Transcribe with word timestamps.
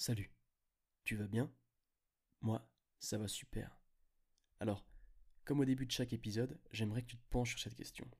Salut, 0.00 0.32
tu 1.04 1.14
vas 1.14 1.26
bien? 1.26 1.52
Moi, 2.40 2.66
ça 3.00 3.18
va 3.18 3.28
super. 3.28 3.78
Alors, 4.58 4.86
comme 5.44 5.60
au 5.60 5.66
début 5.66 5.84
de 5.84 5.90
chaque 5.90 6.14
épisode, 6.14 6.58
j'aimerais 6.70 7.02
que 7.02 7.08
tu 7.08 7.18
te 7.18 7.28
penches 7.28 7.50
sur 7.50 7.58
cette 7.58 7.74
question. 7.74 8.10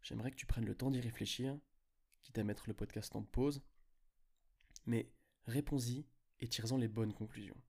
J'aimerais 0.00 0.30
que 0.30 0.36
tu 0.36 0.46
prennes 0.46 0.64
le 0.64 0.76
temps 0.76 0.92
d'y 0.92 1.00
réfléchir, 1.00 1.58
quitte 2.22 2.38
à 2.38 2.44
mettre 2.44 2.68
le 2.68 2.74
podcast 2.74 3.16
en 3.16 3.24
pause, 3.24 3.64
mais 4.86 5.12
réponds-y 5.46 6.06
et 6.38 6.46
tire-en 6.46 6.76
les 6.76 6.86
bonnes 6.86 7.14
conclusions. 7.14 7.60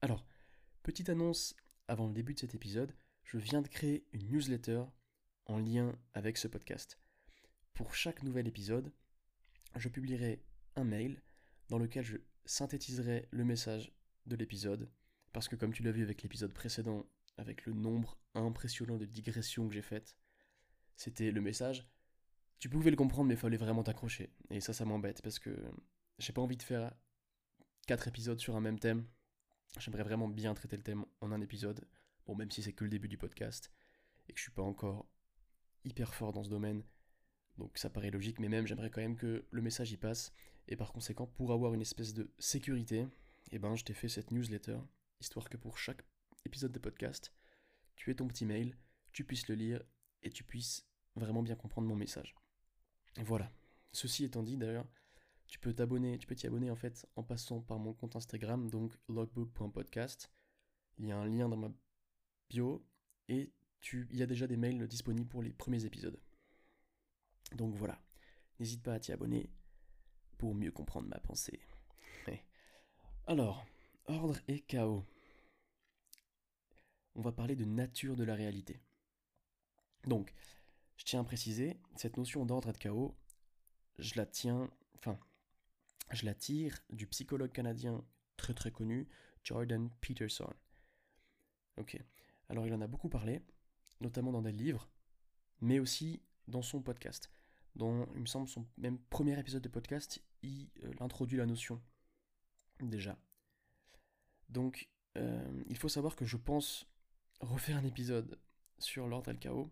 Alors, 0.00 0.26
petite 0.82 1.08
annonce 1.08 1.54
avant 1.86 2.08
le 2.08 2.14
début 2.14 2.34
de 2.34 2.40
cet 2.40 2.56
épisode, 2.56 2.96
je 3.22 3.38
viens 3.38 3.62
de 3.62 3.68
créer 3.68 4.08
une 4.10 4.26
newsletter 4.26 4.86
en 5.46 5.56
lien 5.56 5.96
avec 6.14 6.36
ce 6.36 6.48
podcast. 6.48 6.98
Pour 7.74 7.94
chaque 7.94 8.24
nouvel 8.24 8.48
épisode, 8.48 8.92
je 9.76 9.88
publierai 9.88 10.44
un 10.74 10.82
mail 10.82 11.22
dans 11.72 11.78
lequel 11.78 12.04
je 12.04 12.18
synthétiserai 12.44 13.28
le 13.30 13.44
message 13.46 13.94
de 14.26 14.36
l'épisode, 14.36 14.90
parce 15.32 15.48
que 15.48 15.56
comme 15.56 15.72
tu 15.72 15.82
l'as 15.82 15.90
vu 15.90 16.02
avec 16.02 16.22
l'épisode 16.22 16.52
précédent, 16.52 17.06
avec 17.38 17.64
le 17.64 17.72
nombre 17.72 18.18
impressionnant 18.34 18.98
de 18.98 19.06
digressions 19.06 19.66
que 19.66 19.72
j'ai 19.72 19.80
faites, 19.80 20.14
c'était 20.96 21.30
le 21.30 21.40
message. 21.40 21.88
Tu 22.58 22.68
pouvais 22.68 22.90
le 22.90 22.96
comprendre, 22.96 23.28
mais 23.28 23.36
il 23.36 23.40
fallait 23.40 23.56
vraiment 23.56 23.82
t'accrocher. 23.82 24.34
Et 24.50 24.60
ça, 24.60 24.74
ça 24.74 24.84
m'embête, 24.84 25.22
parce 25.22 25.38
que 25.38 25.56
j'ai 26.18 26.34
pas 26.34 26.42
envie 26.42 26.58
de 26.58 26.62
faire 26.62 26.92
quatre 27.86 28.06
épisodes 28.06 28.38
sur 28.38 28.54
un 28.54 28.60
même 28.60 28.78
thème. 28.78 29.06
J'aimerais 29.78 30.02
vraiment 30.02 30.28
bien 30.28 30.52
traiter 30.52 30.76
le 30.76 30.82
thème 30.82 31.06
en 31.22 31.32
un 31.32 31.40
épisode. 31.40 31.88
Bon, 32.26 32.34
même 32.36 32.50
si 32.50 32.62
c'est 32.62 32.74
que 32.74 32.84
le 32.84 32.90
début 32.90 33.08
du 33.08 33.16
podcast, 33.16 33.72
et 34.28 34.34
que 34.34 34.38
je 34.38 34.42
suis 34.42 34.52
pas 34.52 34.60
encore 34.60 35.08
hyper 35.84 36.12
fort 36.12 36.34
dans 36.34 36.44
ce 36.44 36.50
domaine, 36.50 36.84
donc 37.58 37.76
ça 37.78 37.90
paraît 37.90 38.10
logique, 38.10 38.40
mais 38.40 38.48
même 38.48 38.66
j'aimerais 38.66 38.90
quand 38.90 39.00
même 39.00 39.16
que 39.16 39.44
le 39.50 39.62
message 39.62 39.92
y 39.92 39.96
passe. 39.96 40.32
Et 40.68 40.76
par 40.76 40.92
conséquent, 40.92 41.26
pour 41.26 41.52
avoir 41.52 41.74
une 41.74 41.80
espèce 41.80 42.14
de 42.14 42.30
sécurité, 42.38 43.06
eh 43.50 43.58
ben, 43.58 43.74
je 43.74 43.84
t'ai 43.84 43.94
fait 43.94 44.08
cette 44.08 44.30
newsletter, 44.30 44.78
histoire 45.20 45.48
que 45.48 45.56
pour 45.56 45.78
chaque 45.78 46.02
épisode 46.44 46.72
de 46.72 46.78
podcast, 46.78 47.32
tu 47.96 48.10
aies 48.10 48.14
ton 48.14 48.28
petit 48.28 48.46
mail, 48.46 48.76
tu 49.12 49.24
puisses 49.24 49.48
le 49.48 49.54
lire 49.54 49.82
et 50.22 50.30
tu 50.30 50.44
puisses 50.44 50.86
vraiment 51.16 51.42
bien 51.42 51.56
comprendre 51.56 51.88
mon 51.88 51.96
message. 51.96 52.34
Voilà. 53.18 53.50
Ceci 53.92 54.24
étant 54.24 54.42
dit, 54.42 54.56
d'ailleurs, 54.56 54.86
tu 55.46 55.58
peux 55.58 55.74
t'abonner, 55.74 56.16
tu 56.18 56.26
peux 56.26 56.34
t'y 56.34 56.46
abonner 56.46 56.70
en 56.70 56.76
fait 56.76 57.06
en 57.14 57.22
passant 57.22 57.60
par 57.60 57.78
mon 57.78 57.92
compte 57.92 58.16
Instagram, 58.16 58.70
donc 58.70 58.96
logbook.podcast. 59.08 60.30
Il 60.98 61.06
y 61.06 61.12
a 61.12 61.18
un 61.18 61.26
lien 61.26 61.48
dans 61.48 61.58
ma 61.58 61.70
bio 62.48 62.86
et 63.28 63.52
tu, 63.80 64.08
il 64.10 64.18
y 64.18 64.22
a 64.22 64.26
déjà 64.26 64.46
des 64.46 64.56
mails 64.56 64.86
disponibles 64.86 65.28
pour 65.28 65.42
les 65.42 65.52
premiers 65.52 65.84
épisodes. 65.84 66.18
Donc 67.56 67.74
voilà, 67.74 68.00
n'hésite 68.58 68.82
pas 68.82 68.94
à 68.94 69.00
t'y 69.00 69.12
abonner 69.12 69.50
pour 70.38 70.54
mieux 70.54 70.72
comprendre 70.72 71.08
ma 71.08 71.18
pensée. 71.18 71.60
Alors, 73.26 73.64
ordre 74.06 74.36
et 74.48 74.60
chaos. 74.60 75.04
On 77.14 77.22
va 77.22 77.30
parler 77.30 77.54
de 77.54 77.64
nature 77.64 78.16
de 78.16 78.24
la 78.24 78.34
réalité. 78.34 78.80
Donc, 80.08 80.34
je 80.96 81.04
tiens 81.04 81.20
à 81.20 81.24
préciser, 81.24 81.78
cette 81.94 82.16
notion 82.16 82.44
d'ordre 82.44 82.70
et 82.70 82.72
de 82.72 82.78
chaos, 82.78 83.16
je 83.98 84.14
la 84.16 84.26
tiens, 84.26 84.68
enfin, 84.96 85.20
je 86.10 86.26
la 86.26 86.34
tire 86.34 86.82
du 86.90 87.06
psychologue 87.06 87.52
canadien 87.52 88.04
très 88.36 88.54
très 88.54 88.72
connu, 88.72 89.08
Jordan 89.44 89.88
Peterson. 90.00 90.52
Ok, 91.76 91.96
alors 92.48 92.66
il 92.66 92.74
en 92.74 92.80
a 92.80 92.88
beaucoup 92.88 93.08
parlé, 93.08 93.40
notamment 94.00 94.32
dans 94.32 94.42
des 94.42 94.52
livres, 94.52 94.90
mais 95.60 95.78
aussi 95.78 96.20
dans 96.48 96.62
son 96.62 96.82
podcast 96.82 97.30
dans, 97.74 98.06
il 98.14 98.20
me 98.20 98.26
semble, 98.26 98.48
son 98.48 98.66
même 98.76 98.98
premier 98.98 99.38
épisode 99.38 99.62
de 99.62 99.68
podcast, 99.68 100.22
il 100.42 100.68
euh, 100.84 100.92
introduit 101.00 101.38
la 101.38 101.46
notion. 101.46 101.80
Déjà. 102.80 103.18
Donc, 104.48 104.90
euh, 105.16 105.62
il 105.68 105.76
faut 105.76 105.88
savoir 105.88 106.16
que 106.16 106.24
je 106.24 106.36
pense 106.36 106.86
refaire 107.40 107.76
un 107.76 107.84
épisode 107.84 108.38
sur 108.78 109.06
l'ordre 109.06 109.30
et 109.30 109.34
le 109.34 109.38
chaos, 109.38 109.70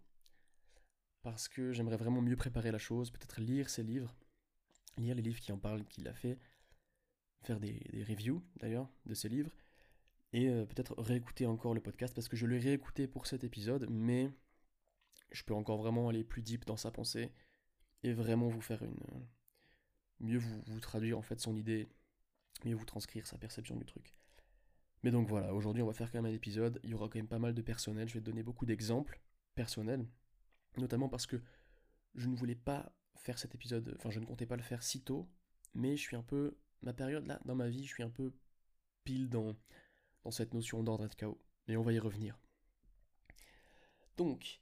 parce 1.23 1.49
que 1.49 1.73
j'aimerais 1.73 1.97
vraiment 1.97 2.23
mieux 2.23 2.37
préparer 2.37 2.71
la 2.71 2.79
chose, 2.79 3.11
peut-être 3.11 3.41
lire 3.41 3.69
ses 3.69 3.83
livres, 3.83 4.15
lire 4.97 5.15
les 5.15 5.23
livres 5.23 5.41
qui 5.41 5.53
en 5.53 5.59
parlent, 5.59 5.85
qu'il 5.85 6.09
a 6.09 6.15
fait, 6.15 6.39
faire 7.43 7.61
des, 7.61 8.05
reviews 8.09 8.43
d'ailleurs 8.57 8.89
de 9.07 9.15
ses 9.15 9.29
livres, 9.29 9.55
et 10.33 10.49
euh, 10.49 10.65
peut-être 10.65 10.95
réécouter 10.99 11.47
encore 11.47 11.75
le 11.75 11.81
podcast, 11.81 12.15
parce 12.15 12.29
que 12.29 12.37
je 12.37 12.47
l'ai 12.47 12.59
réécouté 12.59 13.07
pour 13.07 13.27
cet 13.27 13.45
épisode, 13.45 13.87
mais 13.91 14.31
je 15.33 15.43
peux 15.45 15.55
encore 15.55 15.79
vraiment 15.79 16.09
aller 16.09 16.25
plus 16.25 16.43
deep 16.43 16.65
dans 16.65 16.77
sa 16.77 16.91
pensée, 16.91 17.33
et 18.03 18.13
vraiment 18.13 18.49
vous 18.49 18.61
faire 18.61 18.83
une. 18.83 18.99
mieux 20.21 20.39
vous, 20.39 20.63
vous 20.67 20.81
traduire 20.81 21.19
en 21.19 21.23
fait 21.23 21.41
son 21.41 21.57
idée, 21.57 21.89
mieux 22.65 22.75
vous 22.75 22.85
transcrire 22.85 23.27
sa 23.27 23.39
perception 23.39 23.77
du 23.77 23.85
truc. 23.85 24.15
Mais 25.03 25.11
donc 25.11 25.29
voilà, 25.29 25.55
aujourd'hui 25.55 25.83
on 25.83 25.87
va 25.87 25.95
faire 25.95 26.11
quand 26.11 26.19
même 26.21 26.31
un 26.31 26.35
épisode, 26.35 26.81
il 26.85 26.91
y 26.91 26.95
aura 26.95 27.09
quand 27.09 27.19
même 27.19 27.29
pas 27.29 27.39
mal 27.39 27.55
de 27.55 27.63
personnel, 27.63 28.09
je 28.09 28.15
vais 28.15 28.21
te 28.21 28.27
donner 28.27 28.43
beaucoup 28.43 28.67
d'exemples 28.67 29.21
personnels, 29.55 30.07
notamment 30.77 31.09
parce 31.09 31.27
que 31.27 31.41
je 32.15 32.29
ne 32.29 32.37
voulais 32.37 32.55
pas 32.55 32.93
faire 33.17 33.39
cet 33.39 33.55
épisode, 33.55 33.95
enfin 33.97 34.11
je 34.11 34.21
ne 34.21 34.27
comptais 34.27 34.47
pas 34.47 34.57
le 34.57 34.63
faire 34.63 34.83
si 34.83 35.03
tôt, 35.03 35.29
mais 35.75 35.97
je 35.97 36.03
suis 36.03 36.17
un 36.17 36.23
peu, 36.23 36.57
ma 36.83 36.93
période 36.93 37.27
là, 37.27 37.41
dans 37.45 37.55
ma 37.55 37.69
vie, 37.69 37.85
je 37.85 37.93
suis 37.93 38.03
un 38.03 38.11
peu 38.11 38.33
pile 39.05 39.31
dans, 39.31 39.57
dans 40.25 40.31
cette 40.31 40.53
notion 40.55 40.83
d'ordre 40.83 41.07
et 41.07 41.09
de 41.09 41.15
chaos, 41.15 41.41
mais 41.67 41.77
on 41.77 41.83
va 41.83 41.93
y 41.93 41.99
revenir. 41.99 42.39
Donc, 44.19 44.61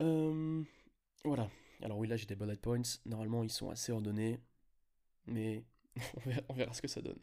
euh, 0.00 0.62
voilà, 1.24 1.50
alors 1.82 1.98
oui, 1.98 2.08
là 2.08 2.16
j'ai 2.16 2.26
des 2.26 2.36
bullet 2.36 2.56
points. 2.56 2.82
Normalement, 3.06 3.42
ils 3.42 3.50
sont 3.50 3.70
assez 3.70 3.92
ordonnés. 3.92 4.40
Mais 5.26 5.64
on 6.48 6.54
verra, 6.54 6.72
ce 6.72 6.82
que 6.82 6.88
ça 6.88 7.00
donne. 7.00 7.20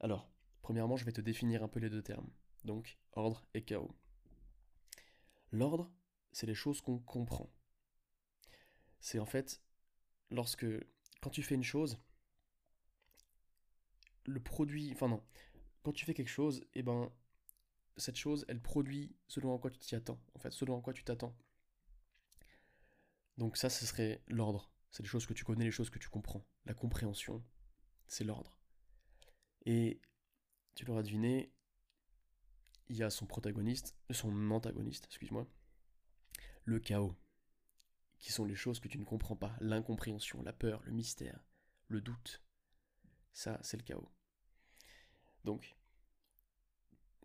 Alors, 0.00 0.30
premièrement, 0.62 0.96
je 0.96 1.04
vais 1.04 1.12
te 1.12 1.20
définir 1.20 1.62
un 1.62 1.68
peu 1.68 1.80
les 1.80 1.90
deux 1.90 2.02
termes. 2.02 2.28
Donc, 2.64 2.98
ordre 3.12 3.46
et 3.54 3.62
chaos. 3.62 3.94
L'ordre, 5.52 5.90
c'est 6.32 6.46
les 6.46 6.54
choses 6.54 6.80
qu'on 6.80 6.98
comprend. 6.98 7.50
C'est 9.00 9.18
en 9.18 9.26
fait, 9.26 9.62
lorsque, 10.30 10.66
quand 11.20 11.30
tu 11.30 11.42
fais 11.42 11.54
une 11.54 11.64
chose, 11.64 11.98
le 14.24 14.40
produit, 14.40 14.90
enfin 14.92 15.08
non, 15.08 15.22
quand 15.82 15.92
tu 15.92 16.04
fais 16.04 16.14
quelque 16.14 16.28
chose, 16.28 16.60
et 16.74 16.80
eh 16.80 16.82
ben, 16.82 17.10
cette 17.96 18.16
chose, 18.16 18.44
elle 18.48 18.60
produit 18.60 19.14
selon 19.28 19.54
à 19.54 19.58
quoi 19.58 19.70
tu 19.70 19.78
t'y 19.78 19.94
attends, 19.94 20.20
en 20.34 20.38
fait, 20.38 20.50
selon 20.50 20.78
à 20.78 20.82
quoi 20.82 20.92
tu 20.92 21.04
t'attends. 21.04 21.34
Donc 23.36 23.56
ça, 23.56 23.68
ce 23.68 23.86
serait 23.86 24.22
l'ordre. 24.28 24.72
C'est 24.90 25.02
les 25.02 25.08
choses 25.08 25.26
que 25.26 25.34
tu 25.34 25.44
connais, 25.44 25.64
les 25.64 25.70
choses 25.70 25.90
que 25.90 25.98
tu 25.98 26.08
comprends. 26.08 26.46
La 26.64 26.74
compréhension, 26.74 27.44
c'est 28.06 28.24
l'ordre. 28.24 28.58
Et 29.66 30.00
tu 30.74 30.84
l'auras 30.84 31.02
deviné, 31.02 31.52
il 32.88 32.96
y 32.96 33.02
a 33.02 33.10
son 33.10 33.26
protagoniste, 33.26 33.96
son 34.10 34.50
antagoniste, 34.50 35.06
excuse-moi, 35.06 35.46
le 36.64 36.78
chaos, 36.80 37.16
qui 38.18 38.32
sont 38.32 38.44
les 38.44 38.54
choses 38.54 38.80
que 38.80 38.88
tu 38.88 38.98
ne 38.98 39.04
comprends 39.04 39.36
pas, 39.36 39.56
l'incompréhension, 39.60 40.42
la 40.42 40.52
peur, 40.52 40.82
le 40.84 40.92
mystère, 40.92 41.44
le 41.88 42.00
doute. 42.00 42.42
Ça, 43.32 43.58
c'est 43.62 43.76
le 43.76 43.82
chaos. 43.82 44.10
Donc, 45.44 45.76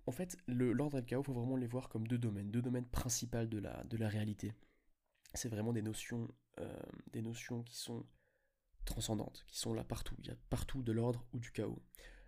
en 0.07 0.11
fait, 0.11 0.37
l'ordre 0.47 0.97
et 0.97 1.01
le 1.01 1.07
chaos, 1.07 1.21
il 1.21 1.25
faut 1.25 1.33
vraiment 1.33 1.55
les 1.55 1.67
voir 1.67 1.89
comme 1.89 2.07
deux 2.07 2.17
domaines, 2.17 2.51
deux 2.51 2.61
domaines 2.61 2.87
principaux 2.87 3.45
de 3.45 3.59
la, 3.59 3.83
de 3.85 3.97
la 3.97 4.09
réalité 4.09 4.53
c'est 5.33 5.49
vraiment 5.49 5.73
des 5.73 5.81
notions, 5.81 6.27
euh, 6.59 6.81
des 7.11 7.21
notions 7.21 7.63
qui 7.63 7.75
sont 7.77 8.05
transcendantes, 8.85 9.45
qui 9.47 9.57
sont 9.57 9.73
là 9.73 9.83
partout. 9.83 10.15
Il 10.19 10.27
y 10.27 10.31
a 10.31 10.35
partout 10.49 10.83
de 10.83 10.91
l'ordre 10.91 11.25
ou 11.33 11.39
du 11.39 11.51
chaos. 11.51 11.81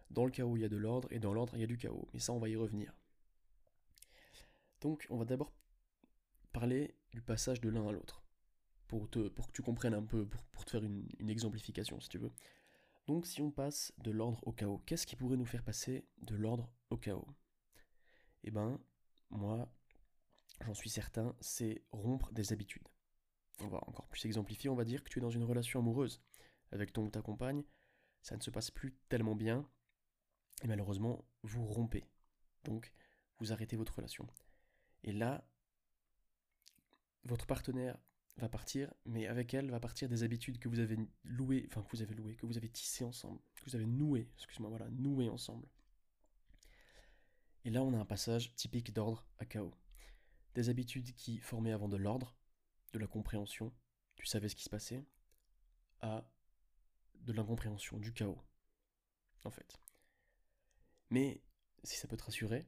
Dans 0.10 0.26
le 0.26 0.32
chaos, 0.32 0.56
il 0.56 0.62
y 0.62 0.66
a 0.66 0.70
de 0.70 0.78
l'ordre, 0.78 1.08
et 1.12 1.20
dans 1.20 1.34
l'ordre, 1.34 1.56
il 1.56 1.62
y 1.62 1.64
a 1.64 1.68
du 1.68 1.78
chaos. 1.78 2.08
Mais 2.14 2.20
ça, 2.20 2.34
on 2.34 2.40
va 2.40 2.50
y 2.50 2.56
revenir. 2.56 2.94
Donc, 4.82 5.08
on 5.10 5.18
va 5.18 5.26
d'abord 5.26 5.54
parler 6.52 6.96
du 7.12 7.22
passage 7.22 7.62
de 7.62 7.70
l'un 7.70 7.88
à 7.88 7.92
l'autre, 7.92 8.24
pour, 8.88 9.10
que 9.10 9.32
tu 9.54 9.64
comprennes 9.64 9.96
un 9.96 10.04
peu, 10.04 10.28
pour, 10.28 10.66
te 10.66 10.72
faire 10.72 10.84
une, 10.84 11.08
une, 11.20 11.30
exemplification, 11.30 12.00
si 12.00 12.10
tu 12.10 12.20
veux. 12.20 12.32
Donc, 13.08 13.26
si 13.26 13.42
on 13.42 13.50
passe 13.50 13.92
de 13.98 14.12
l'ordre 14.12 14.40
au 14.44 14.52
chaos, 14.52 14.82
qu'est-ce 14.86 15.08
qui 15.08 15.16
pourrait 15.16 15.38
nous 15.38 15.46
faire 15.46 15.64
passer 15.64 16.06
de 16.22 16.36
l'ordre 16.36 16.70
au 16.90 16.98
chaos? 16.98 17.28
Eh 18.44 18.52
ben, 18.52 18.80
moi, 19.30 19.68
j'en 20.62 20.74
suis 20.74 20.90
certain, 20.90 21.36
c'est 21.40 21.82
rompre 21.92 22.32
des 22.34 22.54
habitudes. 22.54 22.88
On 23.62 23.68
va 23.68 23.80
encore 23.88 24.08
plus 24.08 24.26
exemplifier, 24.26 24.70
on 24.70 24.76
va 24.76 24.86
dire 24.86 25.04
que 25.04 25.10
tu 25.10 25.20
es 25.20 25.22
dans 25.22 25.30
une 25.30 25.44
relation 25.44 25.80
amoureuse 25.80 26.22
avec 26.72 26.92
ton 26.92 27.06
ou 27.06 27.10
ta 27.10 27.22
compagne, 27.22 27.64
ça 28.22 28.36
ne 28.36 28.42
se 28.42 28.50
passe 28.50 28.72
plus 28.72 28.96
tellement 29.10 29.36
bien, 29.36 29.68
et 30.64 30.68
malheureusement, 30.68 31.24
vous 31.44 31.66
rompez. 31.66 32.06
Donc, 32.64 32.94
vous 33.40 33.52
arrêtez 33.52 33.76
votre 33.76 33.96
relation. 33.96 34.28
Et 35.04 35.12
là, 35.12 35.48
votre 37.26 37.46
partenaire 37.46 37.98
va 38.38 38.50
partir, 38.50 38.92
mais 39.06 39.28
avec 39.28 39.54
elle 39.54 39.70
va 39.70 39.80
partir 39.80 40.10
des 40.10 40.24
habitudes 40.24 40.58
que 40.58 40.68
vous 40.68 40.80
avez 40.80 40.98
louées, 41.24 41.68
enfin 41.70 41.84
que 41.84 41.96
vous 41.96 42.02
avez 42.02 42.16
louées, 42.16 42.36
que 42.36 42.48
vous 42.48 42.58
avez 42.58 42.70
tissées 42.70 43.04
ensemble, 43.04 43.40
que 43.56 43.70
vous 43.70 43.76
avez 43.76 43.86
nouées, 43.86 44.28
excuse-moi, 44.36 44.70
voilà, 44.70 44.90
nouées 44.90 45.30
ensemble. 45.30 45.68
Et 47.66 47.70
là, 47.70 47.84
on 47.84 47.94
a 47.94 47.98
un 47.98 48.06
passage 48.06 48.56
typique 48.56 48.94
d'ordre 48.94 49.26
à 49.38 49.46
chaos 49.46 49.74
des 50.56 50.70
habitudes 50.70 51.14
qui 51.16 51.40
formaient 51.40 51.72
avant 51.72 51.90
de 51.90 51.98
l'ordre, 51.98 52.36
de 52.94 53.00
la 53.00 53.08
compréhension, 53.08 53.74
tu 54.16 54.26
savais 54.26 54.48
ce 54.48 54.56
qui 54.56 54.64
se 54.64 54.70
passait, 54.70 55.04
à 56.02 56.26
de 57.16 57.34
l'incompréhension, 57.34 57.98
du 57.98 58.14
chaos. 58.14 58.40
en 59.46 59.50
fait. 59.50 59.78
Mais 61.10 61.42
si 61.84 61.98
ça 61.98 62.08
peut 62.08 62.18
te 62.18 62.24
rassurer, 62.24 62.66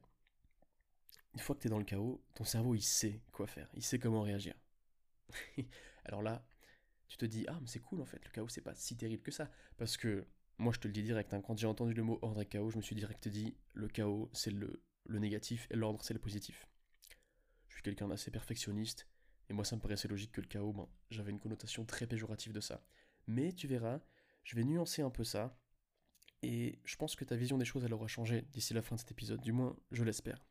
une 1.34 1.40
fois 1.40 1.54
que 1.54 1.60
tu 1.62 1.68
es 1.68 1.70
dans 1.70 1.78
le 1.78 1.84
chaos, 1.84 2.22
ton 2.34 2.44
cerveau 2.44 2.74
il 2.74 2.82
sait 2.82 3.20
quoi 3.32 3.46
faire, 3.46 3.68
il 3.74 3.82
sait 3.82 3.98
comment 3.98 4.22
réagir. 4.22 4.54
Alors 6.04 6.22
là, 6.22 6.46
tu 7.08 7.16
te 7.16 7.24
dis 7.24 7.44
ah 7.48 7.58
mais 7.60 7.66
c'est 7.66 7.80
cool 7.80 8.00
en 8.00 8.06
fait, 8.06 8.24
le 8.24 8.30
chaos 8.30 8.48
c'est 8.48 8.62
pas 8.62 8.74
si 8.74 8.96
terrible 8.96 9.22
que 9.22 9.30
ça, 9.30 9.50
parce 9.76 9.96
que 9.96 10.26
moi 10.58 10.72
je 10.72 10.80
te 10.80 10.88
le 10.88 10.92
dis 10.92 11.02
direct, 11.02 11.32
hein, 11.34 11.42
quand 11.42 11.56
j'ai 11.56 11.66
entendu 11.66 11.94
le 11.94 12.02
mot 12.02 12.18
ordre 12.22 12.42
et 12.42 12.46
chaos, 12.46 12.70
je 12.70 12.76
me 12.76 12.82
suis 12.82 12.96
direct 12.96 13.28
dit 13.28 13.56
le 13.74 13.88
chaos 13.88 14.30
c'est 14.32 14.50
le, 14.50 14.82
le 15.06 15.18
négatif 15.18 15.66
et 15.70 15.76
l'ordre 15.76 16.02
c'est 16.02 16.14
le 16.14 16.20
positif. 16.20 16.66
Je 17.68 17.74
suis 17.74 17.82
quelqu'un 17.82 18.08
d'assez 18.08 18.30
perfectionniste, 18.30 19.06
et 19.48 19.52
moi 19.52 19.64
ça 19.64 19.76
me 19.76 19.80
paraissait 19.80 20.08
logique 20.08 20.32
que 20.32 20.40
le 20.40 20.46
chaos, 20.46 20.72
ben, 20.72 20.88
j'avais 21.10 21.30
une 21.30 21.40
connotation 21.40 21.84
très 21.84 22.06
péjorative 22.06 22.52
de 22.52 22.60
ça. 22.60 22.82
Mais 23.26 23.52
tu 23.52 23.66
verras, 23.66 24.00
je 24.44 24.56
vais 24.56 24.64
nuancer 24.64 25.02
un 25.02 25.10
peu 25.10 25.24
ça, 25.24 25.58
et 26.42 26.78
je 26.84 26.96
pense 26.96 27.16
que 27.16 27.24
ta 27.24 27.36
vision 27.36 27.58
des 27.58 27.64
choses 27.64 27.84
elle 27.84 27.94
aura 27.94 28.06
changé 28.06 28.42
d'ici 28.52 28.74
la 28.74 28.82
fin 28.82 28.96
de 28.96 29.00
cet 29.00 29.10
épisode, 29.10 29.40
du 29.40 29.52
moins 29.52 29.76
je 29.90 30.04
l'espère. 30.04 30.44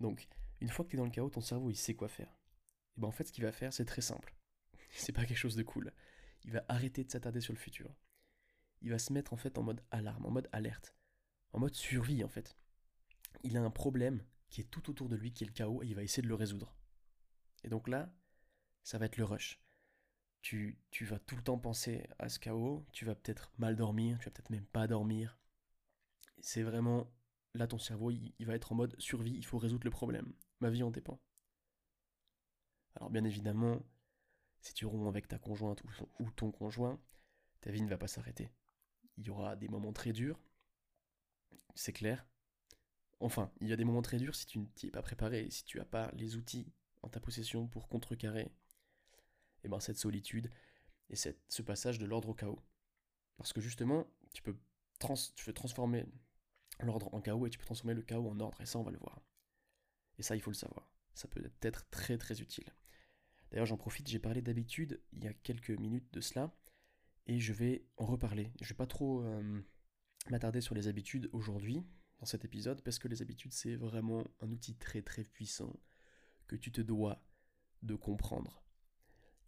Donc, 0.00 0.28
une 0.60 0.68
fois 0.68 0.84
que 0.84 0.90
tu 0.90 0.96
es 0.96 0.98
dans 0.98 1.04
le 1.04 1.10
chaos, 1.10 1.30
ton 1.30 1.40
cerveau 1.40 1.70
il 1.70 1.76
sait 1.76 1.94
quoi 1.94 2.08
faire. 2.08 2.34
Et 2.96 3.00
ben 3.00 3.08
en 3.08 3.12
fait 3.12 3.24
ce 3.24 3.32
qu'il 3.32 3.44
va 3.44 3.52
faire 3.52 3.72
c'est 3.72 3.84
très 3.84 4.02
simple. 4.02 4.34
C'est 4.90 5.12
pas 5.12 5.24
quelque 5.24 5.36
chose 5.36 5.56
de 5.56 5.62
cool. 5.62 5.92
Il 6.44 6.52
va 6.52 6.64
arrêter 6.68 7.04
de 7.04 7.10
s'attarder 7.10 7.40
sur 7.40 7.52
le 7.52 7.58
futur. 7.58 7.94
Il 8.80 8.90
va 8.90 8.98
se 8.98 9.12
mettre 9.12 9.32
en 9.32 9.36
fait 9.36 9.58
en 9.58 9.62
mode 9.62 9.82
alarme, 9.90 10.26
en 10.26 10.30
mode 10.30 10.48
alerte, 10.52 10.94
en 11.52 11.58
mode 11.58 11.74
survie 11.74 12.22
en 12.22 12.28
fait. 12.28 12.56
Il 13.42 13.56
a 13.56 13.62
un 13.62 13.70
problème 13.70 14.22
qui 14.50 14.60
est 14.60 14.70
tout 14.70 14.88
autour 14.88 15.08
de 15.08 15.16
lui, 15.16 15.32
qui 15.32 15.42
est 15.42 15.46
le 15.48 15.52
chaos, 15.52 15.82
et 15.82 15.86
il 15.86 15.94
va 15.94 16.02
essayer 16.02 16.22
de 16.22 16.28
le 16.28 16.34
résoudre. 16.34 16.76
Et 17.64 17.68
donc 17.68 17.88
là, 17.88 18.12
ça 18.82 18.98
va 18.98 19.06
être 19.06 19.16
le 19.16 19.24
rush. 19.24 19.60
Tu, 20.42 20.78
tu 20.90 21.06
vas 21.06 21.18
tout 21.18 21.36
le 21.36 21.42
temps 21.42 21.58
penser 21.58 22.06
à 22.18 22.28
ce 22.28 22.38
chaos, 22.38 22.86
tu 22.92 23.06
vas 23.06 23.14
peut-être 23.14 23.52
mal 23.56 23.74
dormir, 23.74 24.18
tu 24.18 24.26
vas 24.26 24.30
peut-être 24.30 24.50
même 24.50 24.66
pas 24.66 24.86
dormir. 24.86 25.38
C'est 26.40 26.62
vraiment, 26.62 27.10
là 27.54 27.66
ton 27.66 27.78
cerveau, 27.78 28.10
il, 28.10 28.34
va 28.40 28.54
être 28.54 28.72
en 28.72 28.74
mode 28.74 28.94
survie, 29.00 29.32
il 29.32 29.46
faut 29.46 29.58
résoudre 29.58 29.84
le 29.84 29.90
problème. 29.90 30.34
Ma 30.60 30.68
vie 30.68 30.82
en 30.82 30.90
dépend. 30.90 31.18
Alors 32.96 33.10
bien 33.10 33.24
évidemment, 33.24 33.82
si 34.60 34.74
tu 34.74 34.84
romps 34.84 35.08
avec 35.08 35.26
ta 35.26 35.38
conjointe 35.38 35.82
ou 36.18 36.30
ton 36.30 36.52
conjoint, 36.52 37.00
ta 37.62 37.70
vie 37.70 37.82
ne 37.82 37.88
va 37.88 37.96
pas 37.96 38.08
s'arrêter. 38.08 38.50
Il 39.16 39.26
y 39.26 39.30
aura 39.30 39.56
des 39.56 39.68
moments 39.68 39.94
très 39.94 40.12
durs, 40.12 40.38
c'est 41.74 41.94
clair. 41.94 42.26
Enfin, 43.20 43.50
il 43.60 43.68
y 43.68 43.72
a 43.72 43.76
des 43.76 43.84
moments 43.84 44.02
très 44.02 44.18
durs 44.18 44.34
si 44.34 44.44
tu 44.44 44.58
n'es 44.58 44.90
pas 44.90 45.00
préparé, 45.00 45.48
si 45.50 45.64
tu 45.64 45.78
n'as 45.78 45.86
pas 45.86 46.10
les 46.12 46.36
outils 46.36 46.70
ta 47.08 47.20
possession 47.20 47.66
pour 47.68 47.88
contrecarrer 47.88 48.50
eh 49.64 49.68
ben, 49.68 49.80
cette 49.80 49.98
solitude 49.98 50.50
et 51.10 51.16
cette, 51.16 51.40
ce 51.48 51.62
passage 51.62 51.98
de 51.98 52.06
l'ordre 52.06 52.28
au 52.28 52.34
chaos. 52.34 52.62
Parce 53.36 53.52
que 53.52 53.60
justement, 53.60 54.06
tu 54.32 54.42
peux, 54.42 54.56
tu 55.34 55.44
peux 55.44 55.52
transformer 55.52 56.06
l'ordre 56.80 57.12
en 57.14 57.20
chaos 57.20 57.46
et 57.46 57.50
tu 57.50 57.58
peux 57.58 57.64
transformer 57.64 57.94
le 57.94 58.02
chaos 58.02 58.28
en 58.28 58.40
ordre, 58.40 58.60
et 58.60 58.66
ça 58.66 58.78
on 58.78 58.82
va 58.82 58.90
le 58.90 58.98
voir. 58.98 59.22
Et 60.18 60.22
ça 60.22 60.36
il 60.36 60.40
faut 60.40 60.50
le 60.50 60.56
savoir. 60.56 60.90
Ça 61.14 61.28
peut 61.28 61.42
être 61.62 61.88
très 61.90 62.18
très 62.18 62.40
utile. 62.40 62.72
D'ailleurs 63.50 63.66
j'en 63.66 63.76
profite, 63.76 64.08
j'ai 64.08 64.18
parlé 64.18 64.42
d'habitude 64.42 65.00
il 65.12 65.24
y 65.24 65.28
a 65.28 65.32
quelques 65.32 65.70
minutes 65.70 66.12
de 66.12 66.20
cela, 66.20 66.54
et 67.26 67.38
je 67.38 67.52
vais 67.52 67.86
en 67.96 68.06
reparler. 68.06 68.52
Je 68.60 68.68
vais 68.68 68.76
pas 68.76 68.86
trop 68.86 69.22
euh, 69.22 69.62
m'attarder 70.30 70.60
sur 70.60 70.74
les 70.74 70.88
habitudes 70.88 71.30
aujourd'hui 71.32 71.84
dans 72.18 72.26
cet 72.26 72.44
épisode, 72.44 72.82
parce 72.82 72.98
que 72.98 73.08
les 73.08 73.22
habitudes 73.22 73.52
c'est 73.52 73.76
vraiment 73.76 74.24
un 74.40 74.50
outil 74.50 74.76
très 74.76 75.02
très 75.02 75.24
puissant 75.24 75.72
que 76.46 76.56
tu 76.56 76.72
te 76.72 76.80
dois 76.80 77.22
de 77.82 77.94
comprendre. 77.94 78.62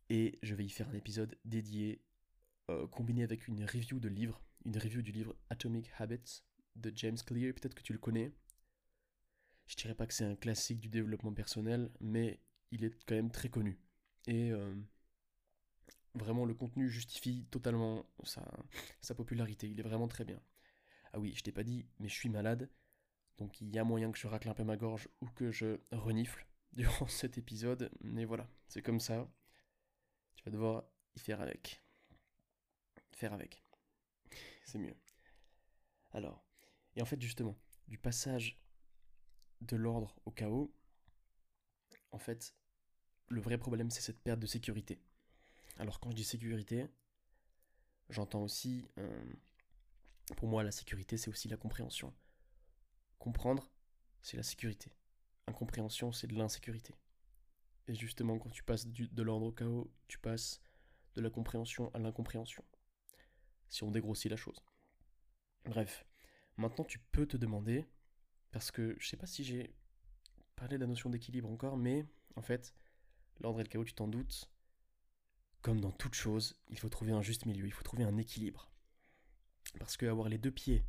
Et 0.08 0.38
je 0.42 0.54
vais 0.54 0.64
y 0.64 0.70
faire 0.70 0.88
un 0.88 0.94
épisode 0.94 1.36
dédié, 1.44 2.02
euh, 2.70 2.86
combiné 2.86 3.22
avec 3.22 3.48
une 3.48 3.64
review 3.64 3.98
de 3.98 4.08
livre, 4.08 4.40
une 4.64 4.78
review 4.78 5.02
du 5.02 5.12
livre 5.12 5.36
Atomic 5.50 5.90
Habits 5.98 6.42
de 6.76 6.92
James 6.94 7.18
Clear, 7.24 7.54
peut-être 7.54 7.74
que 7.74 7.82
tu 7.82 7.92
le 7.92 7.98
connais. 7.98 8.32
Je 9.66 9.76
dirais 9.76 9.94
pas 9.94 10.06
que 10.06 10.14
c'est 10.14 10.24
un 10.24 10.36
classique 10.36 10.78
du 10.78 10.88
développement 10.88 11.32
personnel, 11.32 11.90
mais 12.00 12.40
il 12.70 12.84
est 12.84 13.04
quand 13.04 13.16
même 13.16 13.32
très 13.32 13.48
connu. 13.48 13.80
Et 14.26 14.52
euh, 14.52 14.74
vraiment, 16.14 16.44
le 16.44 16.54
contenu 16.54 16.88
justifie 16.88 17.46
totalement 17.50 18.06
sa, 18.22 18.44
sa 19.00 19.14
popularité. 19.14 19.68
Il 19.68 19.80
est 19.80 19.84
vraiment 19.84 20.08
très 20.08 20.24
bien. 20.24 20.40
Ah 21.12 21.18
oui, 21.18 21.32
je 21.34 21.42
t'ai 21.42 21.52
pas 21.52 21.64
dit, 21.64 21.86
mais 21.98 22.08
je 22.08 22.14
suis 22.14 22.28
malade. 22.28 22.70
Donc 23.38 23.60
il 23.60 23.70
y 23.70 23.78
a 23.78 23.84
moyen 23.84 24.12
que 24.12 24.18
je 24.18 24.26
racle 24.26 24.48
un 24.48 24.54
peu 24.54 24.64
ma 24.64 24.76
gorge 24.76 25.08
ou 25.20 25.26
que 25.26 25.50
je 25.50 25.78
renifle 25.92 26.46
durant 26.76 27.08
cet 27.08 27.38
épisode. 27.38 27.90
Mais 28.00 28.24
voilà, 28.24 28.48
c'est 28.68 28.82
comme 28.82 29.00
ça. 29.00 29.28
Tu 30.36 30.44
vas 30.44 30.50
devoir 30.50 30.84
y 31.16 31.20
faire 31.20 31.40
avec. 31.40 31.82
Faire 33.12 33.32
avec. 33.32 33.64
C'est 34.64 34.78
mieux. 34.78 34.96
Alors, 36.12 36.44
et 36.94 37.02
en 37.02 37.04
fait 37.04 37.20
justement, 37.20 37.56
du 37.88 37.98
passage 37.98 38.60
de 39.62 39.76
l'ordre 39.76 40.14
au 40.24 40.30
chaos, 40.30 40.72
en 42.12 42.18
fait, 42.18 42.54
le 43.28 43.40
vrai 43.40 43.58
problème 43.58 43.90
c'est 43.90 44.02
cette 44.02 44.20
perte 44.20 44.40
de 44.40 44.46
sécurité. 44.46 45.00
Alors 45.78 46.00
quand 46.00 46.10
je 46.10 46.16
dis 46.16 46.24
sécurité, 46.24 46.86
j'entends 48.10 48.42
aussi, 48.42 48.86
euh, 48.98 49.32
pour 50.36 50.48
moi 50.48 50.62
la 50.62 50.72
sécurité 50.72 51.16
c'est 51.16 51.30
aussi 51.30 51.48
la 51.48 51.56
compréhension. 51.56 52.14
Comprendre, 53.18 53.70
c'est 54.22 54.36
la 54.36 54.42
sécurité. 54.42 54.90
Incompréhension, 55.48 56.12
c'est 56.12 56.26
de 56.26 56.34
l'insécurité. 56.34 56.94
Et 57.88 57.94
justement, 57.94 58.38
quand 58.38 58.50
tu 58.50 58.64
passes 58.64 58.86
de 58.86 59.22
l'ordre 59.22 59.46
au 59.46 59.52
chaos, 59.52 59.90
tu 60.08 60.18
passes 60.18 60.60
de 61.14 61.20
la 61.20 61.30
compréhension 61.30 61.90
à 61.94 61.98
l'incompréhension. 61.98 62.64
Si 63.68 63.84
on 63.84 63.90
dégrossit 63.90 64.30
la 64.30 64.36
chose. 64.36 64.58
Bref, 65.64 66.04
maintenant 66.56 66.84
tu 66.84 66.98
peux 66.98 67.26
te 67.26 67.36
demander, 67.36 67.86
parce 68.50 68.70
que 68.70 68.96
je 68.98 69.08
sais 69.08 69.16
pas 69.16 69.26
si 69.26 69.44
j'ai 69.44 69.74
parlé 70.56 70.76
de 70.76 70.80
la 70.80 70.86
notion 70.86 71.10
d'équilibre 71.10 71.50
encore, 71.50 71.76
mais 71.76 72.06
en 72.36 72.42
fait, 72.42 72.74
l'ordre 73.40 73.60
et 73.60 73.64
le 73.64 73.68
chaos, 73.68 73.84
tu 73.84 73.94
t'en 73.94 74.08
doutes, 74.08 74.50
comme 75.62 75.80
dans 75.80 75.92
toute 75.92 76.14
chose, 76.14 76.56
il 76.68 76.78
faut 76.78 76.88
trouver 76.88 77.12
un 77.12 77.22
juste 77.22 77.46
milieu, 77.46 77.66
il 77.66 77.72
faut 77.72 77.82
trouver 77.82 78.04
un 78.04 78.16
équilibre. 78.18 78.70
Parce 79.78 79.96
que 79.96 80.06
avoir 80.06 80.28
les 80.28 80.38
deux 80.38 80.52
pieds 80.52 80.84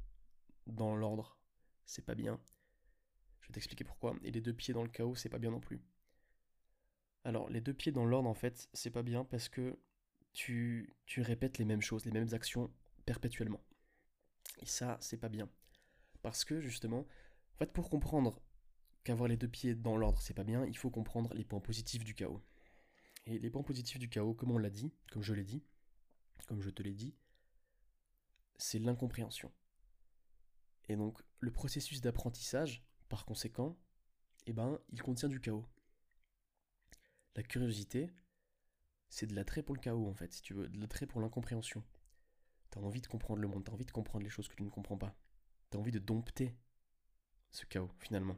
dans 0.67 0.95
l'ordre, 0.95 1.37
c'est 1.85 2.05
pas 2.05 2.15
bien, 2.15 2.39
je 3.47 3.53
vais 3.53 3.53
t'expliquer 3.53 3.85
pourquoi. 3.85 4.13
Et 4.23 4.31
les 4.31 4.41
deux 4.41 4.53
pieds 4.53 4.73
dans 4.73 4.83
le 4.83 4.89
chaos, 4.89 5.15
c'est 5.15 5.29
pas 5.29 5.39
bien 5.39 5.51
non 5.51 5.61
plus. 5.61 5.81
Alors, 7.23 7.49
les 7.49 7.61
deux 7.61 7.73
pieds 7.73 7.93
dans 7.93 8.05
l'ordre, 8.05 8.29
en 8.29 8.33
fait, 8.33 8.69
c'est 8.73 8.91
pas 8.91 9.03
bien 9.03 9.23
parce 9.23 9.47
que 9.47 9.79
tu, 10.33 10.95
répètes 11.17 11.57
les 11.57 11.65
mêmes 11.65 11.81
choses, 11.81 12.05
les 12.05 12.11
mêmes 12.11 12.33
actions 12.33 12.71
perpétuellement. 13.05 13.63
Et 14.59 14.65
ça, 14.65 14.97
c'est 14.99 15.17
pas 15.17 15.29
bien. 15.29 15.49
Parce 16.21 16.43
que, 16.43 16.59
justement, 16.59 16.99
en 16.99 17.57
fait, 17.57 17.71
pour 17.71 17.89
comprendre 17.89 18.41
qu'avoir 19.03 19.29
les 19.29 19.37
deux 19.37 19.47
pieds 19.47 19.75
dans 19.75 19.95
l'ordre, 19.95 20.21
c'est 20.21 20.33
pas 20.33 20.43
bien, 20.43 20.65
il 20.65 20.77
faut 20.77 20.89
comprendre 20.89 21.33
les 21.33 21.45
points 21.45 21.61
positifs 21.61 22.03
du 22.03 22.13
chaos. 22.13 22.43
Et 23.25 23.39
les 23.39 23.49
points 23.49 23.63
positifs 23.63 23.99
du 23.99 24.09
chaos, 24.09 24.33
comme 24.33 24.51
on 24.51 24.57
l'a 24.57 24.69
dit, 24.69 24.93
comme 25.11 25.23
je 25.23 25.33
l'ai 25.33 25.45
dit, 25.45 25.63
comme 26.47 26.61
je 26.61 26.69
te 26.69 26.83
l'ai 26.83 26.93
dit, 26.93 27.15
c'est 28.57 28.79
l'incompréhension. 28.79 29.51
Et 30.89 30.95
donc, 30.95 31.21
le 31.39 31.51
processus 31.51 32.01
d'apprentissage, 32.01 32.86
par 33.09 33.25
conséquent, 33.25 33.77
eh 34.45 34.53
ben, 34.53 34.79
il 34.89 35.01
contient 35.01 35.29
du 35.29 35.39
chaos. 35.39 35.65
La 37.35 37.43
curiosité, 37.43 38.09
c'est 39.09 39.27
de 39.27 39.35
l'attrait 39.35 39.63
pour 39.63 39.75
le 39.75 39.81
chaos, 39.81 40.07
en 40.07 40.13
fait, 40.13 40.31
si 40.33 40.41
tu 40.41 40.53
veux, 40.53 40.67
de 40.67 40.79
l'attrait 40.79 41.05
pour 41.05 41.21
l'incompréhension. 41.21 41.83
T'as 42.69 42.79
envie 42.81 43.01
de 43.01 43.07
comprendre 43.07 43.41
le 43.41 43.47
monde, 43.47 43.63
t'as 43.63 43.71
envie 43.71 43.85
de 43.85 43.91
comprendre 43.91 44.23
les 44.23 44.29
choses 44.29 44.47
que 44.47 44.55
tu 44.55 44.63
ne 44.63 44.69
comprends 44.69 44.97
pas. 44.97 45.15
T'as 45.69 45.77
envie 45.77 45.91
de 45.91 45.99
dompter 45.99 46.55
ce 47.51 47.65
chaos, 47.65 47.91
finalement. 47.99 48.37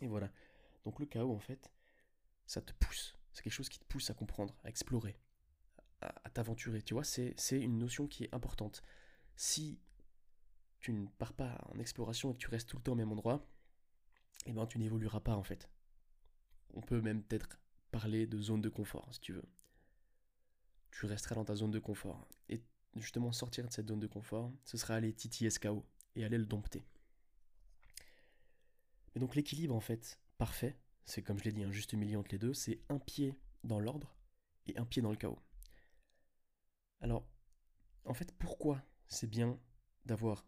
Et 0.00 0.06
voilà. 0.06 0.30
Donc 0.84 1.00
le 1.00 1.06
chaos, 1.06 1.34
en 1.34 1.38
fait, 1.38 1.72
ça 2.46 2.62
te 2.62 2.72
pousse. 2.72 3.16
C'est 3.32 3.42
quelque 3.42 3.52
chose 3.52 3.68
qui 3.68 3.78
te 3.78 3.84
pousse 3.84 4.10
à 4.10 4.14
comprendre, 4.14 4.54
à 4.64 4.68
explorer, 4.68 5.18
à, 6.00 6.30
t'aventurer. 6.30 6.82
Tu 6.82 6.94
vois, 6.94 7.04
c'est 7.04 7.34
une 7.50 7.78
notion 7.78 8.06
qui 8.06 8.24
est 8.24 8.34
importante. 8.34 8.82
Si 9.36 9.78
tu 10.80 10.92
ne 10.92 11.06
pars 11.06 11.32
pas 11.32 11.58
en 11.72 11.78
exploration 11.78 12.30
et 12.30 12.34
que 12.34 12.38
tu 12.38 12.48
restes 12.48 12.68
tout 12.68 12.76
le 12.76 12.82
temps 12.82 12.92
au 12.92 12.96
même 12.96 13.12
endroit, 13.12 13.46
eh 14.46 14.52
ben, 14.52 14.66
tu 14.66 14.78
n'évolueras 14.78 15.20
pas 15.20 15.36
en 15.36 15.42
fait. 15.42 15.68
On 16.74 16.80
peut 16.80 17.00
même 17.00 17.22
peut-être 17.22 17.58
parler 17.90 18.26
de 18.26 18.40
zone 18.40 18.60
de 18.60 18.68
confort 18.68 19.08
si 19.12 19.20
tu 19.20 19.32
veux. 19.32 19.48
Tu 20.90 21.06
resteras 21.06 21.34
dans 21.34 21.44
ta 21.44 21.54
zone 21.54 21.70
de 21.70 21.78
confort. 21.78 22.26
Et 22.48 22.62
justement 22.96 23.32
sortir 23.32 23.66
de 23.66 23.72
cette 23.72 23.88
zone 23.88 24.00
de 24.00 24.06
confort, 24.06 24.52
ce 24.64 24.76
sera 24.76 24.94
aller 24.94 25.12
titiller 25.12 25.50
SKO 25.50 25.84
et 26.14 26.24
aller 26.24 26.38
le 26.38 26.46
dompter. 26.46 26.84
Mais 29.14 29.20
donc 29.20 29.34
l'équilibre 29.34 29.74
en 29.74 29.80
fait 29.80 30.18
parfait, 30.36 30.76
c'est 31.04 31.22
comme 31.22 31.38
je 31.38 31.44
l'ai 31.44 31.52
dit 31.52 31.64
un 31.64 31.72
juste 31.72 31.94
milieu 31.94 32.18
entre 32.18 32.32
les 32.32 32.38
deux, 32.38 32.54
c'est 32.54 32.80
un 32.88 32.98
pied 32.98 33.34
dans 33.64 33.80
l'ordre 33.80 34.14
et 34.66 34.76
un 34.78 34.84
pied 34.84 35.02
dans 35.02 35.10
le 35.10 35.16
chaos. 35.16 35.38
Alors, 37.00 37.24
en 38.04 38.14
fait, 38.14 38.32
pourquoi 38.38 38.82
c'est 39.06 39.26
bien 39.26 39.58
d'avoir 40.04 40.44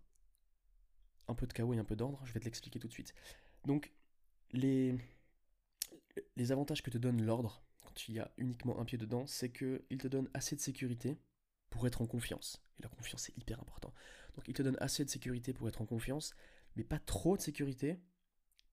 un 1.28 1.34
peu 1.34 1.46
de 1.46 1.52
chaos 1.52 1.72
et 1.74 1.78
un 1.78 1.84
peu 1.84 1.96
d'ordre? 1.96 2.20
Je 2.24 2.32
vais 2.32 2.40
te 2.40 2.44
l'expliquer 2.44 2.78
tout 2.78 2.88
de 2.88 2.92
suite. 2.92 3.14
Donc, 3.64 3.92
les, 4.52 4.98
avantages 6.50 6.82
que 6.82 6.90
te 6.90 6.98
donne 6.98 7.22
l'ordre, 7.22 7.62
quand 7.82 8.08
il 8.08 8.14
y 8.14 8.18
a 8.18 8.30
uniquement 8.36 8.78
un 8.80 8.84
pied 8.84 8.98
dedans, 8.98 9.26
c'est 9.26 9.50
qu'il 9.50 9.98
te 9.98 10.08
donne 10.08 10.30
assez 10.34 10.56
de 10.56 10.60
sécurité 10.60 11.18
pour 11.68 11.86
être 11.86 12.02
en 12.02 12.06
confiance. 12.06 12.62
Et 12.78 12.82
la 12.82 12.88
confiance, 12.88 13.22
c'est 13.22 13.36
hyper 13.36 13.60
important. 13.60 13.92
Donc 14.34 14.48
il 14.48 14.54
te 14.54 14.62
donne 14.62 14.76
assez 14.80 15.04
de 15.04 15.10
sécurité 15.10 15.52
pour 15.52 15.68
être 15.68 15.82
en 15.82 15.86
confiance, 15.86 16.34
mais 16.76 16.84
pas 16.84 16.98
trop 16.98 17.36
de 17.36 17.42
sécurité 17.42 18.00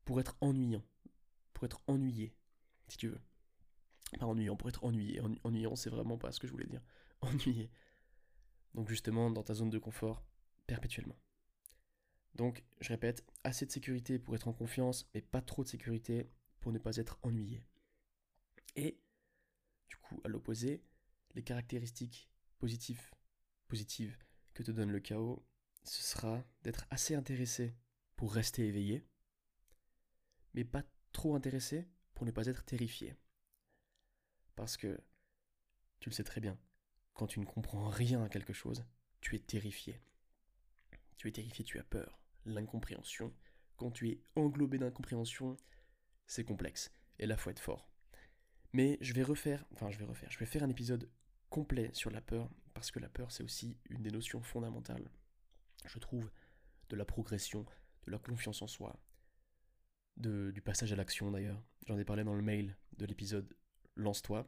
pour 0.05 0.19
être 0.19 0.37
ennuyant. 0.41 0.83
Pour 1.53 1.65
être 1.65 1.81
ennuyé, 1.87 2.35
si 2.87 2.97
tu 2.97 3.07
veux. 3.09 3.21
Pas 4.19 4.25
ennuyant, 4.25 4.55
pour 4.55 4.69
être 4.69 4.83
ennuyé. 4.83 5.21
Ennuyant, 5.43 5.75
c'est 5.75 5.89
vraiment 5.89 6.17
pas 6.17 6.31
ce 6.31 6.39
que 6.39 6.47
je 6.47 6.51
voulais 6.51 6.67
dire. 6.67 6.81
Ennuyé. 7.21 7.69
Donc 8.73 8.89
justement, 8.89 9.29
dans 9.31 9.43
ta 9.43 9.53
zone 9.53 9.69
de 9.69 9.79
confort, 9.79 10.23
perpétuellement. 10.67 11.17
Donc, 12.37 12.63
je 12.81 12.89
répète, 12.89 13.25
assez 13.43 13.65
de 13.65 13.71
sécurité 13.71 14.19
pour 14.19 14.35
être 14.35 14.47
en 14.47 14.53
confiance, 14.53 15.09
mais 15.13 15.21
pas 15.21 15.41
trop 15.41 15.63
de 15.63 15.69
sécurité 15.69 16.29
pour 16.59 16.71
ne 16.71 16.77
pas 16.77 16.95
être 16.97 17.17
ennuyé. 17.23 17.63
Et, 18.75 19.01
du 19.89 19.97
coup, 19.97 20.21
à 20.23 20.27
l'opposé, 20.27 20.83
les 21.33 21.43
caractéristiques 21.43 22.29
positives, 22.59 23.09
positives 23.67 24.15
que 24.53 24.61
te 24.61 24.69
donne 24.69 24.91
le 24.91 24.99
chaos, 24.99 25.43
ce 25.83 26.03
sera 26.03 26.45
d'être 26.61 26.85
assez 26.91 27.15
intéressé 27.15 27.73
pour 28.15 28.33
rester 28.33 28.67
éveillé, 28.67 29.03
mais 30.53 30.63
pas 30.63 30.83
trop 31.13 31.35
intéressé 31.35 31.87
pour 32.13 32.27
ne 32.27 32.31
pas 32.31 32.45
être 32.45 32.63
terrifié. 32.65 33.15
Parce 34.55 34.77
que, 34.77 34.99
tu 35.99 36.09
le 36.09 36.15
sais 36.15 36.23
très 36.23 36.41
bien, 36.41 36.59
quand 37.15 37.25
tu 37.25 37.39
ne 37.39 37.45
comprends 37.45 37.89
rien 37.89 38.23
à 38.23 38.29
quelque 38.29 38.53
chose, 38.53 38.85
tu 39.21 39.35
es 39.35 39.39
terrifié. 39.39 39.99
Tu 41.15 41.27
es 41.27 41.31
terrifié, 41.31 41.65
tu 41.65 41.79
as 41.79 41.83
peur 41.83 42.26
l'incompréhension. 42.53 43.33
Quand 43.75 43.91
tu 43.91 44.09
es 44.09 44.21
englobé 44.35 44.77
d'incompréhension, 44.77 45.57
c'est 46.25 46.43
complexe. 46.43 46.91
Et 47.19 47.25
là, 47.25 47.37
faut 47.37 47.49
être 47.49 47.59
fort. 47.59 47.89
Mais 48.73 48.97
je 49.01 49.13
vais 49.13 49.23
refaire, 49.23 49.65
enfin 49.73 49.89
je 49.89 49.97
vais 49.97 50.05
refaire, 50.05 50.29
je 50.31 50.37
vais 50.37 50.45
faire 50.45 50.63
un 50.63 50.69
épisode 50.69 51.09
complet 51.49 51.89
sur 51.93 52.11
la 52.11 52.21
peur, 52.21 52.49
parce 52.73 52.91
que 52.91 52.99
la 52.99 53.09
peur, 53.09 53.31
c'est 53.31 53.43
aussi 53.43 53.77
une 53.89 54.03
des 54.03 54.11
notions 54.11 54.41
fondamentales, 54.41 55.09
je 55.85 55.99
trouve, 55.99 56.29
de 56.89 56.95
la 56.95 57.05
progression, 57.05 57.65
de 58.05 58.11
la 58.11 58.19
confiance 58.19 58.61
en 58.61 58.67
soi, 58.67 58.99
de, 60.17 60.51
du 60.51 60.61
passage 60.61 60.91
à 60.91 60.95
l'action 60.95 61.31
d'ailleurs. 61.31 61.63
J'en 61.87 61.97
ai 61.97 62.05
parlé 62.05 62.23
dans 62.23 62.35
le 62.35 62.41
mail 62.41 62.77
de 62.97 63.05
l'épisode 63.05 63.51
Lance-toi, 63.95 64.47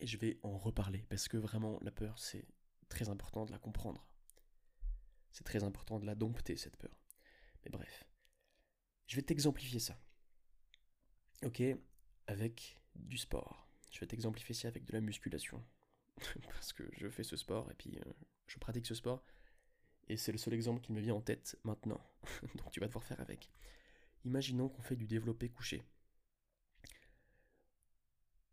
et 0.00 0.06
je 0.06 0.16
vais 0.16 0.40
en 0.42 0.56
reparler, 0.56 1.04
parce 1.08 1.28
que 1.28 1.36
vraiment, 1.36 1.78
la 1.82 1.90
peur, 1.90 2.18
c'est 2.18 2.48
très 2.88 3.10
important 3.10 3.44
de 3.44 3.52
la 3.52 3.58
comprendre. 3.58 4.06
C'est 5.32 5.44
très 5.44 5.64
important 5.64 5.98
de 5.98 6.06
la 6.06 6.14
dompter, 6.14 6.56
cette 6.56 6.76
peur. 6.76 6.94
Mais 7.64 7.70
bref. 7.70 8.04
Je 9.06 9.16
vais 9.16 9.22
t'exemplifier 9.22 9.80
ça. 9.80 9.98
Ok? 11.44 11.62
Avec 12.26 12.78
du 12.94 13.18
sport. 13.18 13.68
Je 13.90 14.00
vais 14.00 14.06
t'exemplifier 14.06 14.54
ça 14.54 14.68
avec 14.68 14.84
de 14.84 14.92
la 14.92 15.00
musculation. 15.00 15.64
Parce 16.44 16.72
que 16.72 16.84
je 16.92 17.08
fais 17.08 17.24
ce 17.24 17.36
sport 17.36 17.70
et 17.70 17.74
puis 17.74 17.98
euh, 17.98 18.12
je 18.46 18.58
pratique 18.58 18.86
ce 18.86 18.94
sport. 18.94 19.24
Et 20.08 20.16
c'est 20.16 20.32
le 20.32 20.38
seul 20.38 20.54
exemple 20.54 20.80
qui 20.80 20.92
me 20.92 21.00
vient 21.00 21.14
en 21.14 21.20
tête 21.20 21.58
maintenant. 21.64 22.00
Donc 22.56 22.70
tu 22.70 22.80
vas 22.80 22.86
devoir 22.86 23.04
faire 23.04 23.20
avec. 23.20 23.50
Imaginons 24.24 24.68
qu'on 24.68 24.82
fait 24.82 24.96
du 24.96 25.06
développé 25.06 25.48
couché. 25.48 25.82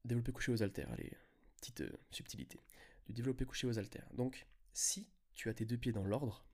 Développé 0.06 0.32
couché 0.32 0.52
aux 0.54 0.64
haltères, 0.64 0.90
allez, 0.92 1.12
petite 1.58 1.82
euh, 1.82 1.92
subtilité. 2.12 2.62
Du 3.08 3.14
développé 3.14 3.46
couché 3.46 3.68
aux 3.68 3.78
haltères. 3.78 4.10
Donc, 4.14 4.48
si 4.72 5.10
tu 5.34 5.50
as 5.50 5.54
tes 5.54 5.66
deux 5.66 5.78
pieds 5.78 5.92
dans 5.92 6.06
l'ordre, 6.06 6.47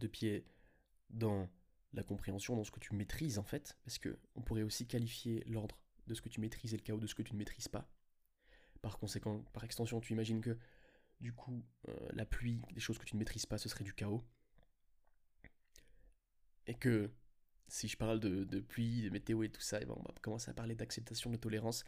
tes 0.00 0.06
deux 0.06 0.10
pieds 0.10 0.44
dans 1.10 1.48
la 1.92 2.02
compréhension, 2.02 2.56
dans 2.56 2.64
ce 2.64 2.70
que 2.70 2.80
tu 2.80 2.94
maîtrises 2.94 3.38
en 3.38 3.42
fait, 3.42 3.76
parce 3.84 3.98
que 3.98 4.18
on 4.36 4.42
pourrait 4.42 4.62
aussi 4.62 4.86
qualifier 4.86 5.42
l'ordre 5.46 5.78
de 6.06 6.14
ce 6.14 6.22
que 6.22 6.28
tu 6.28 6.40
maîtrises 6.40 6.74
et 6.74 6.76
le 6.76 6.82
chaos 6.82 7.00
de 7.00 7.06
ce 7.06 7.14
que 7.14 7.22
tu 7.22 7.32
ne 7.32 7.38
maîtrises 7.38 7.68
pas. 7.68 7.88
Par 8.82 8.98
conséquent, 8.98 9.44
par 9.52 9.64
extension, 9.64 10.00
tu 10.00 10.12
imagines 10.12 10.40
que 10.40 10.56
du 11.20 11.32
coup, 11.32 11.62
euh, 11.88 12.08
la 12.12 12.24
pluie, 12.24 12.62
des 12.72 12.80
choses 12.80 12.98
que 12.98 13.04
tu 13.04 13.14
ne 13.14 13.18
maîtrises 13.18 13.46
pas, 13.46 13.58
ce 13.58 13.68
serait 13.68 13.84
du 13.84 13.92
chaos. 13.92 14.24
Et 16.66 16.74
que 16.74 17.10
si 17.68 17.88
je 17.88 17.96
parle 17.96 18.20
de, 18.20 18.60
pluie, 18.60 19.02
de 19.02 19.10
météo 19.10 19.42
et 19.42 19.50
tout 19.50 19.60
ça, 19.60 19.80
et 19.80 19.84
ben 19.84 19.94
on 19.96 20.02
va 20.02 20.14
commencer 20.22 20.50
à 20.50 20.54
parler 20.54 20.74
d'acceptation, 20.74 21.30
de 21.30 21.36
tolérance. 21.36 21.84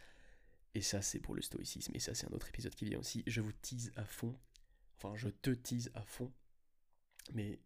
Et 0.75 0.81
ça, 0.81 1.01
c'est 1.01 1.19
pour 1.19 1.35
le 1.35 1.41
stoïcisme. 1.41 1.91
Et 1.95 1.99
ça, 1.99 2.13
c'est 2.13 2.27
un 2.27 2.33
autre 2.33 2.49
épisode 2.49 2.75
qui 2.75 2.85
vient 2.85 2.99
aussi. 2.99 3.23
Je 3.27 3.41
vous 3.41 3.51
tease 3.51 3.91
à 3.95 4.05
fond. 4.05 4.37
Enfin, 4.97 5.15
je 5.15 5.29
te 5.29 5.51
tease 5.51 5.91
à 5.93 6.03
fond. 6.03 6.31
Mais 7.33 7.59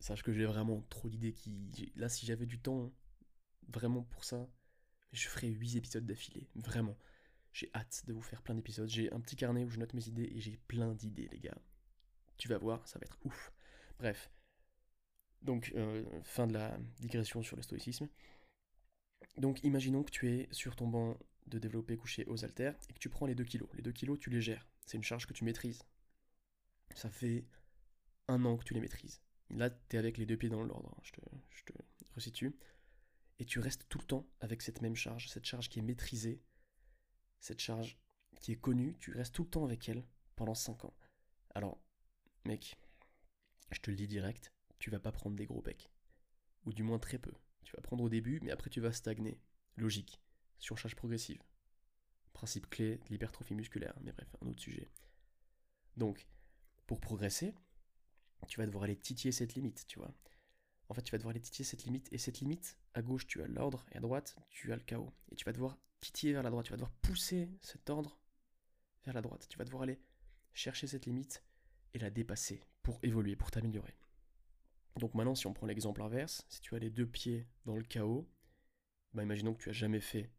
Sache 0.00 0.22
que 0.22 0.32
j'ai 0.32 0.44
vraiment 0.44 0.82
trop 0.90 1.08
d'idées 1.08 1.32
qui. 1.32 1.92
Là, 1.96 2.08
si 2.08 2.26
j'avais 2.26 2.46
du 2.46 2.58
temps, 2.58 2.92
vraiment 3.68 4.02
pour 4.04 4.24
ça, 4.24 4.48
je 5.12 5.28
ferais 5.28 5.48
8 5.48 5.76
épisodes 5.76 6.06
d'affilée. 6.06 6.48
Vraiment. 6.54 6.96
J'ai 7.52 7.70
hâte 7.74 8.04
de 8.06 8.12
vous 8.12 8.22
faire 8.22 8.42
plein 8.42 8.54
d'épisodes. 8.54 8.88
J'ai 8.88 9.12
un 9.12 9.20
petit 9.20 9.36
carnet 9.36 9.64
où 9.64 9.70
je 9.70 9.78
note 9.78 9.94
mes 9.94 10.06
idées 10.06 10.30
et 10.34 10.40
j'ai 10.40 10.56
plein 10.68 10.94
d'idées, 10.94 11.28
les 11.32 11.40
gars. 11.40 11.58
Tu 12.36 12.48
vas 12.48 12.58
voir, 12.58 12.86
ça 12.86 12.98
va 12.98 13.06
être 13.06 13.18
ouf. 13.24 13.52
Bref. 13.98 14.30
Donc, 15.42 15.72
euh, 15.74 16.04
fin 16.22 16.46
de 16.46 16.52
la 16.52 16.78
digression 17.00 17.42
sur 17.42 17.56
le 17.56 17.62
stoïcisme. 17.62 18.08
Donc, 19.36 19.62
imaginons 19.64 20.02
que 20.02 20.10
tu 20.10 20.28
es 20.28 20.48
sur 20.52 20.76
ton 20.76 20.86
banc 20.88 21.18
de 21.46 21.58
développer 21.58 21.96
couché 21.96 22.24
aux 22.26 22.44
haltères 22.44 22.78
et 22.88 22.92
que 22.92 22.98
tu 22.98 23.08
prends 23.08 23.26
les 23.26 23.34
2 23.34 23.44
kilos. 23.44 23.68
Les 23.74 23.82
2 23.82 23.92
kilos, 23.92 24.18
tu 24.18 24.30
les 24.30 24.40
gères. 24.40 24.68
C'est 24.86 24.96
une 24.96 25.04
charge 25.04 25.26
que 25.26 25.32
tu 25.32 25.44
maîtrises. 25.44 25.82
Ça 26.94 27.10
fait 27.10 27.44
un 28.28 28.44
an 28.44 28.56
que 28.56 28.64
tu 28.64 28.74
les 28.74 28.80
maîtrises. 28.80 29.20
Là, 29.50 29.70
tu 29.70 29.96
es 29.96 29.98
avec 29.98 30.18
les 30.18 30.26
deux 30.26 30.36
pieds 30.36 30.48
dans 30.48 30.62
l'ordre, 30.62 30.90
hein, 30.94 31.00
je, 31.02 31.12
te, 31.12 31.20
je 31.50 31.62
resitue. 32.14 32.56
Et 33.38 33.44
tu 33.44 33.60
restes 33.60 33.88
tout 33.88 33.98
le 33.98 34.04
temps 34.04 34.26
avec 34.40 34.62
cette 34.62 34.82
même 34.82 34.96
charge, 34.96 35.28
cette 35.28 35.44
charge 35.44 35.68
qui 35.68 35.78
est 35.78 35.82
maîtrisée, 35.82 36.42
cette 37.40 37.60
charge 37.60 37.98
qui 38.40 38.52
est 38.52 38.56
connue, 38.56 38.96
tu 38.98 39.12
restes 39.12 39.34
tout 39.34 39.44
le 39.44 39.50
temps 39.50 39.64
avec 39.64 39.88
elle 39.88 40.04
pendant 40.36 40.54
5 40.54 40.84
ans. 40.84 40.94
Alors, 41.54 41.80
mec, 42.44 42.76
je 43.70 43.80
te 43.80 43.90
le 43.90 43.96
dis 43.96 44.08
direct, 44.08 44.52
tu 44.78 44.90
vas 44.90 44.98
pas 44.98 45.12
prendre 45.12 45.36
des 45.36 45.46
gros 45.46 45.62
pecs. 45.62 45.90
Ou 46.64 46.72
du 46.72 46.82
moins 46.82 46.98
très 46.98 47.18
peu. 47.18 47.32
Tu 47.64 47.74
vas 47.76 47.82
prendre 47.82 48.04
au 48.04 48.08
début, 48.08 48.40
mais 48.42 48.50
après 48.50 48.70
tu 48.70 48.80
vas 48.80 48.92
stagner. 48.92 49.40
Logique. 49.76 50.20
Surcharge 50.58 50.96
progressive. 50.96 51.42
Principe 52.32 52.68
clé 52.68 52.98
de 52.98 53.10
l'hypertrophie 53.10 53.54
musculaire, 53.54 53.94
mais 54.00 54.12
bref, 54.12 54.28
un 54.42 54.48
autre 54.48 54.60
sujet. 54.60 54.88
Donc, 55.96 56.26
pour 56.86 57.00
progresser, 57.00 57.54
tu 58.46 58.60
vas 58.60 58.66
devoir 58.66 58.84
aller 58.84 58.96
titiller 58.96 59.32
cette 59.32 59.54
limite, 59.54 59.86
tu 59.86 59.98
vois. 59.98 60.14
En 60.88 60.94
fait, 60.94 61.02
tu 61.02 61.12
vas 61.12 61.18
devoir 61.18 61.32
aller 61.32 61.40
titiller 61.40 61.64
cette 61.64 61.84
limite, 61.84 62.08
et 62.12 62.18
cette 62.18 62.40
limite, 62.40 62.78
à 62.94 63.02
gauche, 63.02 63.26
tu 63.26 63.42
as 63.42 63.46
l'ordre, 63.46 63.84
et 63.92 63.96
à 63.96 64.00
droite, 64.00 64.36
tu 64.50 64.72
as 64.72 64.76
le 64.76 64.82
chaos. 64.82 65.12
Et 65.30 65.36
tu 65.36 65.44
vas 65.44 65.52
devoir 65.52 65.78
titiller 66.00 66.32
vers 66.32 66.42
la 66.42 66.50
droite, 66.50 66.66
tu 66.66 66.70
vas 66.70 66.76
devoir 66.76 66.92
pousser 67.02 67.50
cet 67.60 67.90
ordre 67.90 68.18
vers 69.04 69.14
la 69.14 69.22
droite. 69.22 69.46
Tu 69.48 69.58
vas 69.58 69.64
devoir 69.64 69.82
aller 69.82 70.00
chercher 70.54 70.86
cette 70.86 71.06
limite 71.06 71.44
et 71.94 71.98
la 71.98 72.10
dépasser 72.10 72.62
pour 72.82 72.98
évoluer, 73.02 73.36
pour 73.36 73.50
t'améliorer. 73.50 73.96
Donc 74.96 75.14
maintenant, 75.14 75.34
si 75.34 75.46
on 75.46 75.52
prend 75.52 75.66
l'exemple 75.66 76.02
inverse, 76.02 76.44
si 76.48 76.60
tu 76.60 76.74
as 76.74 76.78
les 76.78 76.90
deux 76.90 77.06
pieds 77.06 77.46
dans 77.64 77.76
le 77.76 77.84
chaos, 77.84 78.28
bah 79.12 79.22
imaginons 79.22 79.54
que 79.54 79.62
tu 79.62 79.68
as 79.68 79.72
jamais 79.72 80.00
fait 80.00 80.32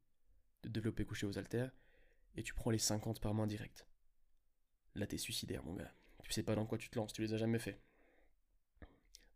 de 0.63 0.69
développer 0.69 1.05
couché 1.05 1.25
aux 1.25 1.37
haltères, 1.37 1.71
et 2.35 2.43
tu 2.43 2.53
prends 2.53 2.71
les 2.71 2.77
50 2.77 3.21
par 3.21 3.33
main 3.33 3.47
directe. 3.47 3.87
Là, 4.95 5.07
t'es 5.07 5.17
suicidaire, 5.17 5.63
mon 5.63 5.73
gars. 5.73 5.93
Tu 6.23 6.33
sais 6.33 6.43
pas 6.43 6.55
dans 6.55 6.65
quoi 6.65 6.77
tu 6.77 6.89
te 6.89 6.97
lances, 6.97 7.13
tu 7.13 7.21
les 7.21 7.33
as 7.33 7.37
jamais 7.37 7.59
fait. 7.59 7.81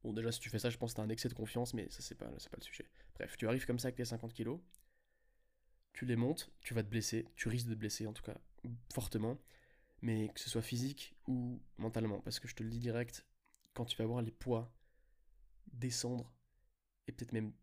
Bon, 0.04 0.12
déjà, 0.12 0.32
si 0.32 0.40
tu 0.40 0.50
fais 0.50 0.60
ça, 0.60 0.70
je 0.70 0.78
pense 0.78 0.94
que 0.94 0.98
t'as 0.98 1.04
un 1.04 1.10
excès 1.10 1.30
de 1.30 1.34
confiance, 1.34 1.74
mais 1.74 1.90
ça, 1.90 2.02
c'est 2.02 2.16
pas, 2.16 2.26
pas 2.26 2.58
le 2.58 2.64
sujet. 2.64 2.86
Bref, 3.16 3.38
tu 3.38 3.48
arrives 3.48 3.66
comme 3.66 3.80
ça 3.80 3.88
avec 3.88 3.96
tes 3.96 4.06
50 4.06 4.34
kilos, 4.34 4.60
tu 5.94 6.06
les 6.06 6.16
montes, 6.16 6.52
tu 6.62 6.74
vas 6.74 6.84
te 6.84 6.90
blesser, 6.90 7.28
tu 7.36 7.48
risques 7.48 7.68
de 7.68 7.74
te 7.74 7.80
blesser, 7.80 8.06
en 8.06 8.14
tout 8.14 8.24
cas, 8.24 8.38
fortement, 8.94 9.40
mais 10.02 10.30
que 10.30 10.40
ce 10.40 10.50
soit 10.50 10.62
physique 10.62 11.16
ou 11.28 11.62
mentalement, 11.78 12.20
parce 12.20 12.40
que 12.40 12.48
je 12.48 12.56
te 12.56 12.64
le 12.64 12.70
dis 12.70 12.80
direct, 12.80 13.26
quand 13.74 13.86
tu 13.86 13.96
vas 13.98 14.06
voir 14.06 14.22
les 14.22 14.32
poids 14.32 14.74
descendre, 15.72 16.34
et 17.08 17.12
peut-être 17.12 17.32
même 17.32 17.54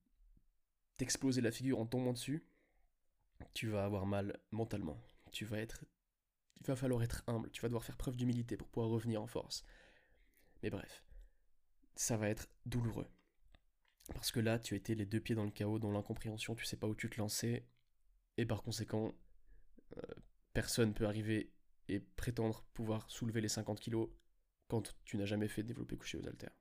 t'exploser 0.96 1.40
la 1.40 1.50
figure 1.50 1.78
en 1.78 1.86
tombant 1.86 2.12
dessus, 2.12 2.44
tu 3.54 3.68
vas 3.68 3.84
avoir 3.84 4.06
mal 4.06 4.38
mentalement. 4.50 5.00
Tu 5.32 5.44
vas 5.44 5.58
être. 5.58 5.84
Il 6.60 6.66
va 6.66 6.76
falloir 6.76 7.02
être 7.02 7.24
humble, 7.26 7.50
tu 7.50 7.62
vas 7.62 7.68
devoir 7.68 7.84
faire 7.84 7.96
preuve 7.96 8.16
d'humilité 8.16 8.56
pour 8.56 8.68
pouvoir 8.68 8.90
revenir 8.90 9.22
en 9.22 9.26
force. 9.26 9.64
Mais 10.62 10.68
bref 10.68 11.02
ça 12.00 12.16
va 12.16 12.30
être 12.30 12.48
douloureux. 12.64 13.06
Parce 14.14 14.32
que 14.32 14.40
là, 14.40 14.58
tu 14.58 14.72
as 14.72 14.78
été 14.78 14.94
les 14.94 15.04
deux 15.04 15.20
pieds 15.20 15.34
dans 15.34 15.44
le 15.44 15.50
chaos, 15.50 15.78
dans 15.78 15.92
l'incompréhension, 15.92 16.54
tu 16.54 16.64
sais 16.64 16.78
pas 16.78 16.86
où 16.86 16.94
tu 16.94 17.10
te 17.10 17.20
lancer, 17.20 17.66
et 18.38 18.46
par 18.46 18.62
conséquent, 18.62 19.12
euh, 19.98 20.14
personne 20.54 20.94
peut 20.94 21.04
arriver 21.04 21.52
et 21.88 22.00
prétendre 22.00 22.64
pouvoir 22.72 23.10
soulever 23.10 23.42
les 23.42 23.50
50 23.50 23.78
kilos 23.78 24.08
quand 24.68 24.96
tu 25.04 25.18
n'as 25.18 25.26
jamais 25.26 25.46
fait 25.46 25.62
développer 25.62 25.98
coucher 25.98 26.16
aux 26.16 26.26
haltères. 26.26 26.56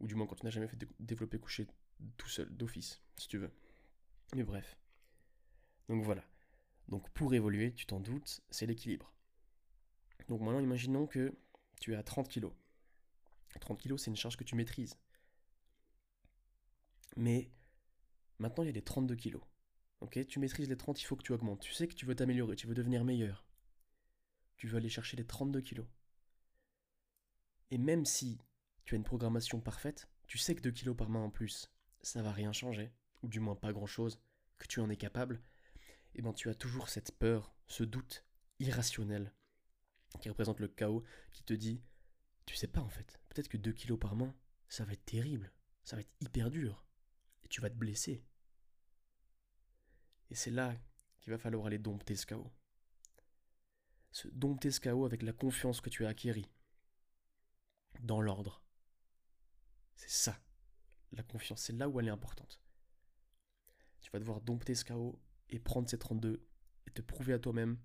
Ou 0.00 0.08
du 0.08 0.16
moins 0.16 0.26
quand 0.26 0.34
tu 0.34 0.44
n'as 0.44 0.50
jamais 0.50 0.66
fait 0.66 0.88
développer 0.98 1.38
coucher 1.38 1.68
tout 2.16 2.28
seul, 2.28 2.48
d'office, 2.48 3.00
si 3.16 3.28
tu 3.28 3.38
veux. 3.38 3.52
Mais 4.34 4.42
bref. 4.42 4.76
Donc 5.88 6.02
voilà. 6.02 6.24
Donc 6.88 7.08
pour 7.10 7.32
évoluer, 7.32 7.74
tu 7.74 7.86
t'en 7.86 8.00
doutes, 8.00 8.40
c'est 8.50 8.66
l'équilibre. 8.66 9.14
Donc 10.28 10.40
maintenant, 10.40 10.58
imaginons 10.58 11.06
que 11.06 11.32
tu 11.80 11.92
es 11.92 11.96
à 11.96 12.02
30 12.02 12.28
kilos. 12.28 12.52
30 13.60 13.80
kg, 13.80 13.96
c'est 13.98 14.10
une 14.10 14.16
charge 14.16 14.36
que 14.36 14.44
tu 14.44 14.54
maîtrises. 14.54 14.96
Mais 17.16 17.50
maintenant, 18.38 18.64
il 18.64 18.66
y 18.66 18.70
a 18.70 18.72
des 18.72 18.82
32 18.82 19.16
kg. 19.16 19.38
Ok, 20.00 20.26
tu 20.26 20.38
maîtrises 20.38 20.68
les 20.68 20.76
30, 20.76 21.00
il 21.00 21.04
faut 21.04 21.16
que 21.16 21.22
tu 21.22 21.32
augmentes. 21.32 21.60
Tu 21.60 21.72
sais 21.72 21.86
que 21.86 21.94
tu 21.94 22.06
veux 22.06 22.14
t'améliorer, 22.14 22.56
tu 22.56 22.66
veux 22.66 22.74
devenir 22.74 23.04
meilleur. 23.04 23.46
tu 24.56 24.68
veux 24.68 24.76
aller 24.76 24.88
chercher 24.88 25.16
les 25.16 25.26
32 25.26 25.60
kilos. 25.60 25.86
Et 27.70 27.78
même 27.78 28.04
si 28.04 28.38
tu 28.84 28.94
as 28.94 28.96
une 28.96 29.04
programmation 29.04 29.60
parfaite, 29.60 30.08
tu 30.26 30.38
sais 30.38 30.54
que 30.54 30.60
2 30.60 30.70
kilos 30.70 30.96
par 30.96 31.08
main 31.08 31.20
en 31.20 31.30
plus, 31.30 31.70
ça 32.02 32.22
va 32.22 32.32
rien 32.32 32.52
changer, 32.52 32.92
ou 33.22 33.28
du 33.28 33.40
moins 33.40 33.56
pas 33.56 33.72
grand 33.72 33.86
chose, 33.86 34.20
que 34.58 34.66
tu 34.66 34.80
en 34.80 34.90
es 34.90 34.96
capable, 34.96 35.42
et 36.14 36.18
eh 36.18 36.22
ben 36.22 36.32
tu 36.32 36.48
as 36.50 36.54
toujours 36.54 36.88
cette 36.88 37.12
peur, 37.12 37.54
ce 37.66 37.84
doute 37.84 38.24
irrationnel 38.58 39.32
qui 40.20 40.28
représente 40.28 40.60
le 40.60 40.68
chaos, 40.68 41.02
qui 41.32 41.42
te 41.42 41.54
dit 41.54 41.82
Tu 42.46 42.56
sais 42.56 42.66
pas 42.66 42.80
en 42.80 42.88
fait, 42.88 43.20
peut-être 43.32 43.48
que 43.48 43.56
2 43.56 43.72
kilos 43.72 43.98
par 43.98 44.14
main, 44.14 44.34
ça 44.68 44.84
va 44.84 44.92
être 44.92 45.04
terrible, 45.04 45.52
ça 45.84 45.96
va 45.96 46.02
être 46.02 46.12
hyper 46.20 46.50
dur, 46.50 46.84
et 47.44 47.48
tu 47.48 47.60
vas 47.60 47.70
te 47.70 47.74
blesser. 47.74 48.22
Et 50.28 50.34
c'est 50.34 50.50
là 50.50 50.76
qu'il 51.20 51.32
va 51.32 51.38
falloir 51.38 51.66
aller 51.66 51.78
dompter 51.78 52.14
ce 52.14 52.26
chaos. 52.26 52.52
Se 54.10 54.28
dompter 54.28 54.70
ce 54.70 54.80
chaos 54.80 55.06
avec 55.06 55.22
la 55.22 55.32
confiance 55.32 55.80
que 55.80 55.88
tu 55.88 56.04
as 56.04 56.08
acquérie. 56.08 56.50
Dans 58.00 58.20
l'ordre. 58.20 58.62
C'est 59.96 60.10
ça. 60.10 60.38
La 61.12 61.22
confiance, 61.22 61.62
c'est 61.62 61.72
là 61.72 61.88
où 61.88 62.00
elle 62.00 62.08
est 62.08 62.10
importante. 62.10 62.60
Tu 64.00 64.10
vas 64.10 64.18
devoir 64.18 64.40
dompter 64.40 64.74
ce 64.74 64.84
chaos 64.84 65.18
et 65.48 65.58
prendre 65.58 65.88
ces 65.88 65.98
32 65.98 66.46
et 66.86 66.90
te 66.90 67.02
prouver 67.02 67.32
à 67.32 67.38
toi-même 67.38 67.78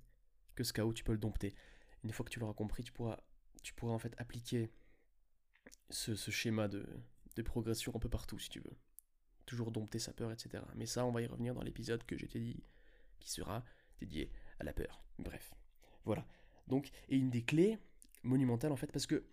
que 0.56 0.64
ce 0.64 0.74
chaos, 0.74 0.94
tu 0.94 1.04
peux 1.04 1.12
le 1.12 1.18
dompter. 1.18 1.56
Une 2.04 2.12
fois 2.12 2.26
que 2.26 2.32
tu 2.32 2.40
l'auras 2.40 2.54
compris, 2.54 2.84
tu 2.84 2.92
pourras, 2.92 3.22
tu 3.62 3.74
pourras 3.74 3.94
en 3.94 4.00
fait 4.00 4.14
appliquer 4.18 4.72
ce, 5.90 6.16
schéma 6.16 6.68
de, 6.68 6.86
progression 7.46 7.96
un 7.96 8.00
peu 8.00 8.10
partout 8.10 8.40
si 8.40 8.50
tu 8.50 8.60
veux. 8.60 8.76
Toujours 9.46 9.72
dompter 9.72 10.00
sa 10.00 10.14
peur, 10.14 10.32
etc. 10.32 10.64
Mais 10.76 10.86
ça, 10.86 11.06
on 11.06 11.12
va 11.12 11.22
y 11.22 11.28
revenir 11.28 11.54
dans 11.54 11.62
l'épisode 11.62 12.04
que 12.06 12.18
j'ai 12.18 12.28
dit 12.28 12.64
qui 13.20 13.30
sera 13.30 13.64
dédié 14.00 14.32
à 14.60 14.64
la 14.64 14.74
peur. 14.74 15.04
Bref. 15.20 15.54
Voilà. 16.04 16.28
Donc, 16.68 16.90
et 17.10 17.16
une 17.16 17.30
des 17.30 17.44
clés 17.44 17.80
monumentales 18.24 18.72
en 18.72 18.76
fait, 18.76 18.92
parce 18.92 19.08
que 19.08 19.26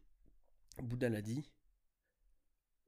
Bouddha 0.79 1.09
l'a 1.09 1.23
dit, 1.23 1.51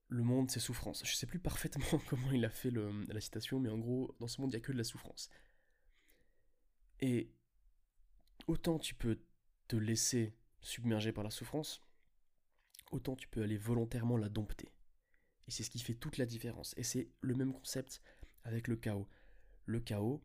le 0.09 0.23
monde 0.23 0.51
c'est 0.51 0.61
souffrance. 0.61 1.03
Je 1.05 1.15
sais 1.15 1.27
plus 1.27 1.39
parfaitement 1.39 1.99
comment 2.09 2.31
il 2.31 2.45
a 2.45 2.51
fait 2.51 2.71
la 2.71 3.21
citation, 3.21 3.59
mais 3.59 3.71
en 3.71 3.79
gros, 3.79 4.15
dans 4.21 4.29
ce 4.29 4.41
monde, 4.41 4.53
il 4.53 4.57
n'y 4.57 4.63
a 4.63 4.65
que 4.65 4.73
de 4.73 4.79
la 4.79 4.85
souffrance. 4.85 5.31
Et 7.01 7.33
autant 8.47 8.79
tu 8.79 8.95
peux 8.95 9.19
te 9.69 9.77
laisser 9.77 10.37
submerger 10.61 11.13
par 11.13 11.25
la 11.25 11.31
souffrance, 11.31 11.81
autant 12.91 13.17
tu 13.17 13.29
peux 13.29 13.43
aller 13.43 13.57
volontairement 13.57 14.17
la 14.17 14.29
dompter. 14.29 14.73
Et 15.47 15.51
c'est 15.51 15.63
ce 15.63 15.71
qui 15.71 15.79
fait 15.79 15.95
toute 15.95 16.19
la 16.19 16.27
différence. 16.27 16.75
Et 16.77 16.83
c'est 16.83 17.11
le 17.21 17.35
même 17.35 17.53
concept 17.53 18.03
avec 18.45 18.69
le 18.69 18.77
chaos. 18.77 19.09
Le 19.65 19.81
chaos, 19.81 20.25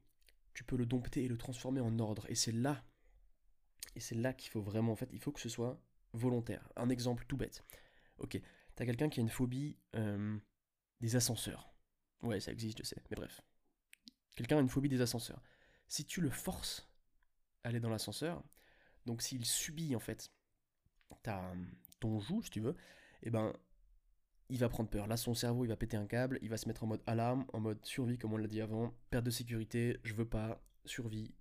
tu 0.53 0.63
peux 0.63 0.75
le 0.75 0.85
dompter 0.85 1.23
et 1.23 1.27
le 1.27 1.37
transformer 1.37 1.81
en 1.81 1.97
ordre. 1.99 2.25
Et 2.29 2.35
c'est 2.35 2.51
là, 2.51 2.83
et 3.95 3.99
c'est 3.99 4.15
là 4.15 4.33
qu'il 4.33 4.51
faut 4.51 4.61
vraiment, 4.61 4.91
en 4.91 4.95
fait, 4.95 5.09
il 5.11 5.19
faut 5.19 5.31
que 5.31 5.39
ce 5.39 5.49
soit 5.49 5.81
volontaire. 6.13 6.67
Un 6.75 6.89
exemple 6.89 7.25
tout 7.27 7.37
bête. 7.37 7.63
Ok, 8.17 8.39
t'as 8.75 8.85
quelqu'un 8.85 9.09
qui 9.09 9.19
a 9.19 9.23
une 9.23 9.29
phobie 9.29 9.77
euh, 9.95 10.37
des 10.99 11.15
ascenseurs. 11.15 11.73
Ouais, 12.21 12.39
ça 12.39 12.51
existe, 12.51 12.79
je 12.79 12.83
sais, 12.83 13.01
mais 13.09 13.15
bref. 13.15 13.41
Quelqu'un 14.35 14.57
a 14.57 14.61
une 14.61 14.69
phobie 14.69 14.89
des 14.89 15.01
ascenseurs. 15.01 15.41
Si 15.87 16.05
tu 16.05 16.21
le 16.21 16.29
forces 16.29 16.89
à 17.63 17.69
aller 17.69 17.79
dans 17.79 17.89
l'ascenseur, 17.89 18.43
donc 19.05 19.21
s'il 19.21 19.45
subit 19.45 19.95
en 19.95 19.99
fait 19.99 20.31
ta, 21.23 21.53
joug, 22.19 22.43
si 22.43 22.49
tu 22.49 22.59
veux, 22.59 22.75
et 23.23 23.27
eh 23.27 23.29
ben 23.29 23.53
il 24.49 24.59
va 24.59 24.67
prendre 24.67 24.89
peur. 24.89 25.07
Là, 25.07 25.15
son 25.15 25.33
cerveau, 25.33 25.63
il 25.63 25.69
va 25.69 25.77
péter 25.77 25.95
un 25.95 26.05
câble, 26.05 26.37
il 26.41 26.49
va 26.49 26.57
se 26.57 26.67
mettre 26.67 26.83
en 26.83 26.87
mode 26.87 27.01
alarme, 27.07 27.45
en 27.53 27.61
mode 27.61 27.83
survie, 27.85 28.17
comme 28.17 28.33
on 28.33 28.37
l'a 28.37 28.47
dit 28.47 28.59
avant, 28.59 28.93
perte 29.09 29.23
de 29.23 29.29
sécurité, 29.31 29.97
je 30.03 30.13
veux 30.13 30.27
pas, 30.27 30.61
survie. 30.85 31.33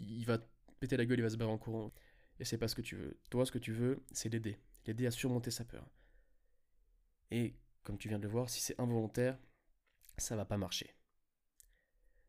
Il 0.00 0.24
va 0.26 0.38
péter 0.78 0.98
la 0.98 1.06
gueule, 1.06 1.18
il 1.18 1.22
va 1.22 1.30
se 1.30 1.36
barrer 1.36 1.50
en 1.50 1.56
courant. 1.56 1.92
Et 2.38 2.44
c'est 2.44 2.58
pas 2.58 2.68
ce 2.68 2.74
que 2.74 2.82
tu 2.82 2.94
veux. 2.94 3.18
Toi, 3.30 3.46
ce 3.46 3.52
que 3.52 3.58
tu 3.58 3.72
veux, 3.72 4.04
c'est 4.12 4.28
l'aider. 4.28 4.58
L'aider 4.84 5.06
à 5.06 5.10
surmonter 5.10 5.50
sa 5.50 5.64
peur. 5.64 5.88
Et 7.30 7.56
comme 7.82 7.96
tu 7.96 8.08
viens 8.08 8.18
de 8.18 8.24
le 8.24 8.28
voir, 8.28 8.50
si 8.50 8.60
c'est 8.60 8.78
involontaire, 8.78 9.38
ça 10.18 10.36
va 10.36 10.44
pas 10.44 10.58
marcher. 10.58 10.94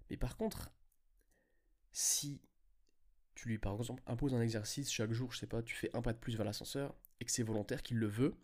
Mais 0.10 0.16
par 0.16 0.38
contre, 0.38 0.72
si 1.92 2.42
tu 3.36 3.50
lui, 3.50 3.58
par 3.58 3.76
exemple, 3.76 4.02
imposes 4.08 4.34
un 4.34 4.42
exercice 4.42 4.90
chaque 4.90 5.12
jour, 5.12 5.34
je 5.34 5.40
sais 5.40 5.48
pas, 5.48 5.62
tu 5.62 5.76
fais 5.76 5.94
un 5.94 6.02
pas 6.02 6.14
de 6.14 6.18
plus 6.18 6.38
vers 6.38 6.46
l'ascenseur, 6.46 6.96
et 7.20 7.26
que 7.26 7.32
c'est 7.32 7.44
volontaire, 7.44 7.84
qu'il 7.84 7.98
le 7.98 8.08
veut, 8.08 8.36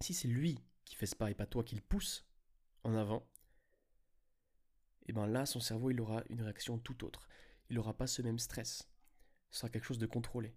si 0.00 0.14
c'est 0.14 0.28
lui 0.28 0.58
qui 0.84 0.96
fait 0.96 1.06
ce 1.06 1.16
pas 1.16 1.30
et 1.30 1.34
pas 1.34 1.46
toi 1.46 1.62
qui 1.64 1.74
le 1.74 1.80
pousse 1.80 2.26
en 2.84 2.94
avant, 2.94 3.26
et 5.02 5.06
eh 5.08 5.12
ben 5.12 5.26
là, 5.26 5.46
son 5.46 5.58
cerveau, 5.58 5.90
il 5.90 6.00
aura 6.00 6.22
une 6.28 6.42
réaction 6.42 6.78
tout 6.78 7.04
autre. 7.04 7.28
Il 7.68 7.74
n'aura 7.74 7.92
pas 7.92 8.06
ce 8.06 8.22
même 8.22 8.38
stress. 8.38 8.88
Ce 9.50 9.58
sera 9.58 9.68
quelque 9.68 9.84
chose 9.84 9.98
de 9.98 10.06
contrôlé. 10.06 10.54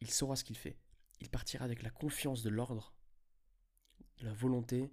Il 0.00 0.10
saura 0.10 0.36
ce 0.36 0.44
qu'il 0.44 0.56
fait. 0.56 0.78
Il 1.20 1.28
partira 1.28 1.66
avec 1.66 1.82
la 1.82 1.90
confiance 1.90 2.42
de 2.42 2.48
l'ordre, 2.48 2.94
la 4.20 4.32
volonté, 4.32 4.90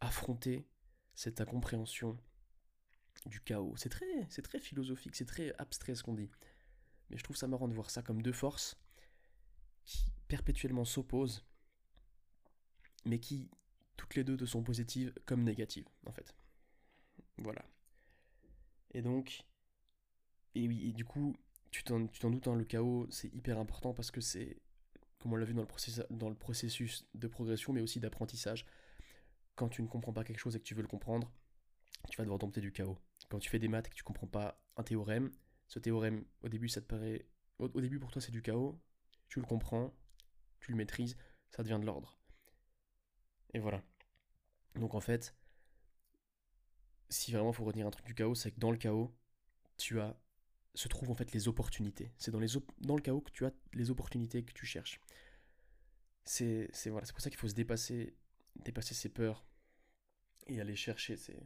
affronter 0.00 0.66
cette 1.14 1.40
incompréhension, 1.40 2.18
du 3.26 3.40
chaos. 3.40 3.74
C'est 3.76 3.88
très, 3.88 4.26
c'est 4.28 4.42
très 4.42 4.58
philosophique, 4.58 5.16
c'est 5.16 5.24
très 5.24 5.54
abstrait 5.58 5.94
ce 5.94 6.02
qu'on 6.02 6.14
dit. 6.14 6.30
Mais 7.10 7.16
je 7.16 7.24
trouve 7.24 7.36
ça 7.36 7.46
marrant 7.46 7.68
de 7.68 7.74
voir 7.74 7.90
ça 7.90 8.02
comme 8.02 8.22
deux 8.22 8.32
forces 8.32 8.76
qui 9.84 10.04
perpétuellement 10.28 10.84
s'opposent, 10.84 11.44
mais 13.04 13.18
qui 13.18 13.50
toutes 13.96 14.14
les 14.14 14.24
deux 14.24 14.36
te 14.36 14.44
sont 14.44 14.62
positives 14.62 15.12
comme 15.24 15.42
négatives, 15.42 15.88
en 16.06 16.12
fait. 16.12 16.34
Voilà. 17.38 17.64
Et 18.92 19.02
donc, 19.02 19.44
et 20.54 20.66
oui, 20.68 20.88
et 20.88 20.92
du 20.92 21.04
coup, 21.04 21.34
tu 21.70 21.84
t'en, 21.84 22.00
doutes, 22.00 22.48
hein, 22.48 22.54
le 22.54 22.64
chaos, 22.64 23.06
c'est 23.10 23.32
hyper 23.34 23.58
important 23.58 23.92
parce 23.92 24.10
que 24.10 24.20
c'est, 24.20 24.56
comme 25.18 25.32
on 25.32 25.36
l'a 25.36 25.44
vu 25.44 25.54
dans 25.54 25.62
le, 25.62 25.66
processus, 25.66 26.02
dans 26.10 26.28
le 26.28 26.34
processus 26.34 27.06
de 27.14 27.28
progression, 27.28 27.72
mais 27.72 27.82
aussi 27.82 28.00
d'apprentissage. 28.00 28.66
Quand 29.54 29.68
tu 29.68 29.82
ne 29.82 29.86
comprends 29.86 30.12
pas 30.12 30.24
quelque 30.24 30.38
chose 30.38 30.56
et 30.56 30.58
que 30.58 30.64
tu 30.64 30.74
veux 30.74 30.82
le 30.82 30.88
comprendre, 30.88 31.30
tu 32.10 32.16
vas 32.16 32.24
devoir 32.24 32.38
dompter 32.38 32.60
du 32.60 32.72
chaos. 32.72 32.98
Quand 33.28 33.38
tu 33.38 33.50
fais 33.50 33.58
des 33.58 33.68
maths 33.68 33.86
et 33.86 33.90
que 33.90 33.94
tu 33.94 34.02
comprends 34.02 34.26
pas 34.26 34.62
un 34.76 34.82
théorème, 34.82 35.30
ce 35.68 35.78
théorème, 35.78 36.24
au 36.42 36.48
début, 36.48 36.68
ça 36.68 36.80
te 36.80 36.86
paraît. 36.86 37.26
Au, 37.58 37.68
début, 37.80 37.98
pour 37.98 38.10
toi, 38.10 38.20
c'est 38.20 38.32
du 38.32 38.42
chaos. 38.42 38.80
Tu 39.28 39.40
le 39.40 39.46
comprends, 39.46 39.94
tu 40.60 40.70
le 40.70 40.76
maîtrises, 40.76 41.16
ça 41.50 41.62
devient 41.62 41.78
de 41.80 41.86
l'ordre. 41.86 42.18
Et 43.54 43.58
voilà. 43.58 43.82
Donc 44.74 44.94
en 44.94 45.00
fait, 45.00 45.34
si 47.08 47.32
vraiment 47.32 47.52
faut 47.52 47.64
retenir 47.64 47.86
un 47.86 47.90
truc 47.90 48.06
du 48.06 48.14
chaos, 48.14 48.34
c'est 48.34 48.50
que 48.50 48.60
dans 48.60 48.70
le 48.70 48.76
chaos, 48.76 49.14
tu 49.76 50.00
as 50.00 50.18
se 50.76 50.88
trouvent 50.88 51.10
en 51.10 51.14
fait 51.14 51.32
les 51.32 51.48
opportunités. 51.48 52.12
C'est 52.18 52.30
dans, 52.30 52.38
les 52.38 52.48
dans 52.80 52.96
le 52.96 53.02
chaos 53.02 53.22
que 53.22 53.30
tu 53.30 53.46
as 53.46 53.52
les 53.72 53.90
opportunités 53.90 54.44
que 54.44 54.52
tu 54.52 54.66
cherches. 54.66 55.00
C'est 56.24 56.68
voilà, 56.86 57.06
pour 57.06 57.20
ça 57.20 57.30
qu'il 57.30 57.38
faut 57.38 57.48
se 57.48 57.54
dépasser, 57.54 58.14
dépasser 58.56 58.94
ses 58.94 59.08
peurs 59.08 59.46
et 60.48 60.60
aller 60.60 60.76
chercher 60.76 61.16
ses, 61.16 61.36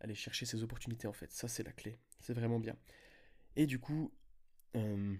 aller 0.00 0.14
chercher 0.14 0.46
ses 0.46 0.62
opportunités 0.62 1.06
en 1.06 1.12
fait. 1.12 1.30
Ça 1.30 1.48
c'est 1.48 1.62
la 1.62 1.72
clé. 1.72 1.98
C'est 2.18 2.32
vraiment 2.32 2.58
bien. 2.58 2.76
Et 3.56 3.66
du 3.66 3.78
coup, 3.78 4.12
euh, 4.76 5.16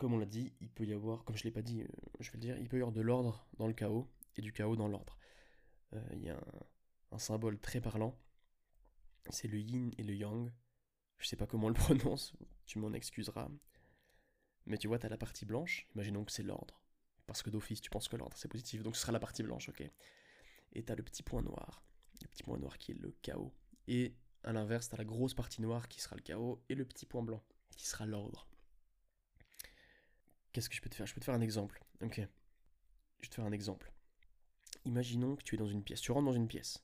comme 0.00 0.14
on 0.14 0.18
l'a 0.18 0.26
dit, 0.26 0.52
il 0.60 0.70
peut 0.70 0.84
y 0.84 0.92
avoir, 0.92 1.24
comme 1.24 1.36
je 1.36 1.44
l'ai 1.44 1.50
pas 1.50 1.62
dit, 1.62 1.82
euh, 1.82 1.86
je 2.20 2.30
vais 2.30 2.38
le 2.38 2.42
dire, 2.42 2.58
il 2.58 2.68
peut 2.68 2.78
y 2.78 2.80
avoir 2.80 2.92
de 2.92 3.00
l'ordre 3.00 3.46
dans 3.58 3.66
le 3.66 3.72
chaos 3.72 4.08
et 4.36 4.42
du 4.42 4.52
chaos 4.52 4.76
dans 4.76 4.88
l'ordre. 4.88 5.18
Euh, 5.92 6.02
il 6.14 6.22
y 6.22 6.30
a 6.30 6.40
un, 7.12 7.18
symbole 7.18 7.58
très 7.58 7.80
parlant. 7.80 8.18
C'est 9.28 9.48
le 9.48 9.58
yin 9.58 9.92
et 9.98 10.02
le 10.02 10.14
yang. 10.14 10.50
Je 11.18 11.28
sais 11.28 11.36
pas 11.36 11.46
comment 11.46 11.66
on 11.66 11.70
le 11.70 11.74
prononce, 12.04 12.34
tu 12.66 12.78
m'en 12.78 12.92
excuseras. 12.92 13.48
Mais 14.66 14.78
tu 14.78 14.88
vois, 14.88 14.98
tu 14.98 15.06
as 15.06 15.10
la 15.10 15.18
partie 15.18 15.44
blanche, 15.44 15.86
imaginons 15.94 16.24
que 16.24 16.32
c'est 16.32 16.42
l'ordre. 16.42 16.80
Parce 17.26 17.42
que 17.42 17.50
d'office, 17.50 17.80
tu 17.80 17.90
penses 17.90 18.08
que 18.08 18.16
l'ordre 18.16 18.36
c'est 18.36 18.48
positif, 18.48 18.82
donc 18.82 18.96
ce 18.96 19.02
sera 19.02 19.12
la 19.12 19.20
partie 19.20 19.42
blanche, 19.42 19.68
ok. 19.68 19.82
Et 20.72 20.82
tu 20.82 20.92
as 20.92 20.96
le 20.96 21.02
petit 21.02 21.22
point 21.22 21.42
noir 21.42 21.84
le 22.22 22.28
petit 22.28 22.42
point 22.42 22.58
noir 22.58 22.78
qui 22.78 22.92
est 22.92 22.98
le 23.00 23.14
chaos. 23.22 23.52
Et 23.88 24.14
à 24.44 24.52
l'inverse, 24.52 24.88
tu 24.88 24.94
as 24.94 24.98
la 24.98 25.04
grosse 25.04 25.34
partie 25.34 25.62
noire 25.62 25.88
qui 25.88 26.00
sera 26.00 26.16
le 26.16 26.22
chaos, 26.22 26.62
et 26.68 26.74
le 26.74 26.84
petit 26.84 27.06
point 27.06 27.22
blanc 27.22 27.42
qui 27.76 27.86
sera 27.86 28.06
l'ordre. 28.06 28.46
Qu'est-ce 30.52 30.68
que 30.68 30.74
je 30.74 30.80
peux 30.80 30.90
te 30.90 30.94
faire? 30.94 31.06
Je 31.06 31.14
peux 31.14 31.20
te 31.20 31.24
faire 31.24 31.34
un 31.34 31.40
exemple. 31.40 31.82
Ok. 32.02 32.16
Je 32.16 32.22
vais 33.22 33.28
te 33.28 33.34
faire 33.34 33.44
un 33.44 33.52
exemple. 33.52 33.92
Imaginons 34.84 35.36
que 35.36 35.42
tu 35.42 35.54
es 35.54 35.58
dans 35.58 35.66
une 35.66 35.84
pièce. 35.84 36.00
Tu 36.00 36.12
rentres 36.12 36.26
dans 36.26 36.32
une 36.32 36.48
pièce. 36.48 36.82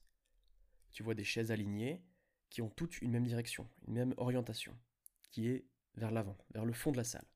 Tu 0.92 1.02
vois 1.02 1.14
des 1.14 1.24
chaises 1.24 1.50
alignées 1.50 2.02
qui 2.50 2.62
ont 2.62 2.70
toutes 2.70 3.00
une 3.02 3.11
même 3.11 3.26
direction, 3.26 3.68
une 3.87 3.94
même 3.94 4.14
orientation, 4.18 4.79
qui 5.31 5.48
est 5.48 5.66
vers 5.94 6.11
l'avant, 6.11 6.38
vers 6.55 6.64
le 6.64 6.72
fond 6.72 6.92
de 6.92 6.96
la 6.96 7.05
salle. 7.05 7.26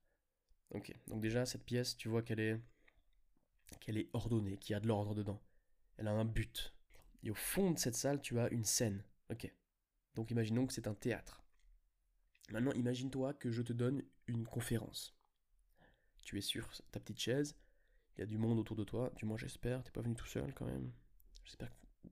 Ok. 0.70 0.94
Donc 1.08 1.20
déjà, 1.20 1.46
cette 1.46 1.64
pièce, 1.64 1.96
tu 1.96 2.08
vois 2.08 2.22
qu'elle 2.22 2.40
est, 2.40 2.60
qu'elle 3.80 3.98
est 3.98 4.08
ordonnée, 4.12 4.56
qu'il 4.56 4.72
y 4.72 4.76
a 4.76 4.80
de 4.80 4.86
l'ordre 4.86 5.14
dedans. 5.14 5.42
Elle 5.96 6.08
a 6.08 6.12
un 6.12 6.24
but. 6.24 6.74
Et 7.22 7.30
au 7.30 7.34
fond 7.34 7.72
de 7.72 7.78
cette 7.78 7.96
salle, 7.96 8.20
tu 8.22 8.38
as 8.38 8.48
une 8.50 8.64
scène. 8.64 9.02
Ok. 9.30 9.52
Donc 10.14 10.30
imaginons 10.30 10.66
que 10.66 10.72
c'est 10.72 10.86
un 10.86 10.94
théâtre. 10.94 11.42
Maintenant, 12.50 12.72
imagine-toi 12.72 13.34
que 13.34 13.50
je 13.50 13.62
te 13.62 13.72
donne 13.72 14.02
une 14.26 14.44
conférence. 14.44 15.16
Tu 16.22 16.38
es 16.38 16.40
sur 16.40 16.68
ta 16.90 17.00
petite 17.00 17.18
chaise, 17.18 17.56
il 18.16 18.20
y 18.20 18.22
a 18.22 18.26
du 18.26 18.38
monde 18.38 18.58
autour 18.58 18.76
de 18.76 18.84
toi, 18.84 19.12
du 19.16 19.24
moins 19.24 19.36
j'espère, 19.36 19.82
t'es 19.82 19.90
pas 19.90 20.02
venu 20.02 20.14
tout 20.14 20.26
seul 20.26 20.52
quand 20.54 20.66
même. 20.66 20.92
J'espère 21.44 21.70
que 21.70 22.08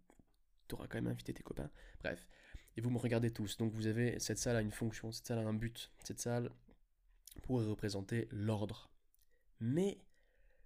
tu 0.68 0.74
auras 0.74 0.86
quand 0.86 0.98
même 0.98 1.08
invité 1.08 1.32
tes 1.32 1.42
copains. 1.42 1.70
Bref, 2.00 2.26
et 2.76 2.80
vous 2.80 2.90
me 2.90 2.98
regardez 2.98 3.30
tous. 3.30 3.56
Donc 3.56 3.72
vous 3.72 3.86
avez 3.86 4.18
cette 4.18 4.38
salle 4.38 4.56
a 4.56 4.62
une 4.62 4.72
fonction, 4.72 5.12
cette 5.12 5.26
salle 5.26 5.38
a 5.38 5.46
un 5.46 5.54
but. 5.54 5.92
Cette 6.04 6.20
salle, 6.20 6.50
pourrait 7.38 7.66
représenter 7.66 8.28
l'ordre. 8.30 8.90
Mais 9.60 9.98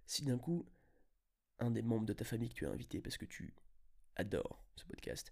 si 0.05 0.23
d'un 0.23 0.37
coup, 0.37 0.65
un 1.59 1.71
des 1.71 1.81
membres 1.81 2.05
de 2.05 2.13
ta 2.13 2.25
famille 2.25 2.49
que 2.49 2.55
tu 2.55 2.65
as 2.65 2.71
invité 2.71 3.01
parce 3.01 3.17
que 3.17 3.25
tu 3.25 3.53
adores 4.15 4.63
ce 4.75 4.85
podcast, 4.85 5.31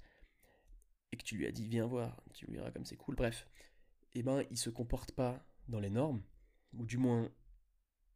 et 1.12 1.18
que 1.18 1.24
tu 1.24 1.36
lui 1.36 1.46
as 1.46 1.52
dit 1.52 1.68
viens 1.68 1.86
voir, 1.86 2.24
tu 2.34 2.46
verras 2.50 2.72
comme 2.72 2.86
c'est 2.86 2.96
cool, 2.96 3.16
bref, 3.16 3.48
eh 4.14 4.24
ben 4.24 4.44
il 4.50 4.58
se 4.58 4.70
comporte 4.70 5.12
pas 5.12 5.46
dans 5.68 5.80
les 5.80 5.90
normes, 5.90 6.24
ou 6.74 6.86
du 6.86 6.98
moins 6.98 7.30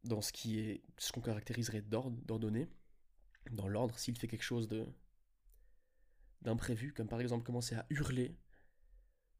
dans 0.06 0.20
ce 0.20 0.32
qui 0.32 0.58
est 0.58 0.82
ce 0.98 1.12
qu'on 1.12 1.20
caractériserait 1.20 1.82
d'ordonné, 1.82 2.68
dans 3.50 3.68
l'ordre, 3.68 3.98
s'il 3.98 4.16
fait 4.16 4.28
quelque 4.28 4.42
chose 4.42 4.68
de 4.68 4.86
d'imprévu, 6.42 6.92
comme 6.92 7.08
par 7.08 7.20
exemple 7.20 7.44
commencer 7.44 7.74
à 7.74 7.86
hurler, 7.90 8.36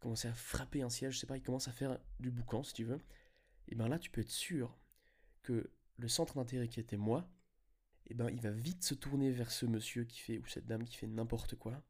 commencer 0.00 0.28
à 0.28 0.34
frapper 0.34 0.82
un 0.82 0.90
siège, 0.90 1.14
je 1.14 1.18
sais 1.20 1.26
pas, 1.26 1.36
il 1.36 1.42
commence 1.42 1.68
à 1.68 1.72
faire 1.72 1.98
du 2.20 2.30
boucan 2.30 2.62
si 2.62 2.72
tu 2.72 2.84
veux, 2.84 3.00
et 3.68 3.74
ben 3.74 3.88
là 3.88 3.98
tu 3.98 4.10
peux 4.10 4.20
être 4.20 4.30
sûr 4.30 4.76
que 5.42 5.70
le 5.98 6.08
centre 6.08 6.34
d'intérêt 6.34 6.68
qui 6.68 6.80
était 6.80 6.96
moi, 6.96 7.28
et 8.06 8.14
ben 8.14 8.28
il 8.30 8.40
va 8.40 8.50
vite 8.50 8.84
se 8.84 8.94
tourner 8.94 9.30
vers 9.30 9.50
ce 9.50 9.66
monsieur 9.66 10.04
qui 10.04 10.18
fait, 10.18 10.38
ou 10.38 10.46
cette 10.46 10.66
dame 10.66 10.84
qui 10.84 10.96
fait 10.96 11.06
n'importe 11.06 11.56
quoi, 11.56 11.82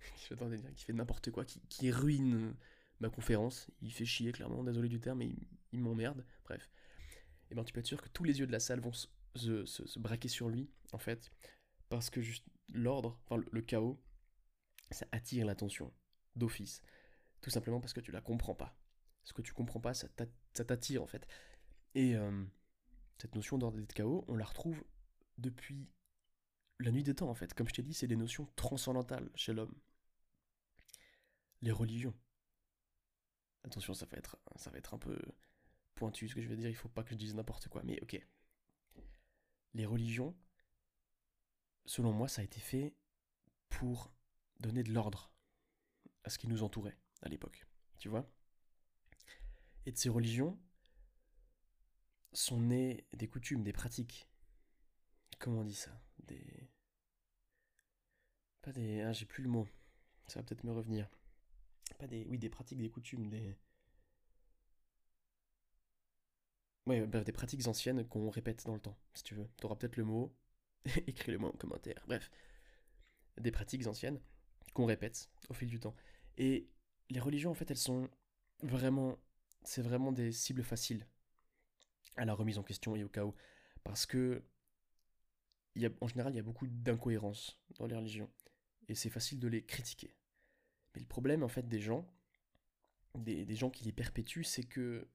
qui 0.74 0.84
fait 0.84 0.92
n'importe 0.92 1.30
quoi, 1.30 1.44
qui, 1.44 1.90
ruine 1.90 2.54
ma 3.00 3.10
conférence, 3.10 3.70
il 3.82 3.92
fait 3.92 4.04
chier 4.06 4.32
clairement, 4.32 4.64
désolé 4.64 4.88
du 4.88 5.00
terme, 5.00 5.18
mais 5.18 5.30
il, 5.72 5.80
m'emmerde, 5.80 6.24
bref. 6.44 6.70
Et 7.50 7.54
ben 7.54 7.64
tu 7.64 7.72
peux 7.72 7.80
être 7.80 7.86
sûr 7.86 8.02
que 8.02 8.08
tous 8.08 8.24
les 8.24 8.40
yeux 8.40 8.46
de 8.46 8.52
la 8.52 8.60
salle 8.60 8.80
vont 8.80 8.92
se, 8.92 9.98
braquer 9.98 10.28
sur 10.28 10.48
lui, 10.48 10.70
en 10.92 10.98
fait, 10.98 11.30
parce 11.88 12.10
que 12.10 12.20
juste 12.20 12.46
l'ordre, 12.68 13.20
enfin 13.24 13.42
le, 13.50 13.62
chaos, 13.62 14.02
ça 14.90 15.06
attire 15.12 15.46
l'attention 15.46 15.92
d'office. 16.34 16.82
Tout 17.40 17.50
simplement 17.50 17.80
parce 17.80 17.92
que 17.92 18.00
tu 18.00 18.12
la 18.12 18.20
comprends 18.20 18.54
pas. 18.54 18.76
Ce 19.24 19.32
que 19.32 19.42
tu 19.42 19.52
comprends 19.52 19.80
pas, 19.80 19.94
ça 19.94 20.08
t'attire 20.54 21.02
en 21.02 21.06
fait. 21.06 21.26
Et 21.94 22.16
euh, 22.16 22.44
cette 23.18 23.34
notion 23.34 23.58
d'ordre 23.58 23.78
et 23.78 23.86
de 23.86 23.92
chaos, 23.92 24.24
on 24.28 24.36
la 24.36 24.44
retrouve 24.44 24.82
depuis 25.38 25.88
la 26.78 26.90
nuit 26.90 27.02
des 27.02 27.14
temps 27.14 27.30
en 27.30 27.34
fait. 27.34 27.54
Comme 27.54 27.68
je 27.68 27.74
t'ai 27.74 27.82
dit, 27.82 27.94
c'est 27.94 28.06
des 28.06 28.16
notions 28.16 28.46
transcendantales 28.56 29.30
chez 29.34 29.52
l'homme. 29.52 29.74
Les 31.62 31.72
religions. 31.72 32.14
Attention, 33.64 33.94
ça 33.94 34.06
va 34.06 34.16
être, 34.18 34.38
ça 34.56 34.70
va 34.70 34.78
être 34.78 34.94
un 34.94 34.98
peu 34.98 35.18
pointu 35.96 36.28
ce 36.28 36.34
que 36.34 36.42
je 36.42 36.48
vais 36.48 36.56
dire, 36.56 36.68
il 36.68 36.76
faut 36.76 36.88
pas 36.88 37.02
que 37.02 37.10
je 37.10 37.16
dise 37.16 37.34
n'importe 37.34 37.68
quoi, 37.68 37.82
mais 37.82 38.00
ok. 38.02 38.24
Les 39.74 39.86
religions, 39.86 40.36
selon 41.86 42.12
moi, 42.12 42.28
ça 42.28 42.42
a 42.42 42.44
été 42.44 42.60
fait 42.60 42.94
pour 43.68 44.12
donner 44.60 44.84
de 44.84 44.92
l'ordre 44.92 45.32
à 46.24 46.30
ce 46.30 46.38
qui 46.38 46.46
nous 46.48 46.62
entourait 46.62 46.96
à 47.22 47.28
l'époque. 47.28 47.66
Tu 47.98 48.08
vois 48.08 48.30
Et 49.86 49.92
de 49.92 49.96
ces 49.96 50.08
religions 50.08 50.58
sont 52.32 52.60
nées 52.60 53.06
des 53.14 53.28
coutumes, 53.28 53.64
des 53.64 53.72
pratiques. 53.72 54.28
Comment 55.38 55.60
on 55.60 55.64
dit 55.64 55.74
ça? 55.74 55.98
Des. 56.24 56.68
Pas 58.62 58.72
des. 58.72 59.00
Ah, 59.00 59.12
j'ai 59.12 59.26
plus 59.26 59.42
le 59.42 59.48
mot. 59.48 59.66
Ça 60.26 60.40
va 60.40 60.44
peut-être 60.44 60.64
me 60.64 60.72
revenir. 60.72 61.08
Pas 61.98 62.06
des. 62.06 62.24
Oui, 62.26 62.38
des 62.38 62.50
pratiques, 62.50 62.78
des 62.78 62.90
coutumes, 62.90 63.28
des. 63.28 63.56
Ouais, 66.86 67.04
bref, 67.04 67.24
des 67.24 67.32
pratiques 67.32 67.66
anciennes 67.66 68.06
qu'on 68.06 68.30
répète 68.30 68.64
dans 68.64 68.74
le 68.74 68.80
temps, 68.80 68.96
si 69.14 69.24
tu 69.24 69.34
veux. 69.34 69.48
T'auras 69.58 69.74
peut-être 69.76 69.96
le 69.96 70.04
mot, 70.04 70.34
écris-le-moi 71.06 71.50
en 71.50 71.56
commentaire. 71.56 72.02
Bref, 72.06 72.30
des 73.38 73.50
pratiques 73.50 73.86
anciennes 73.86 74.20
qu'on 74.72 74.86
répète 74.86 75.28
au 75.48 75.54
fil 75.54 75.68
du 75.68 75.80
temps. 75.80 75.94
Et 76.38 76.68
les 77.10 77.20
religions, 77.20 77.50
en 77.50 77.54
fait, 77.54 77.70
elles 77.70 77.76
sont 77.76 78.08
vraiment, 78.62 79.18
c'est 79.62 79.82
vraiment 79.82 80.12
des 80.12 80.30
cibles 80.32 80.62
faciles 80.62 81.06
à 82.16 82.24
la 82.24 82.34
remise 82.34 82.58
en 82.58 82.62
question 82.62 82.94
et 82.94 83.02
au 83.02 83.08
chaos. 83.08 83.34
Parce 83.82 84.06
que, 84.06 84.42
y 85.74 85.86
a, 85.86 85.90
en 86.00 86.08
général, 86.08 86.32
il 86.32 86.36
y 86.36 86.40
a 86.40 86.42
beaucoup 86.42 86.66
d'incohérences 86.66 87.60
dans 87.78 87.86
les 87.86 87.96
religions. 87.96 88.30
Et 88.88 88.94
c'est 88.94 89.10
facile 89.10 89.40
de 89.40 89.48
les 89.48 89.64
critiquer. 89.64 90.14
Mais 90.94 91.00
le 91.00 91.06
problème, 91.06 91.42
en 91.42 91.48
fait, 91.48 91.68
des 91.68 91.80
gens, 91.80 92.08
des, 93.16 93.44
des 93.44 93.56
gens 93.56 93.70
qui 93.70 93.84
les 93.84 93.92
perpétuent, 93.92 94.44
c'est 94.44 94.64
que 94.64 95.08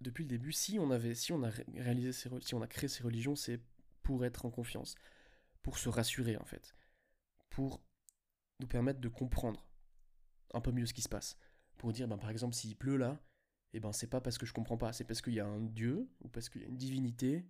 depuis 0.00 0.24
le 0.24 0.28
début, 0.28 0.52
si 0.52 0.78
on 0.78 0.90
avait, 0.90 1.14
si 1.14 1.32
on 1.32 1.42
a 1.42 1.50
réalisé 1.50 2.12
ces, 2.12 2.30
si 2.40 2.54
on 2.54 2.62
a 2.62 2.66
créé 2.66 2.88
ces 2.88 3.02
religions, 3.02 3.36
c'est 3.36 3.60
pour 4.02 4.24
être 4.24 4.46
en 4.46 4.50
confiance, 4.50 4.94
pour 5.62 5.78
se 5.78 5.88
rassurer 5.88 6.36
en 6.36 6.44
fait, 6.44 6.74
pour 7.50 7.82
nous 8.60 8.66
permettre 8.66 9.00
de 9.00 9.08
comprendre 9.08 9.66
un 10.54 10.60
peu 10.60 10.72
mieux 10.72 10.86
ce 10.86 10.94
qui 10.94 11.02
se 11.02 11.08
passe, 11.08 11.36
pour 11.76 11.92
dire, 11.92 12.08
ben, 12.08 12.18
par 12.18 12.30
exemple, 12.30 12.54
s'il 12.54 12.76
pleut 12.76 12.96
là, 12.96 13.20
et 13.72 13.76
eh 13.76 13.80
ben 13.80 13.92
c'est 13.92 14.08
pas 14.08 14.20
parce 14.20 14.36
que 14.36 14.46
je 14.46 14.52
comprends 14.52 14.76
pas, 14.76 14.92
c'est 14.92 15.04
parce 15.04 15.22
qu'il 15.22 15.34
y 15.34 15.38
a 15.40 15.46
un 15.46 15.60
dieu 15.60 16.08
ou 16.22 16.28
parce 16.28 16.48
qu'il 16.48 16.62
y 16.62 16.64
a 16.64 16.68
une 16.68 16.76
divinité 16.76 17.46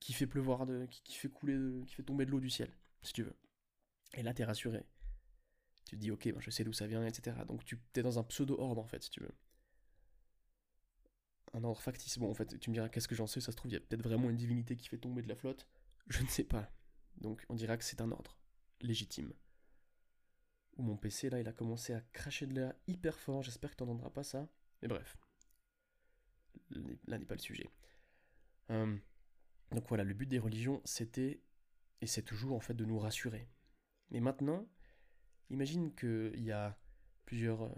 qui 0.00 0.14
fait 0.14 0.26
pleuvoir, 0.26 0.64
de, 0.64 0.86
qui, 0.86 1.14
fait 1.14 1.28
couler, 1.28 1.84
qui 1.84 1.94
fait 1.94 2.02
tomber 2.02 2.24
de 2.24 2.30
l'eau 2.30 2.40
du 2.40 2.48
ciel, 2.48 2.70
si 3.02 3.12
tu 3.12 3.22
veux. 3.22 3.36
Et 4.14 4.22
là, 4.22 4.32
t'es 4.32 4.44
rassuré. 4.44 4.86
Tu 5.84 5.96
te 5.96 6.00
dis, 6.00 6.10
ok, 6.10 6.32
ben, 6.32 6.40
je 6.40 6.50
sais 6.50 6.64
d'où 6.64 6.72
ça 6.72 6.86
vient, 6.86 7.04
etc. 7.04 7.36
Donc 7.46 7.64
tu 7.66 7.78
es 7.96 8.02
dans 8.02 8.18
un 8.18 8.24
pseudo-ordre 8.24 8.80
en 8.80 8.86
fait, 8.86 9.02
si 9.02 9.10
tu 9.10 9.20
veux 9.20 9.34
un 11.52 11.64
ordre 11.64 11.80
factice. 11.80 12.18
Bon, 12.18 12.30
en 12.30 12.34
fait, 12.34 12.58
tu 12.58 12.70
me 12.70 12.74
diras, 12.74 12.88
qu'est-ce 12.88 13.08
que 13.08 13.14
j'en 13.14 13.26
sais? 13.26 13.40
Ça 13.40 13.52
se 13.52 13.56
trouve, 13.56 13.70
il 13.70 13.74
y 13.74 13.76
a 13.76 13.80
peut-être 13.80 14.02
vraiment 14.02 14.30
une 14.30 14.36
divinité 14.36 14.76
qui 14.76 14.88
fait 14.88 14.98
tomber 14.98 15.22
de 15.22 15.28
la 15.28 15.36
flotte. 15.36 15.68
Je 16.08 16.22
ne 16.22 16.28
sais 16.28 16.44
pas. 16.44 16.70
Donc, 17.18 17.44
on 17.48 17.54
dira 17.54 17.76
que 17.76 17.84
c'est 17.84 18.00
un 18.00 18.10
ordre 18.10 18.38
légitime. 18.80 19.32
Ou 20.76 20.82
mon 20.82 20.96
PC, 20.96 21.30
là, 21.30 21.40
il 21.40 21.48
a 21.48 21.52
commencé 21.52 21.94
à 21.94 22.00
cracher 22.12 22.46
de 22.46 22.54
l'air 22.54 22.74
hyper 22.86 23.18
fort. 23.18 23.42
J'espère 23.42 23.70
que 23.70 23.76
tu 23.76 23.84
n'entendras 23.84 24.10
pas 24.10 24.22
ça. 24.22 24.48
Mais 24.82 24.88
bref. 24.88 25.16
Là 27.06 27.18
n'est 27.18 27.24
pas 27.24 27.34
le 27.34 27.40
sujet. 27.40 27.70
Euh, 28.70 28.96
donc 29.70 29.88
voilà, 29.88 30.04
le 30.04 30.14
but 30.14 30.26
des 30.26 30.38
religions, 30.38 30.82
c'était, 30.84 31.40
et 32.00 32.06
c'est 32.06 32.22
toujours 32.22 32.56
en 32.56 32.60
fait, 32.60 32.74
de 32.74 32.84
nous 32.84 32.98
rassurer. 32.98 33.48
Mais 34.10 34.20
maintenant, 34.20 34.68
imagine 35.50 35.94
qu'il 35.94 36.42
y 36.42 36.52
a 36.52 36.78
plusieurs 37.24 37.62
euh, 37.62 37.74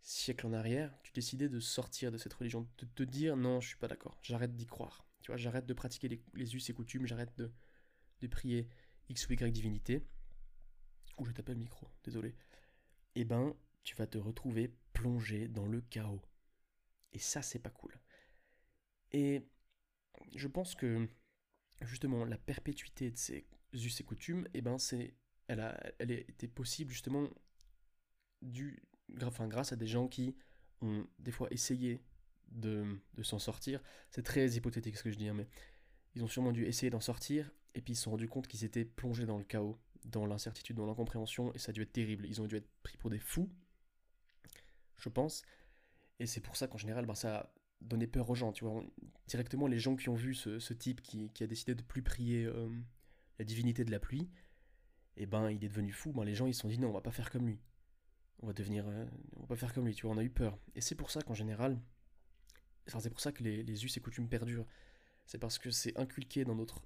siècles 0.00 0.46
en 0.46 0.52
arrière, 0.52 0.92
tu 1.02 1.12
décidais 1.12 1.48
de 1.48 1.60
sortir 1.60 2.10
de 2.12 2.18
cette 2.18 2.32
religion, 2.34 2.68
de 2.78 2.86
te 2.86 3.02
dire 3.02 3.36
non, 3.36 3.60
je 3.60 3.68
suis 3.68 3.76
pas 3.76 3.88
d'accord, 3.88 4.18
j'arrête 4.22 4.54
d'y 4.56 4.66
croire. 4.66 5.06
Tu 5.22 5.30
vois, 5.30 5.36
j'arrête 5.36 5.66
de 5.66 5.74
pratiquer 5.74 6.08
les, 6.34 6.54
us 6.54 6.70
et 6.70 6.72
coutumes, 6.72 7.06
j'arrête 7.06 7.36
de, 7.36 7.52
de 8.20 8.26
prier 8.26 8.68
X 9.08 9.28
ou 9.28 9.32
Y 9.32 9.52
divinité. 9.52 10.06
Ou 11.18 11.26
je 11.26 11.32
t'appelle 11.32 11.58
micro, 11.58 11.86
désolé. 12.02 12.34
Eh 13.14 13.24
ben, 13.24 13.54
tu 13.82 13.94
vas 13.96 14.06
te 14.06 14.16
retrouver 14.16 14.74
plongé 14.92 15.48
dans 15.48 15.66
le 15.66 15.82
chaos. 15.82 16.22
Et 17.12 17.18
ça, 17.18 17.42
c'est 17.42 17.58
pas 17.58 17.70
cool. 17.70 17.98
Et 19.12 19.42
je 20.34 20.48
pense 20.48 20.74
que 20.74 21.08
justement 21.82 22.24
la 22.24 22.38
perpétuité 22.38 23.10
de 23.10 23.16
ces 23.16 23.46
us 23.72 24.00
et 24.00 24.04
coutumes, 24.04 24.46
eh 24.54 24.60
ben 24.60 24.78
c'est, 24.78 25.14
elle 25.48 25.60
a, 25.60 25.78
elle 25.98 26.12
a 26.12 26.14
été 26.14 26.48
possible 26.48 26.92
justement 26.92 27.28
du, 28.42 28.82
grâce 29.16 29.72
à 29.72 29.76
des 29.76 29.86
gens 29.86 30.08
qui 30.08 30.36
ont 30.82 31.06
des 31.18 31.30
fois 31.30 31.48
essayé 31.50 32.02
de, 32.50 32.98
s'en 33.22 33.38
sortir. 33.38 33.82
C'est 34.10 34.22
très 34.22 34.48
hypothétique 34.50 34.96
ce 34.96 35.04
que 35.04 35.10
je 35.10 35.16
dis, 35.16 35.28
hein, 35.28 35.34
mais 35.34 35.48
ils 36.14 36.24
ont 36.24 36.28
sûrement 36.28 36.52
dû 36.52 36.64
essayer 36.64 36.90
d'en 36.90 37.00
sortir, 37.00 37.50
et 37.74 37.80
puis 37.80 37.92
ils 37.92 37.96
se 37.96 38.02
sont 38.02 38.10
rendus 38.10 38.28
compte 38.28 38.48
qu'ils 38.48 38.64
étaient 38.64 38.84
plongés 38.84 39.26
dans 39.26 39.38
le 39.38 39.44
chaos, 39.44 39.78
dans 40.04 40.26
l'incertitude, 40.26 40.76
dans 40.76 40.86
l'incompréhension, 40.86 41.52
et 41.54 41.58
ça 41.58 41.70
a 41.70 41.72
dû 41.72 41.82
être 41.82 41.92
terrible. 41.92 42.26
Ils 42.26 42.40
ont 42.40 42.46
dû 42.46 42.56
être 42.56 42.68
pris 42.82 42.96
pour 42.96 43.10
des 43.10 43.18
fous, 43.18 43.50
je 44.98 45.08
pense. 45.08 45.42
Et 46.18 46.26
c'est 46.26 46.40
pour 46.40 46.56
ça 46.56 46.66
qu'en 46.66 46.78
général, 46.78 47.06
ben, 47.06 47.14
ça 47.14 47.38
a 47.38 47.54
donné 47.80 48.06
peur 48.06 48.28
aux 48.28 48.34
gens, 48.34 48.52
tu 48.52 48.64
vois. 48.64 48.82
Directement, 49.26 49.66
les 49.66 49.78
gens 49.78 49.96
qui 49.96 50.08
ont 50.08 50.14
vu 50.14 50.34
ce, 50.34 50.72
type 50.72 51.00
qui, 51.02 51.30
a 51.40 51.46
décidé 51.46 51.74
de 51.74 51.82
plus 51.82 52.02
prier 52.02 52.44
euh, 52.44 52.68
la 53.38 53.44
divinité 53.44 53.84
de 53.84 53.90
la 53.90 54.00
pluie, 54.00 54.28
et 55.16 55.24
eh 55.24 55.26
ben 55.26 55.50
il 55.50 55.62
est 55.64 55.68
devenu 55.68 55.92
fou, 55.92 56.12
ben, 56.12 56.24
les 56.24 56.34
gens 56.34 56.46
ils 56.46 56.54
se 56.54 56.60
sont 56.60 56.68
dit 56.68 56.78
non, 56.78 56.88
on 56.88 56.92
va 56.92 57.00
pas 57.00 57.10
faire 57.10 57.30
comme 57.30 57.46
lui 57.46 57.60
on 58.42 58.46
va 58.46 58.52
devenir, 58.52 58.86
euh, 58.88 59.04
on 59.36 59.40
va 59.42 59.46
pas 59.48 59.56
faire 59.56 59.72
comme 59.72 59.86
lui, 59.86 59.94
tu 59.94 60.06
vois, 60.06 60.14
on 60.14 60.18
a 60.18 60.24
eu 60.24 60.30
peur. 60.30 60.58
Et 60.74 60.80
c'est 60.80 60.94
pour 60.94 61.10
ça 61.10 61.22
qu'en 61.22 61.34
général, 61.34 61.78
enfin 62.88 63.00
c'est 63.00 63.10
pour 63.10 63.20
ça 63.20 63.32
que 63.32 63.42
les, 63.42 63.62
les 63.62 63.84
us 63.84 63.96
et 63.96 64.00
coutumes 64.00 64.28
perdurent. 64.28 64.66
C'est 65.26 65.38
parce 65.38 65.58
que 65.58 65.70
c'est 65.70 65.96
inculqué 65.98 66.44
dans 66.44 66.54
notre, 66.54 66.82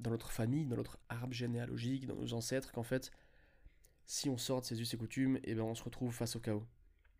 dans 0.00 0.10
notre 0.10 0.30
famille, 0.32 0.66
dans 0.66 0.76
notre 0.76 0.98
arbre 1.08 1.32
généalogique, 1.32 2.06
dans 2.06 2.16
nos 2.16 2.32
ancêtres, 2.34 2.72
qu'en 2.72 2.82
fait, 2.82 3.10
si 4.06 4.28
on 4.28 4.38
sort 4.38 4.62
de 4.62 4.66
ces 4.66 4.80
us 4.80 4.92
et 4.94 4.96
coutumes, 4.96 5.36
et 5.36 5.52
eh 5.52 5.54
ben 5.54 5.62
on 5.62 5.74
se 5.74 5.84
retrouve 5.84 6.12
face 6.12 6.34
au 6.34 6.40
chaos. 6.40 6.66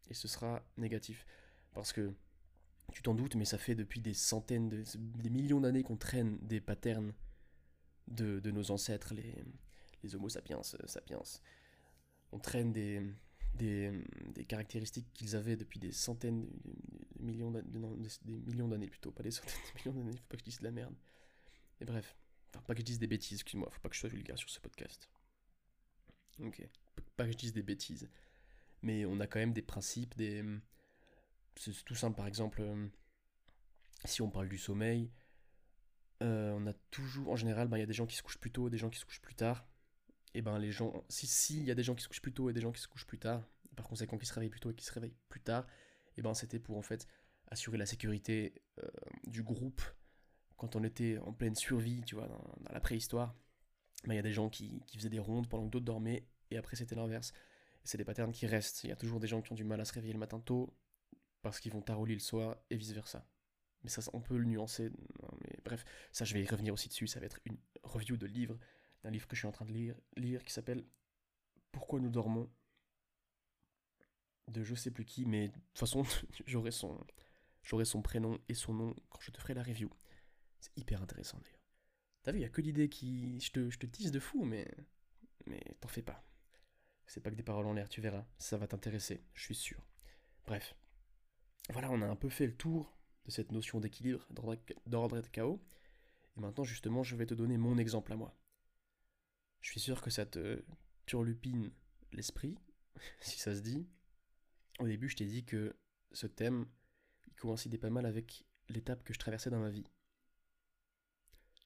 Et 0.09 0.14
ce 0.14 0.27
sera 0.27 0.62
négatif. 0.77 1.25
Parce 1.73 1.92
que, 1.92 2.12
tu 2.92 3.03
t'en 3.03 3.14
doutes, 3.14 3.37
mais 3.37 3.44
ça 3.44 3.59
fait 3.59 3.77
depuis 3.77 4.01
des 4.01 4.14
centaines, 4.14 4.68
de, 4.68 4.83
des 4.96 5.31
millions 5.31 5.61
d'années 5.61 5.85
qu'on 5.85 5.96
traîne 5.96 6.38
des 6.38 6.61
patterns 6.61 7.12
de, 8.09 8.40
de, 8.40 8.51
nos 8.51 8.73
ancêtres, 8.73 9.14
les, 9.14 9.37
les 10.03 10.16
homo 10.16 10.29
sapiens, 10.29 10.61
sapiens. 10.64 11.23
On 12.33 12.40
traîne 12.40 12.73
des, 12.73 13.01
des, 13.54 13.92
des 14.34 14.44
caractéristiques 14.44 15.12
qu'ils 15.12 15.36
avaient 15.36 15.56
depuis 15.56 15.78
des 15.78 15.92
centaines 15.92 16.48
des 17.20 17.22
millions 17.22 18.68
d'années 18.68 18.88
plutôt, 18.88 19.10
pas 19.12 19.22
des 19.22 19.30
centaines 19.30 19.60
de 19.74 19.78
millions 19.78 19.98
d'années, 19.98 20.16
faut 20.16 20.26
pas 20.28 20.36
que 20.36 20.40
je 20.40 20.44
dise 20.44 20.58
de 20.58 20.64
la 20.64 20.70
merde. 20.70 20.94
Et 21.80 21.84
bref, 21.84 22.16
enfin 22.50 22.64
pas 22.66 22.74
que 22.74 22.80
je 22.80 22.86
dise 22.86 22.98
des 22.98 23.06
bêtises, 23.06 23.38
excuse-moi, 23.38 23.70
faut 23.70 23.80
pas 23.80 23.88
que 23.88 23.94
je 23.94 24.00
sois 24.00 24.08
vulgaire 24.08 24.38
sur 24.38 24.50
ce 24.50 24.60
podcast. 24.60 25.10
Ok, 26.40 26.66
pas 27.16 27.26
que 27.26 27.32
je 27.32 27.36
dise 27.36 27.52
des 27.52 27.62
bêtises. 27.62 28.08
Mais 28.82 29.04
on 29.04 29.20
a 29.20 29.26
quand 29.26 29.38
même 29.38 29.52
des 29.52 29.62
principes, 29.62 30.16
des... 30.16 30.42
c'est 31.56 31.84
tout 31.84 31.94
simple, 31.94 32.16
par 32.16 32.26
exemple, 32.26 32.62
euh, 32.62 32.88
si 34.06 34.22
on 34.22 34.30
parle 34.30 34.48
du 34.48 34.56
sommeil, 34.56 35.10
euh, 36.22 36.52
on 36.52 36.66
a 36.66 36.72
toujours, 36.90 37.30
en 37.30 37.36
général, 37.36 37.68
ben, 37.68 37.76
il 37.76 37.80
y 37.80 37.82
a 37.82 37.86
des 37.86 37.92
gens 37.92 38.06
qui 38.06 38.16
se 38.16 38.22
couchent 38.22 38.38
plus 38.38 38.50
tôt 38.50 38.70
des 38.70 38.78
gens 38.78 38.90
qui 38.90 38.98
se 38.98 39.04
couchent 39.04 39.20
plus 39.20 39.34
tard. 39.34 39.66
Et 40.34 40.42
ben 40.42 40.58
les 40.58 40.70
gens, 40.70 41.04
si 41.08 41.26
si 41.26 41.58
il 41.58 41.64
y 41.64 41.70
a 41.70 41.74
des 41.74 41.82
gens 41.82 41.94
qui 41.94 42.02
se 42.02 42.08
couchent 42.08 42.22
plus 42.22 42.32
tôt 42.32 42.50
et 42.50 42.52
des 42.52 42.60
gens 42.60 42.72
qui 42.72 42.80
se 42.80 42.88
couchent 42.88 43.06
plus 43.06 43.18
tard, 43.18 43.42
par 43.76 43.86
conséquent 43.88 44.18
qui 44.18 44.26
se 44.26 44.32
réveillent 44.32 44.50
plus 44.50 44.60
tôt 44.60 44.70
et 44.70 44.74
qui 44.74 44.84
se 44.84 44.92
réveillent 44.92 45.16
plus 45.28 45.40
tard, 45.40 45.66
et 46.16 46.22
ben 46.22 46.34
c'était 46.34 46.58
pour 46.58 46.76
en 46.76 46.82
fait 46.82 47.06
assurer 47.48 47.78
la 47.78 47.86
sécurité 47.86 48.54
euh, 48.78 48.88
du 49.26 49.42
groupe 49.42 49.82
quand 50.56 50.76
on 50.76 50.84
était 50.84 51.18
en 51.18 51.32
pleine 51.32 51.54
survie, 51.54 52.02
tu 52.02 52.14
vois, 52.14 52.28
dans, 52.28 52.72
la 52.72 52.80
préhistoire. 52.80 53.34
Ben, 54.04 54.14
il 54.14 54.16
y 54.16 54.20
a 54.20 54.22
des 54.22 54.32
gens 54.32 54.48
qui, 54.48 54.82
qui, 54.86 54.98
faisaient 54.98 55.08
des 55.08 55.18
rondes 55.18 55.48
pendant 55.48 55.64
que 55.66 55.70
d'autres 55.70 55.86
dormaient 55.86 56.26
et 56.50 56.58
après 56.58 56.76
c'était 56.76 56.94
l'inverse. 56.94 57.32
C'est 57.82 57.98
des 57.98 58.04
patterns 58.04 58.32
qui 58.32 58.46
restent. 58.46 58.84
Il 58.84 58.90
y 58.90 58.92
a 58.92 58.96
toujours 58.96 59.20
des 59.20 59.26
gens 59.26 59.40
qui 59.40 59.52
ont 59.52 59.56
du 59.56 59.64
mal 59.64 59.80
à 59.80 59.84
se 59.84 59.92
réveiller 59.92 60.12
le 60.12 60.18
matin 60.18 60.38
tôt 60.38 60.74
parce 61.42 61.60
qu'ils 61.60 61.72
vont 61.72 61.80
tard 61.80 61.98
au 61.98 62.04
lit 62.04 62.14
le 62.14 62.20
soir 62.20 62.56
et 62.68 62.76
vice 62.76 62.92
versa. 62.92 63.26
Mais 63.82 63.88
ça, 63.88 64.02
on 64.12 64.20
peut 64.20 64.36
le 64.36 64.44
nuancer. 64.44 64.90
Mais 65.40 65.56
bref, 65.64 65.84
ça, 66.12 66.24
je 66.24 66.34
vais 66.34 66.42
y 66.42 66.46
revenir 66.46 66.74
aussi 66.74 66.88
dessus. 66.88 67.06
Ça 67.06 67.20
va 67.20 67.26
être 67.26 67.40
une 67.46 67.56
review 67.82 68.16
de 68.16 68.26
livre, 68.26 68.58
d'un 69.02 69.10
livre 69.10 69.26
que 69.26 69.36
je 69.36 69.40
suis 69.40 69.48
en 69.48 69.52
train 69.52 69.64
de 69.64 69.72
lire, 69.72 69.96
lire 70.16 70.44
qui 70.44 70.52
s'appelle 70.52 70.84
Pourquoi 71.72 72.00
nous 72.00 72.10
dormons 72.10 72.50
de 74.48 74.64
je 74.64 74.74
sais 74.74 74.90
plus 74.90 75.04
qui, 75.04 75.24
mais 75.26 75.48
de 75.48 75.54
toute 75.54 75.78
façon, 75.78 76.02
j'aurai 76.46 76.70
son, 76.70 76.98
son 77.62 78.02
prénom 78.02 78.38
et 78.48 78.54
son 78.54 78.74
nom 78.74 78.94
quand 79.08 79.20
je 79.20 79.30
te 79.30 79.40
ferai 79.40 79.54
la 79.54 79.62
review. 79.62 79.90
C'est 80.60 80.76
hyper 80.76 81.02
intéressant 81.02 81.38
d'ailleurs. 81.38 81.60
T'as 82.22 82.32
vu, 82.32 82.40
y 82.40 82.44
a 82.44 82.50
que 82.50 82.60
l'idée 82.60 82.88
qui. 82.88 83.40
Je 83.40 83.50
te, 83.50 83.70
je 83.70 83.78
te 83.78 83.86
de 83.86 84.20
fou, 84.20 84.44
mais. 84.44 84.68
Mais 85.46 85.60
t'en 85.80 85.88
fais 85.88 86.02
pas. 86.02 86.22
C'est 87.06 87.20
pas 87.20 87.30
que 87.30 87.34
des 87.34 87.42
paroles 87.42 87.66
en 87.66 87.72
l'air, 87.72 87.88
tu 87.88 88.00
verras. 88.00 88.26
Ça 88.38 88.58
va 88.58 88.66
t'intéresser, 88.66 89.24
je 89.34 89.42
suis 89.42 89.54
sûr. 89.54 89.84
Bref. 90.46 90.76
Voilà, 91.70 91.90
on 91.90 92.02
a 92.02 92.06
un 92.06 92.16
peu 92.16 92.28
fait 92.28 92.46
le 92.46 92.56
tour 92.56 92.96
de 93.24 93.30
cette 93.30 93.52
notion 93.52 93.80
d'équilibre, 93.80 94.26
d'ordre 94.30 95.16
et 95.16 95.22
de 95.22 95.28
chaos. 95.28 95.62
Et 96.36 96.40
maintenant, 96.40 96.64
justement, 96.64 97.02
je 97.02 97.16
vais 97.16 97.26
te 97.26 97.34
donner 97.34 97.56
mon 97.56 97.78
exemple 97.78 98.12
à 98.12 98.16
moi. 98.16 98.36
Je 99.61 99.70
suis 99.70 99.81
sûr 99.81 100.01
que 100.01 100.11
ça 100.11 100.27
te 100.27 100.62
turlupine 101.07 101.70
l'esprit, 102.12 102.57
si 103.20 103.38
ça 103.38 103.55
se 103.55 103.61
dit. 103.61 103.87
Au 104.79 104.87
début, 104.87 105.09
je 105.09 105.16
t'ai 105.16 105.27
dit 105.27 105.44
que 105.44 105.77
ce 106.12 106.27
thème, 106.27 106.66
il 107.27 107.35
coïncidait 107.35 107.79
pas 107.79 107.90
mal 107.90 108.07
avec 108.07 108.46
l'étape 108.68 109.03
que 109.05 109.12
je 109.12 109.18
traversais 109.18 109.51
dans 109.51 109.61
ma 109.61 109.70
vie. 109.70 109.87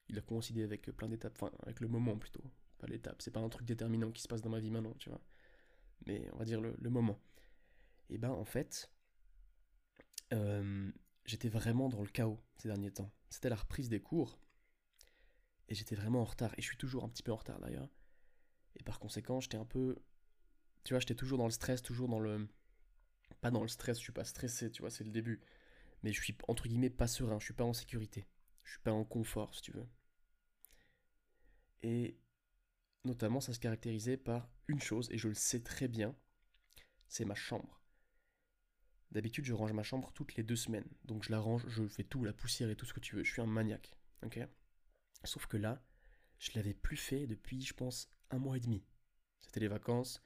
Il 0.08 0.18
a 0.18 0.22
coïncidé 0.22 0.62
avec 0.62 0.90
plein 0.92 1.08
d'étapes, 1.08 1.36
enfin, 1.40 1.52
avec 1.62 1.80
le 1.80 1.88
moment 1.88 2.18
plutôt, 2.18 2.44
pas 2.78 2.86
l'étape. 2.86 3.22
C'est 3.22 3.30
pas 3.30 3.40
un 3.40 3.48
truc 3.48 3.66
déterminant 3.66 4.10
qui 4.10 4.22
se 4.22 4.28
passe 4.28 4.42
dans 4.42 4.50
ma 4.50 4.60
vie 4.60 4.70
maintenant, 4.70 4.94
tu 4.98 5.08
vois. 5.08 5.20
Mais 6.06 6.28
on 6.32 6.38
va 6.38 6.44
dire 6.44 6.60
le, 6.60 6.90
moment. 6.90 7.18
Et 8.10 8.18
ben, 8.18 8.30
en 8.30 8.44
fait, 8.44 8.90
euh, 10.32 10.90
j'étais 11.24 11.48
vraiment 11.48 11.88
dans 11.88 12.02
le 12.02 12.08
chaos 12.08 12.42
ces 12.56 12.68
derniers 12.68 12.90
temps. 12.90 13.10
C'était 13.30 13.48
la 13.48 13.56
reprise 13.56 13.88
des 13.88 14.00
cours. 14.00 14.38
Et 15.68 15.74
j'étais 15.74 15.94
vraiment 15.94 16.20
en 16.20 16.24
retard. 16.24 16.52
Et 16.58 16.62
je 16.62 16.66
suis 16.66 16.76
toujours 16.76 17.04
un 17.04 17.08
petit 17.08 17.22
peu 17.22 17.32
en 17.32 17.36
retard 17.36 17.58
d'ailleurs. 17.60 17.88
Et 18.76 18.82
par 18.82 18.98
conséquent, 18.98 19.40
j'étais 19.40 19.56
un 19.56 19.64
peu. 19.64 19.96
Tu 20.84 20.92
vois, 20.92 21.00
j'étais 21.00 21.14
toujours 21.14 21.38
dans 21.38 21.46
le 21.46 21.52
stress, 21.52 21.82
toujours 21.82 22.08
dans 22.08 22.20
le. 22.20 22.48
Pas 23.40 23.50
dans 23.50 23.62
le 23.62 23.68
stress, 23.68 23.98
je 23.98 24.02
suis 24.02 24.12
pas 24.12 24.24
stressé, 24.24 24.70
tu 24.70 24.82
vois, 24.82 24.90
c'est 24.90 25.04
le 25.04 25.10
début. 25.10 25.40
Mais 26.02 26.12
je 26.12 26.20
suis 26.22 26.36
entre 26.48 26.68
guillemets 26.68 26.90
pas 26.90 27.06
serein, 27.06 27.38
je 27.40 27.44
suis 27.44 27.54
pas 27.54 27.64
en 27.64 27.72
sécurité. 27.72 28.26
Je 28.62 28.72
suis 28.72 28.80
pas 28.80 28.92
en 28.92 29.04
confort, 29.04 29.54
si 29.54 29.62
tu 29.62 29.72
veux. 29.72 29.86
Et 31.82 32.18
notamment, 33.04 33.40
ça 33.40 33.52
se 33.52 33.60
caractérisait 33.60 34.16
par 34.16 34.48
une 34.68 34.80
chose, 34.80 35.08
et 35.10 35.18
je 35.18 35.28
le 35.28 35.34
sais 35.34 35.60
très 35.60 35.88
bien, 35.88 36.16
c'est 37.08 37.24
ma 37.24 37.34
chambre. 37.34 37.80
D'habitude, 39.10 39.44
je 39.44 39.52
range 39.52 39.72
ma 39.72 39.82
chambre 39.82 40.10
toutes 40.12 40.34
les 40.36 40.42
deux 40.42 40.56
semaines. 40.56 40.88
Donc 41.04 41.22
je 41.22 41.30
la 41.30 41.38
range, 41.38 41.64
je 41.68 41.86
fais 41.86 42.02
tout, 42.02 42.24
la 42.24 42.32
poussière 42.32 42.70
et 42.70 42.76
tout 42.76 42.86
ce 42.86 42.92
que 42.92 43.00
tu 43.00 43.14
veux. 43.14 43.22
Je 43.22 43.32
suis 43.32 43.42
un 43.42 43.46
maniaque. 43.46 43.96
Ok? 44.24 44.40
Sauf 45.24 45.46
que 45.46 45.56
là, 45.56 45.82
je 46.38 46.52
l'avais 46.54 46.74
plus 46.74 46.96
fait 46.96 47.26
depuis, 47.26 47.62
je 47.62 47.74
pense, 47.74 48.10
un 48.30 48.38
mois 48.38 48.56
et 48.56 48.60
demi. 48.60 48.84
C'était 49.40 49.60
les 49.60 49.68
vacances 49.68 50.22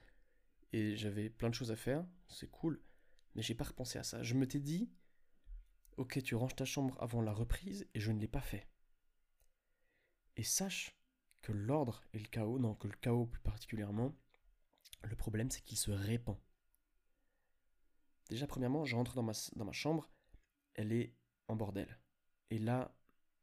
et 0.72 0.96
j'avais 0.96 1.30
plein 1.30 1.48
de 1.48 1.54
choses 1.54 1.70
à 1.70 1.76
faire. 1.76 2.04
C'est 2.28 2.50
cool. 2.50 2.82
Mais 3.34 3.42
j'ai 3.42 3.54
pas 3.54 3.64
repensé 3.64 3.98
à 3.98 4.02
ça. 4.02 4.22
Je 4.22 4.34
me 4.34 4.46
t'ai 4.46 4.60
dit, 4.60 4.90
ok, 5.96 6.22
tu 6.22 6.34
ranges 6.34 6.56
ta 6.56 6.64
chambre 6.64 6.96
avant 7.00 7.22
la 7.22 7.32
reprise 7.32 7.86
et 7.94 8.00
je 8.00 8.10
ne 8.10 8.20
l'ai 8.20 8.28
pas 8.28 8.40
fait. 8.40 8.68
Et 10.36 10.44
sache 10.44 10.96
que 11.42 11.52
l'ordre 11.52 12.02
et 12.12 12.18
le 12.18 12.28
chaos, 12.28 12.58
non, 12.58 12.74
que 12.74 12.88
le 12.88 12.96
chaos 12.96 13.26
plus 13.26 13.40
particulièrement, 13.40 14.14
le 15.02 15.16
problème 15.16 15.50
c'est 15.50 15.62
qu'il 15.62 15.78
se 15.78 15.90
répand. 15.90 16.38
Déjà, 18.28 18.46
premièrement, 18.46 18.84
je 18.84 18.94
rentre 18.94 19.14
dans 19.14 19.22
ma, 19.22 19.32
dans 19.56 19.64
ma 19.64 19.72
chambre, 19.72 20.10
elle 20.74 20.92
est 20.92 21.14
en 21.48 21.56
bordel. 21.56 21.98
Et 22.50 22.58
là, 22.58 22.94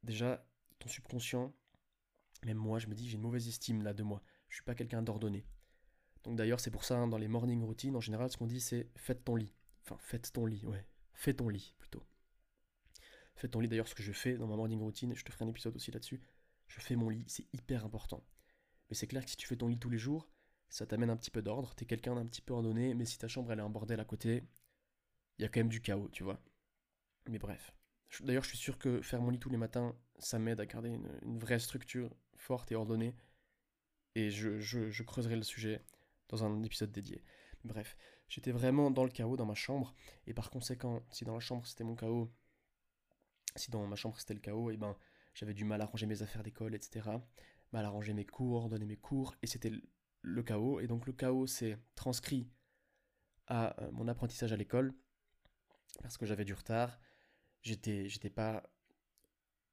déjà, 0.04 0.48
ton 0.86 0.90
subconscient, 0.90 1.52
même 2.44 2.58
moi, 2.58 2.78
je 2.78 2.88
me 2.88 2.94
dis, 2.94 3.10
j'ai 3.10 3.16
une 3.16 3.22
mauvaise 3.22 3.48
estime 3.48 3.82
là 3.82 3.94
de 3.94 4.04
moi. 4.04 4.22
Je 4.50 4.56
suis 4.56 4.64
pas 4.64 4.76
quelqu'un 4.76 5.02
d'ordonné. 5.02 5.46
Donc 6.24 6.36
d'ailleurs, 6.36 6.60
c'est 6.60 6.72
pour 6.72 6.84
ça, 6.84 6.98
hein, 6.98 7.08
dans 7.08 7.18
les 7.18 7.28
morning 7.28 7.64
routines, 7.64 7.96
en 7.96 8.02
général, 8.02 8.32
ce 8.32 8.38
qu'on 8.38 8.46
dit, 8.46 8.62
c'est 8.62 8.90
faites 8.96 9.24
ton 9.24 9.36
lit. 9.36 9.56
Enfin, 9.84 9.98
faites 10.00 10.32
ton 10.32 10.46
lit, 10.46 10.64
ouais. 10.66 10.86
Fais 11.14 11.34
ton 11.34 11.50
lit, 11.50 11.74
plutôt. 11.80 12.04
Fais 13.36 13.48
ton 13.48 13.60
lit, 13.60 13.68
d'ailleurs, 13.68 13.88
ce 13.88 13.96
que 13.96 14.04
je 14.04 14.12
fais 14.12 14.38
dans 14.38 14.48
ma 14.48 14.56
morning 14.56 14.80
routine, 14.80 15.16
je 15.16 15.24
te 15.24 15.32
ferai 15.32 15.46
un 15.46 15.48
épisode 15.48 15.76
aussi 15.76 15.92
là-dessus. 15.92 16.22
Je 16.68 16.80
fais 16.80 16.96
mon 16.96 17.10
lit, 17.10 17.26
c'est 17.28 17.48
hyper 17.54 17.84
important. 17.84 18.24
Mais 18.90 18.96
c'est 18.96 19.08
clair 19.08 19.24
que 19.24 19.30
si 19.32 19.38
tu 19.38 19.48
fais 19.48 19.58
ton 19.58 19.68
lit 19.68 19.80
tous 19.80 19.90
les 19.90 19.98
jours, 19.98 20.30
ça 20.70 20.86
t'amène 20.86 21.10
un 21.10 21.18
petit 21.18 21.32
peu 21.32 21.42
d'ordre. 21.42 21.74
T'es 21.74 21.86
quelqu'un 21.86 22.16
d'un 22.16 22.26
petit 22.26 22.42
peu 22.42 22.54
ordonné, 22.54 22.94
mais 22.94 23.06
si 23.06 23.18
ta 23.18 23.28
chambre 23.28 23.52
elle 23.52 23.60
est 23.60 23.64
en 23.64 23.70
bordel 23.70 24.00
à 24.00 24.06
côté, 24.06 24.44
il 25.38 25.42
y 25.42 25.46
a 25.46 25.50
quand 25.50 25.60
même 25.60 25.70
du 25.70 25.82
chaos, 25.82 26.10
tu 26.10 26.24
vois. 26.24 26.40
Mais 27.28 27.40
bref. 27.40 27.76
D'ailleurs, 28.22 28.44
je 28.44 28.50
suis 28.50 28.58
sûr 28.58 28.78
que 28.78 29.02
faire 29.02 29.22
mon 29.22 29.32
lit 29.32 29.40
tous 29.40 29.50
les 29.50 29.58
matins, 29.58 29.96
ça 30.20 30.40
m'aide 30.40 30.60
à 30.60 30.66
garder 30.66 30.90
une, 30.90 31.40
vraie 31.40 31.60
structure 31.60 32.16
forte 32.36 32.72
et 32.72 32.76
ordonnée. 32.76 33.16
Et 34.16 34.30
je, 34.30 35.04
creuserai 35.04 35.36
le 35.36 35.44
sujet 35.44 35.84
dans 36.30 36.44
un 36.44 36.64
épisode 36.64 36.92
dédié. 36.92 37.24
Bref, 37.64 37.98
j'étais 38.30 38.52
vraiment 38.52 38.92
dans 38.92 39.04
le 39.04 39.10
chaos 39.10 39.36
dans 39.36 39.46
ma 39.46 39.56
chambre. 39.56 39.94
Et 40.28 40.34
par 40.34 40.50
conséquent, 40.50 41.04
si 41.12 41.26
dans 41.26 41.34
la 41.34 41.40
chambre 41.40 41.66
c'était 41.68 41.84
mon 41.84 41.96
chaos, 41.96 42.32
si 43.56 43.72
dans 43.72 43.86
ma 43.88 43.96
chambre 43.96 44.18
c'était 44.18 44.34
le 44.34 44.40
chaos, 44.40 44.72
et 44.72 44.76
eh 44.76 44.78
ben 44.78 44.96
j'avais 45.34 45.54
du 45.54 45.66
mal 45.66 45.82
à 45.82 45.86
ranger 45.86 46.06
mes 46.06 46.22
affaires 46.22 46.44
d'école, 46.44 46.76
etc. 46.76 47.10
Mal 47.74 47.86
à 47.86 47.90
ranger 47.90 48.14
mes 48.14 48.26
cours, 48.26 48.64
ordonner 48.64 48.86
mes 48.86 48.98
cours, 48.98 49.36
et 49.42 49.48
c'était 49.48 49.72
le 50.22 50.44
chaos. 50.44 50.80
Et 50.80 50.88
donc 50.88 51.06
le 51.08 51.14
chaos 51.14 51.48
s'est 51.48 51.78
transcrit 51.96 52.48
à 53.48 53.82
euh, 53.82 53.92
mon 53.92 54.08
apprentissage 54.08 54.54
à 54.54 54.56
l'école 54.56 54.94
parce 56.02 56.18
que 56.18 56.26
j'avais 56.26 56.46
du 56.46 56.54
retard. 56.54 57.00
J'étais, 57.62 58.08
j'étais 58.08 58.30
pas, 58.30 58.64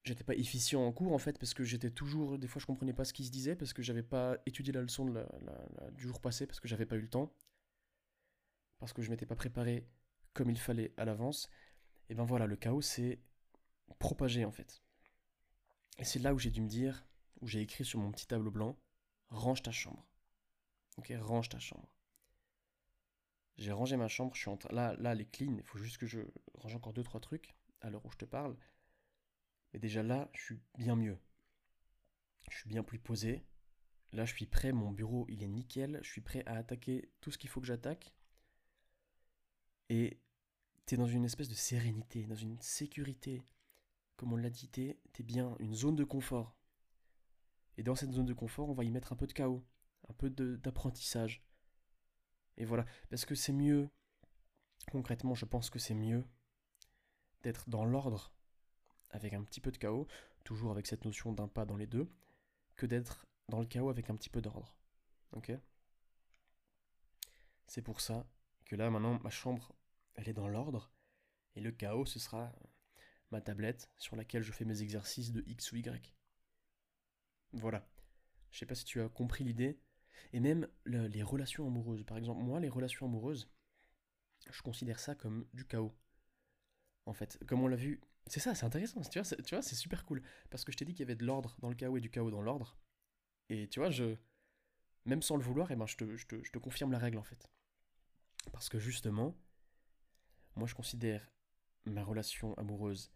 j'étais 0.05 0.25
pas 0.25 0.35
efficient 0.35 0.85
en 0.85 0.93
cours 0.93 1.13
en 1.13 1.19
fait 1.19 1.39
parce 1.39 1.55
que 1.55 1.65
j'étais 1.65 1.91
toujours, 1.91 2.39
des 2.39 2.49
fois 2.49 2.61
je 2.61 2.67
comprenais 2.67 2.93
pas 2.93 3.05
ce 3.05 3.13
qui 3.13 3.25
se 3.25 3.31
disait 3.31 3.55
parce 3.55 3.73
que 3.73 3.83
j'avais 3.83 4.03
pas 4.03 4.37
étudié 4.47 4.73
la 4.73 4.83
leçon 4.83 5.07
du 5.93 6.03
jour 6.03 6.21
passé 6.21 6.47
parce 6.47 6.61
que 6.61 6.69
j'avais 6.69 6.87
pas 6.87 6.97
eu 6.97 7.03
le 7.03 7.11
temps, 7.11 7.33
parce 8.79 8.93
que 8.93 9.03
je 9.03 9.11
m'étais 9.11 9.27
pas 9.27 9.37
préparé 9.37 9.87
comme 10.35 10.51
il 10.51 10.59
fallait 10.59 10.93
à 10.97 11.05
l'avance. 11.05 11.49
Et 12.09 12.15
ben 12.15 12.25
voilà, 12.25 12.47
le 12.47 12.57
chaos 12.57 12.83
s'est 12.83 13.21
propagé 13.99 14.45
en 14.45 14.51
fait. 14.51 14.83
Et 15.99 16.05
c'est 16.05 16.19
là 16.19 16.35
où 16.35 16.39
j'ai 16.39 16.51
dû 16.51 16.61
me 16.61 16.69
dire, 16.69 17.07
où 17.41 17.47
j'ai 17.47 17.61
écrit 17.61 17.85
sur 17.85 18.01
mon 18.01 18.11
petit 18.11 18.27
tableau 18.27 18.51
blanc, 18.51 18.77
range 19.29 19.63
ta 19.63 19.71
chambre. 19.71 20.07
Ok, 20.97 21.13
range 21.21 21.49
ta 21.49 21.59
chambre. 21.59 21.89
J'ai 23.57 23.73
rangé 23.73 23.97
ma 23.97 24.09
chambre, 24.09 24.35
je 24.35 24.41
suis 24.41 24.51
en 24.51 24.59
là, 24.71 24.97
là, 24.99 25.13
elle 25.13 25.21
est 25.21 25.31
clean, 25.31 25.55
il 25.57 25.63
faut 25.63 25.79
juste 25.79 25.99
que 25.99 26.07
je 26.07 26.21
range 26.55 26.75
encore 26.75 26.93
deux 26.93 27.03
trois 27.03 27.21
trucs 27.21 27.55
à 27.83 27.91
l'heure 27.91 28.05
où 28.05 28.11
je 28.11 28.17
te 28.17 28.25
parle. 28.25 28.57
Mais 29.73 29.79
déjà 29.81 30.03
là, 30.03 30.31
je 30.35 30.43
suis 30.43 30.61
bien 30.77 30.97
mieux. 30.97 31.19
Je 32.51 32.59
suis 32.59 32.69
bien 32.69 32.83
plus 32.83 32.99
posé. 32.99 33.47
Là, 34.13 34.27
je 34.27 34.35
suis 34.35 34.47
prêt, 34.47 34.73
mon 34.73 34.91
bureau, 34.91 35.27
il 35.29 35.43
est 35.43 35.49
nickel, 35.49 35.99
je 36.03 36.11
suis 36.11 36.21
prêt 36.21 36.43
à 36.47 36.57
attaquer 36.57 37.11
tout 37.21 37.31
ce 37.31 37.39
qu'il 37.39 37.49
faut 37.49 37.61
que 37.61 37.67
j'attaque. 37.67 38.13
Et 39.89 40.21
t'es 40.85 40.97
dans 40.97 41.07
une 41.07 41.25
espèce 41.25 41.49
de 41.49 41.55
sérénité, 41.55 42.27
dans 42.27 42.35
une 42.35 42.61
sécurité. 42.61 43.43
Comme 44.17 44.35
on 44.35 44.37
l'a 44.37 44.51
dit, 44.51 44.69
t'es 44.69 44.99
es 45.19 45.23
bien, 45.23 45.57
une 45.61 45.75
zone 45.75 45.97
de 45.97 46.05
confort. 46.05 46.55
Et 47.79 47.83
dans 47.83 47.95
cette 47.95 48.13
zone 48.13 48.27
de 48.27 48.35
confort, 48.35 48.69
on 48.69 48.75
va 48.75 48.85
y 48.85 48.91
mettre 48.91 49.13
un 49.13 49.17
peu 49.17 49.27
de 49.27 49.33
chaos, 49.33 49.65
un 50.09 50.13
peu 50.13 50.29
d'apprentissage. 50.29 51.43
Et 52.59 52.67
voilà, 52.67 52.85
parce 53.09 53.25
que 53.25 53.35
c'est 53.35 53.53
mieux, 53.53 53.89
concrètement, 54.91 55.35
je 55.35 55.47
pense 55.47 55.71
que 55.71 55.79
c'est 55.79 55.95
mieux 55.95 56.25
d'être 57.43 57.71
dans 57.71 57.87
l'ordre 57.87 58.35
avec 59.13 59.33
un 59.35 59.43
petit 59.45 59.61
peu 59.61 59.71
de 59.71 59.79
chaos, 59.79 60.07
toujours 60.45 60.73
avec 60.73 60.87
cette 60.87 61.05
notion 61.05 61.33
d'un 61.33 61.49
pas 61.49 61.65
dans 61.65 61.77
les 61.77 61.87
deux, 61.87 62.11
que 62.77 62.87
d'être 62.87 63.27
dans 63.49 63.61
le 63.61 63.67
chaos 63.67 63.91
avec 63.91 64.11
un 64.11 64.17
petit 64.17 64.31
peu 64.31 64.41
d'ordre. 64.41 64.75
Ok? 65.33 65.53
C'est 67.67 67.83
pour 67.83 68.01
ça 68.01 68.27
que 68.65 68.77
là, 68.77 68.91
maintenant, 68.91 69.19
ma 69.23 69.31
chambre, 69.31 69.75
elle 70.15 70.29
est 70.29 70.35
dans 70.35 70.49
l'ordre, 70.49 70.93
et 71.55 71.61
le 71.61 71.71
chaos, 71.71 72.07
ce 72.07 72.19
sera 72.19 72.53
ma 73.31 73.41
tablette 73.41 73.91
sur 73.97 74.17
laquelle 74.17 74.43
je 74.43 74.53
fais 74.53 74.65
mes 74.65 74.83
exercices 74.83 75.33
de 75.33 75.43
X 75.47 75.73
ou 75.73 75.77
Y. 75.77 76.15
Voilà. 77.53 77.87
Je 78.51 78.59
sais 78.59 78.67
pas 78.67 78.75
si 78.75 78.85
tu 78.85 79.01
as 79.01 79.09
compris 79.09 79.45
l'idée, 79.45 79.81
et 80.33 80.41
même 80.41 80.69
les 80.87 81.23
relations 81.23 81.67
amoureuses. 81.67 82.05
Par 82.05 82.19
exemple, 82.19 82.43
moi, 82.43 82.61
les 82.61 82.69
relations 82.69 83.07
amoureuses, 83.07 83.51
je 84.51 84.63
considère 84.63 85.01
ça 85.01 85.15
comme 85.15 85.47
du 85.53 85.67
chaos. 85.67 85.95
en 87.07 87.13
fait. 87.13 87.39
Comme 87.47 87.63
on 87.63 87.69
l'a 87.69 87.77
vu, 87.77 88.01
c'est 88.27 88.41
ça, 88.41 88.55
c'est 88.55 88.65
intéressant, 88.65 89.01
tu 89.03 89.19
vois, 89.19 89.25
c'est, 89.25 89.43
tu 89.43 89.57
c'est 89.61 89.75
super 89.75 90.05
cool. 90.05 90.23
Parce 90.51 90.65
que 90.65 90.73
je 90.73 90.77
t'ai 90.77 90.85
dit 90.85 90.93
qu'il 90.93 91.01
y 91.01 91.03
avait 91.03 91.17
de 91.17 91.25
l'ordre 91.25 91.57
dans 91.61 91.69
le 91.69 91.75
chaos 91.75 91.97
et 91.97 92.01
du 92.01 92.11
chaos 92.11 92.31
dans 92.31 92.43
l'ordre. 92.43 92.79
Et 93.49 93.69
tu 93.69 93.81
vois, 93.81 93.91
je, 93.91 94.17
même 95.05 95.23
sans 95.23 95.37
le 95.37 95.43
vouloir, 95.43 95.71
eh 95.71 95.77
ben, 95.77 95.87
je, 95.87 95.97
te, 95.97 96.59
confirme 96.59 96.93
la 96.93 96.99
règle 96.99 97.19
en 97.19 97.23
fait. 97.23 97.51
Parce 98.53 98.69
que 98.69 98.79
justement, 98.79 99.37
moi 100.57 100.67
je 100.67 100.75
considère 100.75 101.31
ma 101.85 102.05
relation 102.05 102.55
amoureuse 102.55 103.13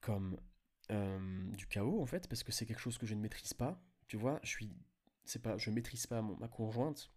comme 0.00 0.40
euh, 0.90 1.50
du 1.52 1.66
chaos 1.66 2.00
en 2.00 2.06
fait, 2.06 2.28
parce 2.28 2.42
que 2.42 2.52
c'est 2.52 2.66
quelque 2.66 2.80
chose 2.80 2.98
que 2.98 3.06
je 3.06 3.14
ne 3.14 3.20
maîtrise 3.20 3.54
pas. 3.54 3.82
Tu 4.06 4.16
vois, 4.16 4.40
je 4.42 4.50
suis, 4.50 4.72
c'est 5.24 5.42
pas, 5.42 5.58
je 5.58 5.70
maîtrise 5.70 6.06
pas 6.06 6.22
ma 6.22 6.48
conjointe. 6.48 7.12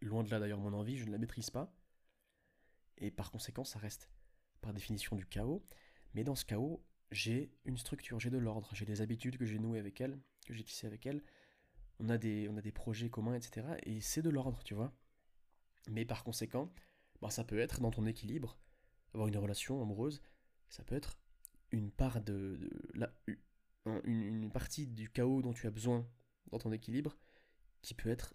Loin 0.00 0.22
de 0.22 0.30
là 0.30 0.38
d'ailleurs 0.38 0.60
mon 0.60 0.72
envie, 0.72 0.96
je 0.96 1.04
ne 1.04 1.10
la 1.10 1.18
maîtrise 1.18 1.50
pas. 1.50 1.74
Et 2.96 3.10
par 3.10 3.30
conséquent, 3.30 3.64
ça 3.64 3.78
reste 3.78 4.08
par 4.60 4.72
définition 4.72 5.16
du 5.16 5.26
chaos. 5.26 5.64
Mais 6.14 6.24
dans 6.24 6.34
ce 6.34 6.44
chaos, 6.44 6.82
j'ai 7.10 7.52
une 7.64 7.76
structure, 7.76 8.20
j'ai 8.20 8.30
de 8.30 8.38
l'ordre, 8.38 8.70
j'ai 8.72 8.84
des 8.84 9.00
habitudes 9.00 9.36
que 9.36 9.44
j'ai 9.44 9.58
nouées 9.58 9.78
avec 9.78 10.00
elle, 10.00 10.18
que 10.46 10.54
j'ai 10.54 10.64
tissées 10.64 10.86
avec 10.86 11.06
elle. 11.06 11.22
On 11.98 12.08
a 12.08 12.18
des, 12.18 12.48
on 12.48 12.56
a 12.56 12.62
des 12.62 12.72
projets 12.72 13.10
communs, 13.10 13.34
etc. 13.34 13.66
Et 13.84 14.00
c'est 14.00 14.22
de 14.22 14.30
l'ordre, 14.30 14.62
tu 14.64 14.74
vois. 14.74 14.92
Mais 15.88 16.04
par 16.04 16.24
conséquent, 16.24 16.72
bah, 17.20 17.30
ça 17.30 17.44
peut 17.44 17.58
être 17.58 17.80
dans 17.80 17.90
ton 17.90 18.06
équilibre, 18.06 18.58
avoir 19.14 19.28
une 19.28 19.36
relation 19.36 19.82
amoureuse, 19.82 20.22
ça 20.68 20.84
peut 20.84 20.94
être 20.94 21.18
une 21.72 21.90
part 21.90 22.20
de, 22.20 22.58
la, 22.94 23.12
une, 24.04 24.50
partie 24.50 24.86
du 24.86 25.10
chaos 25.10 25.42
dont 25.42 25.52
tu 25.52 25.66
as 25.66 25.70
besoin 25.70 26.06
dans 26.50 26.58
ton 26.58 26.72
équilibre 26.72 27.16
qui 27.82 27.94
peut 27.94 28.10
être 28.10 28.34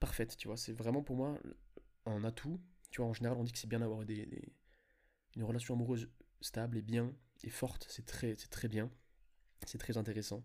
parfaite, 0.00 0.36
tu 0.36 0.48
vois. 0.48 0.56
C'est 0.56 0.72
vraiment 0.72 1.02
pour 1.02 1.16
moi 1.16 1.38
un 2.06 2.24
atout. 2.24 2.60
Tu 2.90 3.00
vois, 3.00 3.10
en 3.10 3.14
général, 3.14 3.38
on 3.38 3.44
dit 3.44 3.52
que 3.52 3.58
c'est 3.58 3.68
bien 3.68 3.80
d'avoir 3.80 4.04
des, 4.04 4.52
une 5.36 5.44
relation 5.44 5.74
amoureuse 5.74 6.08
stable 6.40 6.76
et 6.76 6.82
bien 6.82 7.14
et 7.42 7.50
forte. 7.50 7.86
C'est 7.88 8.06
très, 8.06 8.34
c'est 8.36 8.50
très 8.50 8.68
bien. 8.68 8.90
C'est 9.66 9.78
très 9.78 9.96
intéressant. 9.96 10.44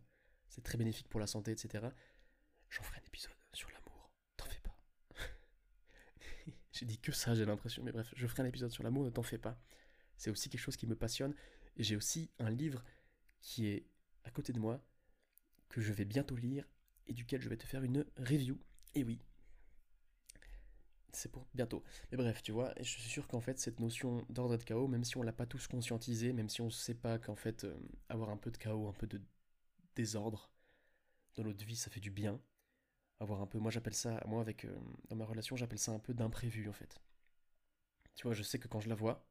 C'est 0.50 0.64
très 0.64 0.78
bénéfique 0.78 1.10
pour 1.10 1.20
la 1.20 1.28
santé, 1.28 1.52
etc. 1.52 1.88
J'en 2.70 2.84
ferai 2.84 3.00
un 3.00 3.08
épisode 3.08 3.32
sur 3.54 3.70
l'amour. 3.72 4.12
T'en 4.38 4.46
fais 4.46 4.62
pas. 4.62 4.78
j'ai 6.72 6.86
dit 6.86 7.00
que 7.00 7.12
ça, 7.12 7.36
j'ai 7.36 7.46
l'impression. 7.46 7.84
Mais 7.84 7.92
bref, 7.92 8.14
je 8.16 8.28
ferai 8.28 8.44
un 8.44 8.46
épisode 8.46 8.72
sur 8.72 8.84
l'amour, 8.84 9.04
ne 9.04 9.10
t'en 9.10 9.24
fais 9.24 9.38
pas. 9.38 9.60
C'est 10.18 10.30
aussi 10.30 10.50
quelque 10.50 10.62
chose 10.62 10.78
qui 10.78 10.88
me 10.88 10.96
passionne. 10.96 11.36
Et 11.76 11.84
j'ai 11.84 11.96
aussi 11.96 12.32
un 12.40 12.50
livre 12.50 12.84
qui 13.42 13.68
est 13.68 13.86
à 14.24 14.32
côté 14.32 14.52
de 14.52 14.60
moi, 14.60 14.84
que 15.70 15.82
je 15.82 15.94
vais 15.94 16.06
bientôt 16.06 16.36
lire 16.36 16.68
et 17.06 17.14
duquel 17.14 17.42
je 17.42 17.50
vais 17.50 17.58
te 17.58 17.66
faire 17.66 17.84
une 17.84 18.06
review. 18.18 18.60
Et 18.96 19.04
oui, 19.04 19.22
c'est 21.14 21.32
pour 21.32 21.48
bientôt. 21.54 21.84
Mais 22.12 22.18
bref, 22.18 22.42
tu 22.44 22.52
vois, 22.52 22.74
je 22.80 22.84
suis 22.84 23.02
sûr 23.02 23.28
qu'en 23.28 23.42
fait, 23.42 23.60
cette 23.60 23.80
notion 23.80 24.26
d'ordre 24.30 24.56
et 24.56 24.58
de 24.58 24.64
chaos, 24.64 24.88
même 24.88 25.04
si 25.04 25.18
on 25.18 25.24
l'a 25.24 25.34
pas 25.34 25.46
tous 25.46 25.68
conscientisé, 25.68 26.34
même 26.34 26.50
si 26.50 26.62
on 26.62 26.66
ne 26.66 26.70
sait 26.70 26.94
pas 26.96 27.18
qu'en 27.20 27.36
fait, 27.36 27.64
euh, 27.64 27.76
avoir 28.10 28.30
un 28.30 28.38
peu 28.38 28.52
de 28.52 28.58
chaos, 28.58 28.88
un 28.88 28.94
peu 28.94 29.08
de 29.08 29.22
désordre 29.96 30.50
dans 31.36 31.44
notre 31.44 31.66
vie, 31.66 31.76
ça 31.76 31.90
fait 31.92 32.00
du 32.00 32.12
bien. 32.12 32.40
Avoir 33.20 33.42
un 33.42 33.48
peu, 33.48 33.60
moi 33.60 33.72
j'appelle 33.72 33.96
ça, 33.96 34.22
moi 34.28 34.42
avec, 34.42 34.66
euh, 34.66 34.76
dans 35.10 35.16
ma 35.16 35.26
relation, 35.26 35.56
j'appelle 35.56 35.80
ça 35.80 35.92
un 35.92 36.00
peu 36.00 36.14
d'imprévu 36.14 36.70
en 36.70 36.74
fait. 36.74 37.00
Tu 38.16 38.24
vois, 38.24 38.34
je 38.34 38.44
sais 38.44 38.60
que 38.60 38.68
quand 38.68 38.80
je 38.80 38.90
la 38.90 38.96
vois, 38.96 39.26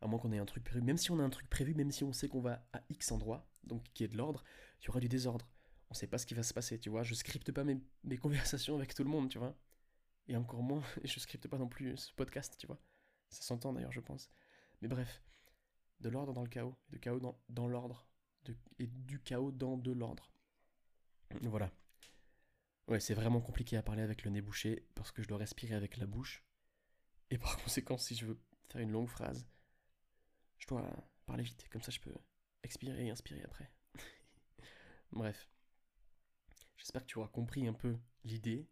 à 0.00 0.06
moins 0.06 0.18
qu'on 0.18 0.32
ait 0.32 0.38
un 0.38 0.46
truc 0.46 0.64
prévu, 0.64 0.82
même 0.82 0.96
si 0.98 1.10
on 1.10 1.18
a 1.18 1.22
un 1.22 1.30
truc 1.30 1.48
prévu, 1.50 1.74
même 1.74 1.90
si 1.90 2.04
on 2.04 2.12
sait 2.12 2.28
qu'on 2.28 2.40
va 2.40 2.66
à 2.72 2.82
X 2.90 3.12
endroit, 3.12 3.46
donc 3.64 3.84
qui 3.94 4.04
est 4.04 4.08
de 4.08 4.16
l'ordre, 4.16 4.44
il 4.82 4.86
y 4.86 4.88
aura 4.90 5.00
du 5.00 5.08
désordre. 5.08 5.48
On 5.90 5.94
sait 5.94 6.06
pas 6.06 6.18
ce 6.18 6.26
qui 6.26 6.34
va 6.34 6.42
se 6.42 6.54
passer, 6.54 6.78
tu 6.78 6.90
vois. 6.90 7.02
Je 7.02 7.14
scripte 7.14 7.52
pas 7.52 7.64
mes, 7.64 7.78
mes 8.04 8.16
conversations 8.18 8.76
avec 8.76 8.94
tout 8.94 9.04
le 9.04 9.10
monde, 9.10 9.28
tu 9.28 9.38
vois. 9.38 9.56
Et 10.30 10.36
encore 10.36 10.62
moins, 10.62 10.82
je 11.04 11.18
scripte 11.18 11.48
pas 11.48 11.58
non 11.58 11.68
plus 11.68 11.96
ce 11.96 12.12
podcast, 12.14 12.54
tu 12.56 12.68
vois. 12.68 12.80
Ça 13.30 13.42
s'entend 13.42 13.72
d'ailleurs, 13.72 13.90
je 13.90 14.00
pense. 14.00 14.30
Mais 14.80 14.86
bref, 14.86 15.24
de 15.98 16.08
l'ordre 16.08 16.32
dans 16.32 16.42
le 16.42 16.48
chaos, 16.48 16.76
de 16.90 16.98
chaos 16.98 17.18
dans, 17.18 17.36
dans 17.48 17.66
l'ordre, 17.66 18.06
et 18.78 18.86
du 18.86 19.20
chaos 19.20 19.50
dans 19.50 19.76
de 19.76 19.90
l'ordre. 19.90 20.32
Voilà. 21.42 21.72
Ouais, 22.86 23.00
c'est 23.00 23.14
vraiment 23.14 23.40
compliqué 23.40 23.76
à 23.76 23.82
parler 23.82 24.02
avec 24.02 24.22
le 24.22 24.30
nez 24.30 24.40
bouché, 24.40 24.86
parce 24.94 25.10
que 25.10 25.20
je 25.20 25.26
dois 25.26 25.38
respirer 25.38 25.74
avec 25.74 25.96
la 25.96 26.06
bouche. 26.06 26.44
Et 27.30 27.36
par 27.36 27.56
conséquent, 27.64 27.98
si 27.98 28.14
je 28.14 28.26
veux 28.26 28.40
faire 28.68 28.80
une 28.80 28.92
longue 28.92 29.08
phrase, 29.08 29.48
je 30.58 30.68
dois 30.68 30.88
parler 31.26 31.42
vite, 31.42 31.68
comme 31.70 31.82
ça 31.82 31.90
je 31.90 31.98
peux 31.98 32.14
expirer 32.62 33.06
et 33.06 33.10
inspirer 33.10 33.42
après. 33.42 33.68
Bref. 35.10 35.50
J'espère 36.76 37.02
que 37.02 37.08
tu 37.08 37.18
auras 37.18 37.28
compris 37.28 37.66
un 37.66 37.72
peu 37.72 37.98
l'idée. 38.22 38.68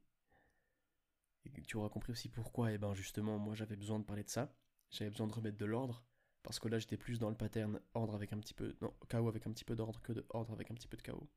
Tu 1.66 1.76
auras 1.76 1.88
compris 1.88 2.12
aussi 2.12 2.28
pourquoi, 2.28 2.70
et 2.70 2.74
eh 2.74 2.78
ben 2.78 2.94
justement, 2.94 3.38
moi 3.38 3.54
j'avais 3.54 3.76
besoin 3.76 3.98
de 3.98 4.04
parler 4.04 4.24
de 4.24 4.30
ça. 4.30 4.52
J'avais 4.90 5.10
besoin 5.10 5.26
de 5.26 5.32
remettre 5.32 5.58
de 5.58 5.66
l'ordre. 5.66 6.04
Parce 6.42 6.58
que 6.58 6.68
là 6.68 6.78
j'étais 6.78 6.96
plus 6.96 7.18
dans 7.18 7.30
le 7.30 7.36
pattern 7.36 7.80
ordre 7.94 8.14
avec 8.14 8.32
un 8.32 8.38
petit 8.38 8.54
peu. 8.54 8.76
Chaos 9.08 9.28
avec 9.28 9.46
un 9.46 9.52
petit 9.52 9.64
peu 9.64 9.76
d'ordre 9.76 10.00
que 10.00 10.12
de 10.12 10.24
ordre 10.30 10.52
avec 10.52 10.70
un 10.70 10.74
petit 10.74 10.88
peu 10.88 10.96
de 10.96 11.02
chaos. 11.02 11.28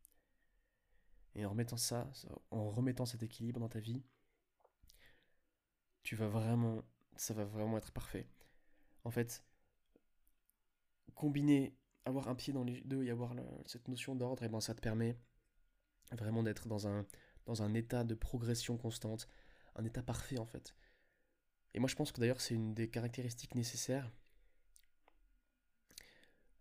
Et 1.36 1.46
en 1.46 1.50
remettant 1.50 1.78
ça, 1.78 2.10
en 2.52 2.70
remettant 2.70 3.06
cet 3.06 3.24
équilibre 3.24 3.60
dans 3.60 3.70
ta 3.70 3.80
vie, 3.80 4.04
tu 6.04 6.16
vas 6.16 6.28
vraiment. 6.28 6.84
Ça 7.18 7.34
va 7.34 7.46
vraiment 7.46 7.78
être 7.78 7.92
parfait. 7.92 8.28
En 9.04 9.12
fait, 9.12 9.44
combiner, 11.16 11.76
avoir 12.06 12.30
un 12.30 12.36
pied 12.36 12.54
dans 12.54 12.64
les 12.64 12.82
deux 12.82 13.04
et 13.04 13.12
avoir 13.12 13.34
cette 13.66 13.88
notion 13.88 14.16
d'ordre, 14.16 14.44
et 14.44 14.50
ben 14.50 14.62
ça 14.62 14.74
te 14.74 14.82
permet 14.82 15.18
vraiment 16.12 16.44
d'être 16.44 16.68
dans 16.68 16.88
un, 16.88 17.06
dans 17.46 17.64
un 17.64 17.74
état 17.74 18.04
de 18.04 18.16
progression 18.16 18.78
constante, 18.78 19.28
un 19.76 19.86
état 19.86 20.04
parfait 20.04 20.38
en 20.38 20.46
fait. 20.46 20.76
Et 21.74 21.80
moi 21.80 21.90
je 21.90 21.96
pense 21.96 22.12
que 22.12 22.20
d'ailleurs 22.20 22.42
c'est 22.42 22.56
une 22.56 22.74
des 22.74 22.90
caractéristiques 22.90 23.56
nécessaires 23.56 24.12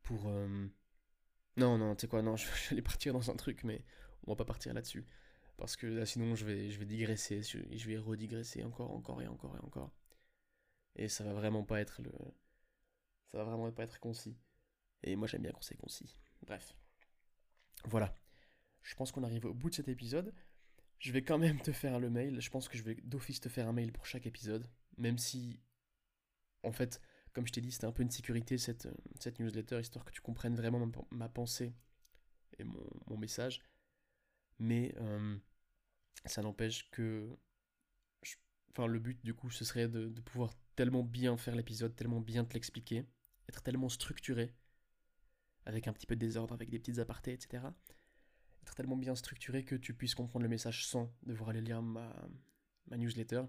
pour... 0.02 0.28
Euh, 0.28 0.68
non, 1.56 1.78
non, 1.78 1.94
tu 1.94 2.02
sais 2.02 2.08
quoi, 2.08 2.22
non, 2.22 2.36
je 2.36 2.74
vais 2.74 2.82
partir 2.82 3.12
dans 3.12 3.30
un 3.30 3.36
truc, 3.36 3.64
mais 3.64 3.84
on 4.26 4.32
va 4.32 4.36
pas 4.36 4.44
partir 4.44 4.72
là-dessus. 4.74 5.06
Parce 5.56 5.76
que 5.76 5.86
là, 5.86 6.06
sinon, 6.06 6.34
je 6.34 6.46
vais, 6.46 6.68
digresser, 6.86 7.42
je 7.42 7.86
vais 7.86 7.98
redigresser 7.98 8.64
encore, 8.64 8.92
encore 8.92 9.20
et 9.20 9.26
encore 9.26 9.54
et 9.56 9.60
encore. 9.60 9.92
Et 10.96 11.08
ça 11.08 11.22
va 11.22 11.34
vraiment 11.34 11.64
pas 11.64 11.80
être 11.80 12.00
le, 12.02 12.10
ça 13.30 13.38
va 13.38 13.44
vraiment 13.44 13.70
pas 13.70 13.84
être 13.84 14.00
concis. 14.00 14.36
Et 15.02 15.16
moi 15.16 15.26
j'aime 15.28 15.42
bien 15.42 15.52
quand 15.52 15.62
c'est 15.62 15.76
concis. 15.76 16.18
Bref. 16.42 16.74
Voilà. 17.84 18.14
Je 18.82 18.94
pense 18.94 19.12
qu'on 19.12 19.22
arrive 19.22 19.46
au 19.46 19.54
bout 19.54 19.70
de 19.70 19.74
cet 19.74 19.88
épisode. 19.88 20.34
Je 21.00 21.12
vais 21.12 21.22
quand 21.22 21.38
même 21.38 21.60
te 21.60 21.72
faire 21.72 21.98
le 21.98 22.10
mail. 22.10 22.40
Je 22.40 22.50
pense 22.50 22.68
que 22.68 22.78
je 22.78 22.82
vais 22.82 22.94
d'office 23.02 23.40
te 23.40 23.48
faire 23.48 23.68
un 23.68 23.72
mail 23.72 23.92
pour 23.92 24.06
chaque 24.06 24.26
épisode. 24.26 24.70
Même 24.96 25.18
si, 25.18 25.58
en 26.62 26.72
fait, 26.72 27.00
comme 27.32 27.46
je 27.46 27.52
t'ai 27.52 27.60
dit, 27.60 27.72
c'était 27.72 27.86
un 27.86 27.92
peu 27.92 28.02
une 28.02 28.10
sécurité 28.10 28.58
cette, 28.58 28.88
cette 29.18 29.40
newsletter, 29.40 29.80
histoire 29.80 30.04
que 30.04 30.12
tu 30.12 30.20
comprennes 30.20 30.54
vraiment 30.54 30.88
ma, 31.10 31.28
pensée 31.28 31.74
et 32.58 32.64
mon, 32.64 33.16
message. 33.16 33.62
Mais 34.58 34.94
euh, 34.98 35.36
ça 36.26 36.42
n'empêche 36.42 36.90
que. 36.90 37.28
enfin, 38.70 38.86
le 38.86 38.98
but 39.00 39.24
du 39.24 39.34
coup, 39.34 39.50
ce 39.50 39.64
serait 39.64 39.88
de 39.88 40.20
pouvoir 40.20 40.52
tellement 40.76 41.02
bien 41.02 41.36
faire 41.36 41.56
l'épisode, 41.56 41.96
tellement 41.96 42.20
bien 42.20 42.44
te 42.44 42.54
l'expliquer 42.54 43.06
être 43.50 43.62
tellement 43.62 43.88
structuré, 43.88 44.54
avec 45.66 45.88
un 45.88 45.92
petit 45.92 46.06
peu 46.06 46.14
de 46.14 46.20
désordre, 46.20 46.54
avec 46.54 46.70
des 46.70 46.78
petites 46.78 46.98
apartés, 46.98 47.32
etc. 47.32 47.64
Être 48.62 48.74
tellement 48.74 48.96
bien 48.96 49.14
structuré 49.14 49.64
que 49.64 49.74
tu 49.74 49.94
puisses 49.94 50.14
comprendre 50.14 50.42
le 50.42 50.48
message 50.48 50.86
sans 50.86 51.12
devoir 51.22 51.50
aller 51.50 51.60
lire 51.60 51.82
ma, 51.82 52.12
newsletter. 52.90 53.42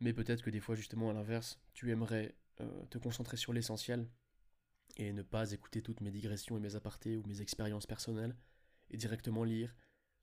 Mais 0.00 0.12
peut-être 0.12 0.42
que 0.42 0.50
des 0.50 0.60
fois, 0.60 0.74
justement, 0.74 1.10
à 1.10 1.12
l'inverse, 1.12 1.60
tu 1.72 1.90
aimerais 1.90 2.34
euh, 2.60 2.84
te 2.86 2.98
concentrer 2.98 3.36
sur 3.36 3.52
l'essentiel 3.52 4.08
et 4.96 5.12
ne 5.12 5.22
pas 5.22 5.52
écouter 5.52 5.82
toutes 5.82 6.00
mes 6.00 6.10
digressions 6.10 6.56
et 6.56 6.60
mes 6.60 6.74
apartés 6.76 7.16
ou 7.16 7.22
mes 7.26 7.40
expériences 7.40 7.86
personnelles 7.86 8.36
et 8.90 8.96
directement 8.96 9.44
lire 9.44 9.74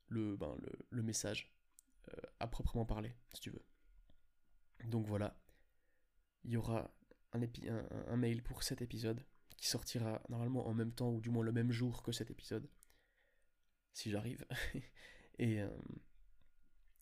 le, 0.08 0.36
ben, 0.36 0.56
message 0.90 1.52
euh, 2.08 2.20
à 2.40 2.46
proprement 2.46 2.84
parler, 2.84 3.14
si 3.32 3.40
tu 3.40 3.50
veux. 3.50 3.64
Donc 4.84 5.06
voilà, 5.06 5.36
il 6.44 6.52
y 6.52 6.56
aura 6.56 6.92
un, 7.32 8.16
mail 8.16 8.42
pour 8.42 8.62
cet 8.62 8.82
épisode 8.82 9.24
qui 9.56 9.68
sortira 9.68 10.20
normalement 10.28 10.66
en 10.66 10.74
même 10.74 10.92
temps 10.92 11.10
ou 11.10 11.20
du 11.20 11.30
moins 11.30 11.44
le 11.44 11.52
même 11.52 11.70
jour 11.70 12.02
que 12.02 12.12
cet 12.12 12.30
épisode. 12.30 12.68
Si 13.92 14.10
j'arrive. 14.10 14.46
Euh, 15.40 15.68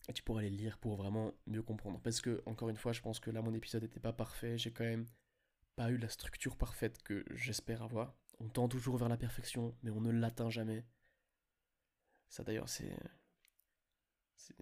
et, 0.07 0.13
tu 0.13 0.23
pourras 0.23 0.41
les 0.41 0.49
lire 0.49 0.79
pour 0.79 0.95
vraiment 0.95 1.31
mieux 1.45 1.61
comprendre. 1.61 2.01
Parce 2.01 2.21
que, 2.21 2.41
encore 2.47 2.69
une 2.69 2.77
fois, 2.77 2.91
je 2.91 3.01
pense 3.01 3.19
que 3.19 3.29
là, 3.29 3.41
mon 3.43 3.53
épisode 3.53 3.83
n'était 3.83 3.99
pas 3.99 4.13
parfait. 4.13 4.57
J'ai 4.57 4.71
quand 4.71 4.85
même 4.85 5.05
pas 5.75 5.91
eu 5.91 5.97
la 5.97 6.09
structure 6.09 6.57
parfaite 6.57 7.03
que 7.03 7.23
j'espère 7.31 7.83
avoir. 7.83 8.15
On 8.39 8.49
tend 8.49 8.67
toujours 8.67 8.97
vers 8.97 9.09
la 9.09 9.17
perfection, 9.17 9.77
mais 9.83 9.91
on 9.91 10.01
ne 10.01 10.11
l'atteint 10.11 10.49
jamais. 10.49 10.85
Ça 12.29 12.43
d'ailleurs, 12.43 12.69
c'est. 12.69 12.95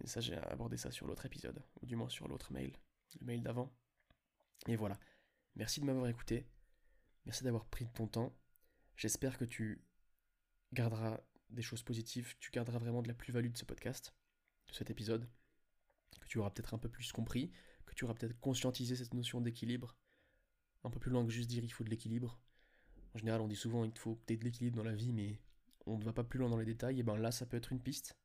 Ça, 0.04 0.20
j'ai 0.20 0.36
abordé 0.36 0.76
ça 0.76 0.92
sur 0.92 1.08
l'autre 1.08 1.26
épisode, 1.26 1.64
ou 1.82 1.86
du 1.86 1.96
moins 1.96 2.10
sur 2.10 2.28
l'autre 2.28 2.52
mail, 2.52 2.76
le 3.22 3.26
mail 3.28 3.44
d'avant. 3.44 3.72
Et 4.68 4.76
voilà. 4.76 5.00
Merci 5.56 5.80
de 5.80 5.86
m'avoir 5.86 6.08
écouté. 6.08 6.46
Merci 7.26 7.44
d'avoir 7.44 7.66
pris 7.66 7.88
ton 7.94 8.08
temps. 8.08 8.36
J'espère 8.98 9.38
que 9.38 9.46
tu 9.46 9.82
garderas 10.74 11.22
des 11.50 11.62
choses 11.62 11.84
positives, 11.84 12.36
tu 12.40 12.52
garderas 12.52 12.80
vraiment 12.80 13.02
de 13.02 13.08
la 13.08 13.14
plus-value 13.14 13.52
de 13.52 13.58
ce 13.58 13.66
podcast, 13.66 14.14
de 14.68 14.74
cet 14.74 14.90
épisode, 14.90 15.28
que 16.20 16.28
tu 16.28 16.38
auras 16.40 16.52
peut-être 16.52 16.74
un 16.74 16.78
peu 16.78 16.90
plus 16.90 17.12
compris, 17.12 17.52
que 17.86 17.94
tu 17.96 18.06
auras 18.06 18.14
peut-être 18.14 18.40
conscientisé 18.40 18.96
cette 18.96 19.14
notion 19.14 19.42
d'équilibre 19.42 19.96
un 20.84 20.90
peu 20.90 21.00
plus 21.00 21.12
loin 21.12 21.26
que 21.26 21.32
juste 21.32 21.50
dire 21.50 21.64
il 21.64 21.72
faut 21.72 21.84
de 21.84 21.90
l'équilibre. 21.90 22.40
En 23.14 23.18
général, 23.18 23.42
on 23.42 23.48
dit 23.48 23.56
souvent 23.56 23.86
il 23.86 23.98
faut 23.98 24.20
aies 24.28 24.38
de 24.38 24.44
l'équilibre 24.44 24.78
dans 24.78 24.84
la 24.84 24.96
vie, 24.96 25.12
mais 25.12 25.40
on 25.86 25.98
ne 25.98 26.04
va 26.04 26.14
pas 26.14 26.24
plus 26.24 26.40
loin 26.40 26.50
dans 26.50 26.58
les 26.58 26.66
détails. 26.66 27.00
Et 27.00 27.04
ben 27.04 27.18
là, 27.18 27.32
ça 27.32 27.46
peut 27.46 27.58
être 27.58 27.72
une 27.72 27.82
piste. 27.82 28.18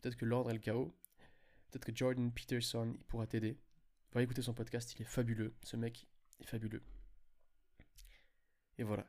Peut-être 0.00 0.16
que 0.16 0.24
l'ordre 0.24 0.50
est 0.50 0.54
le 0.54 0.60
chaos. 0.60 0.94
Peut-être 1.70 1.84
que 1.84 1.94
Jordan 1.94 2.32
Peterson 2.32 2.94
il 2.94 3.04
pourra 3.04 3.26
t'aider. 3.26 3.58
Va 4.12 4.22
écouter 4.22 4.42
son 4.42 4.54
podcast, 4.54 4.94
il 4.94 5.02
est 5.02 5.04
fabuleux. 5.04 5.54
Ce 5.62 5.76
mec 5.76 6.06
est 6.40 6.46
fabuleux. 6.46 6.82
Et 8.78 8.84
voilà. 8.84 9.06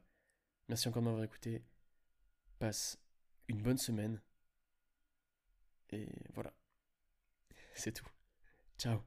Merci 0.67 0.87
encore 0.87 1.01
de 1.01 1.05
m'avoir 1.05 1.23
écouté. 1.23 1.63
Passe 2.57 2.99
une 3.49 3.61
bonne 3.61 3.77
semaine. 3.77 4.21
Et 5.91 6.07
voilà. 6.33 6.53
C'est 7.73 7.93
tout. 7.93 8.07
Ciao. 8.77 9.03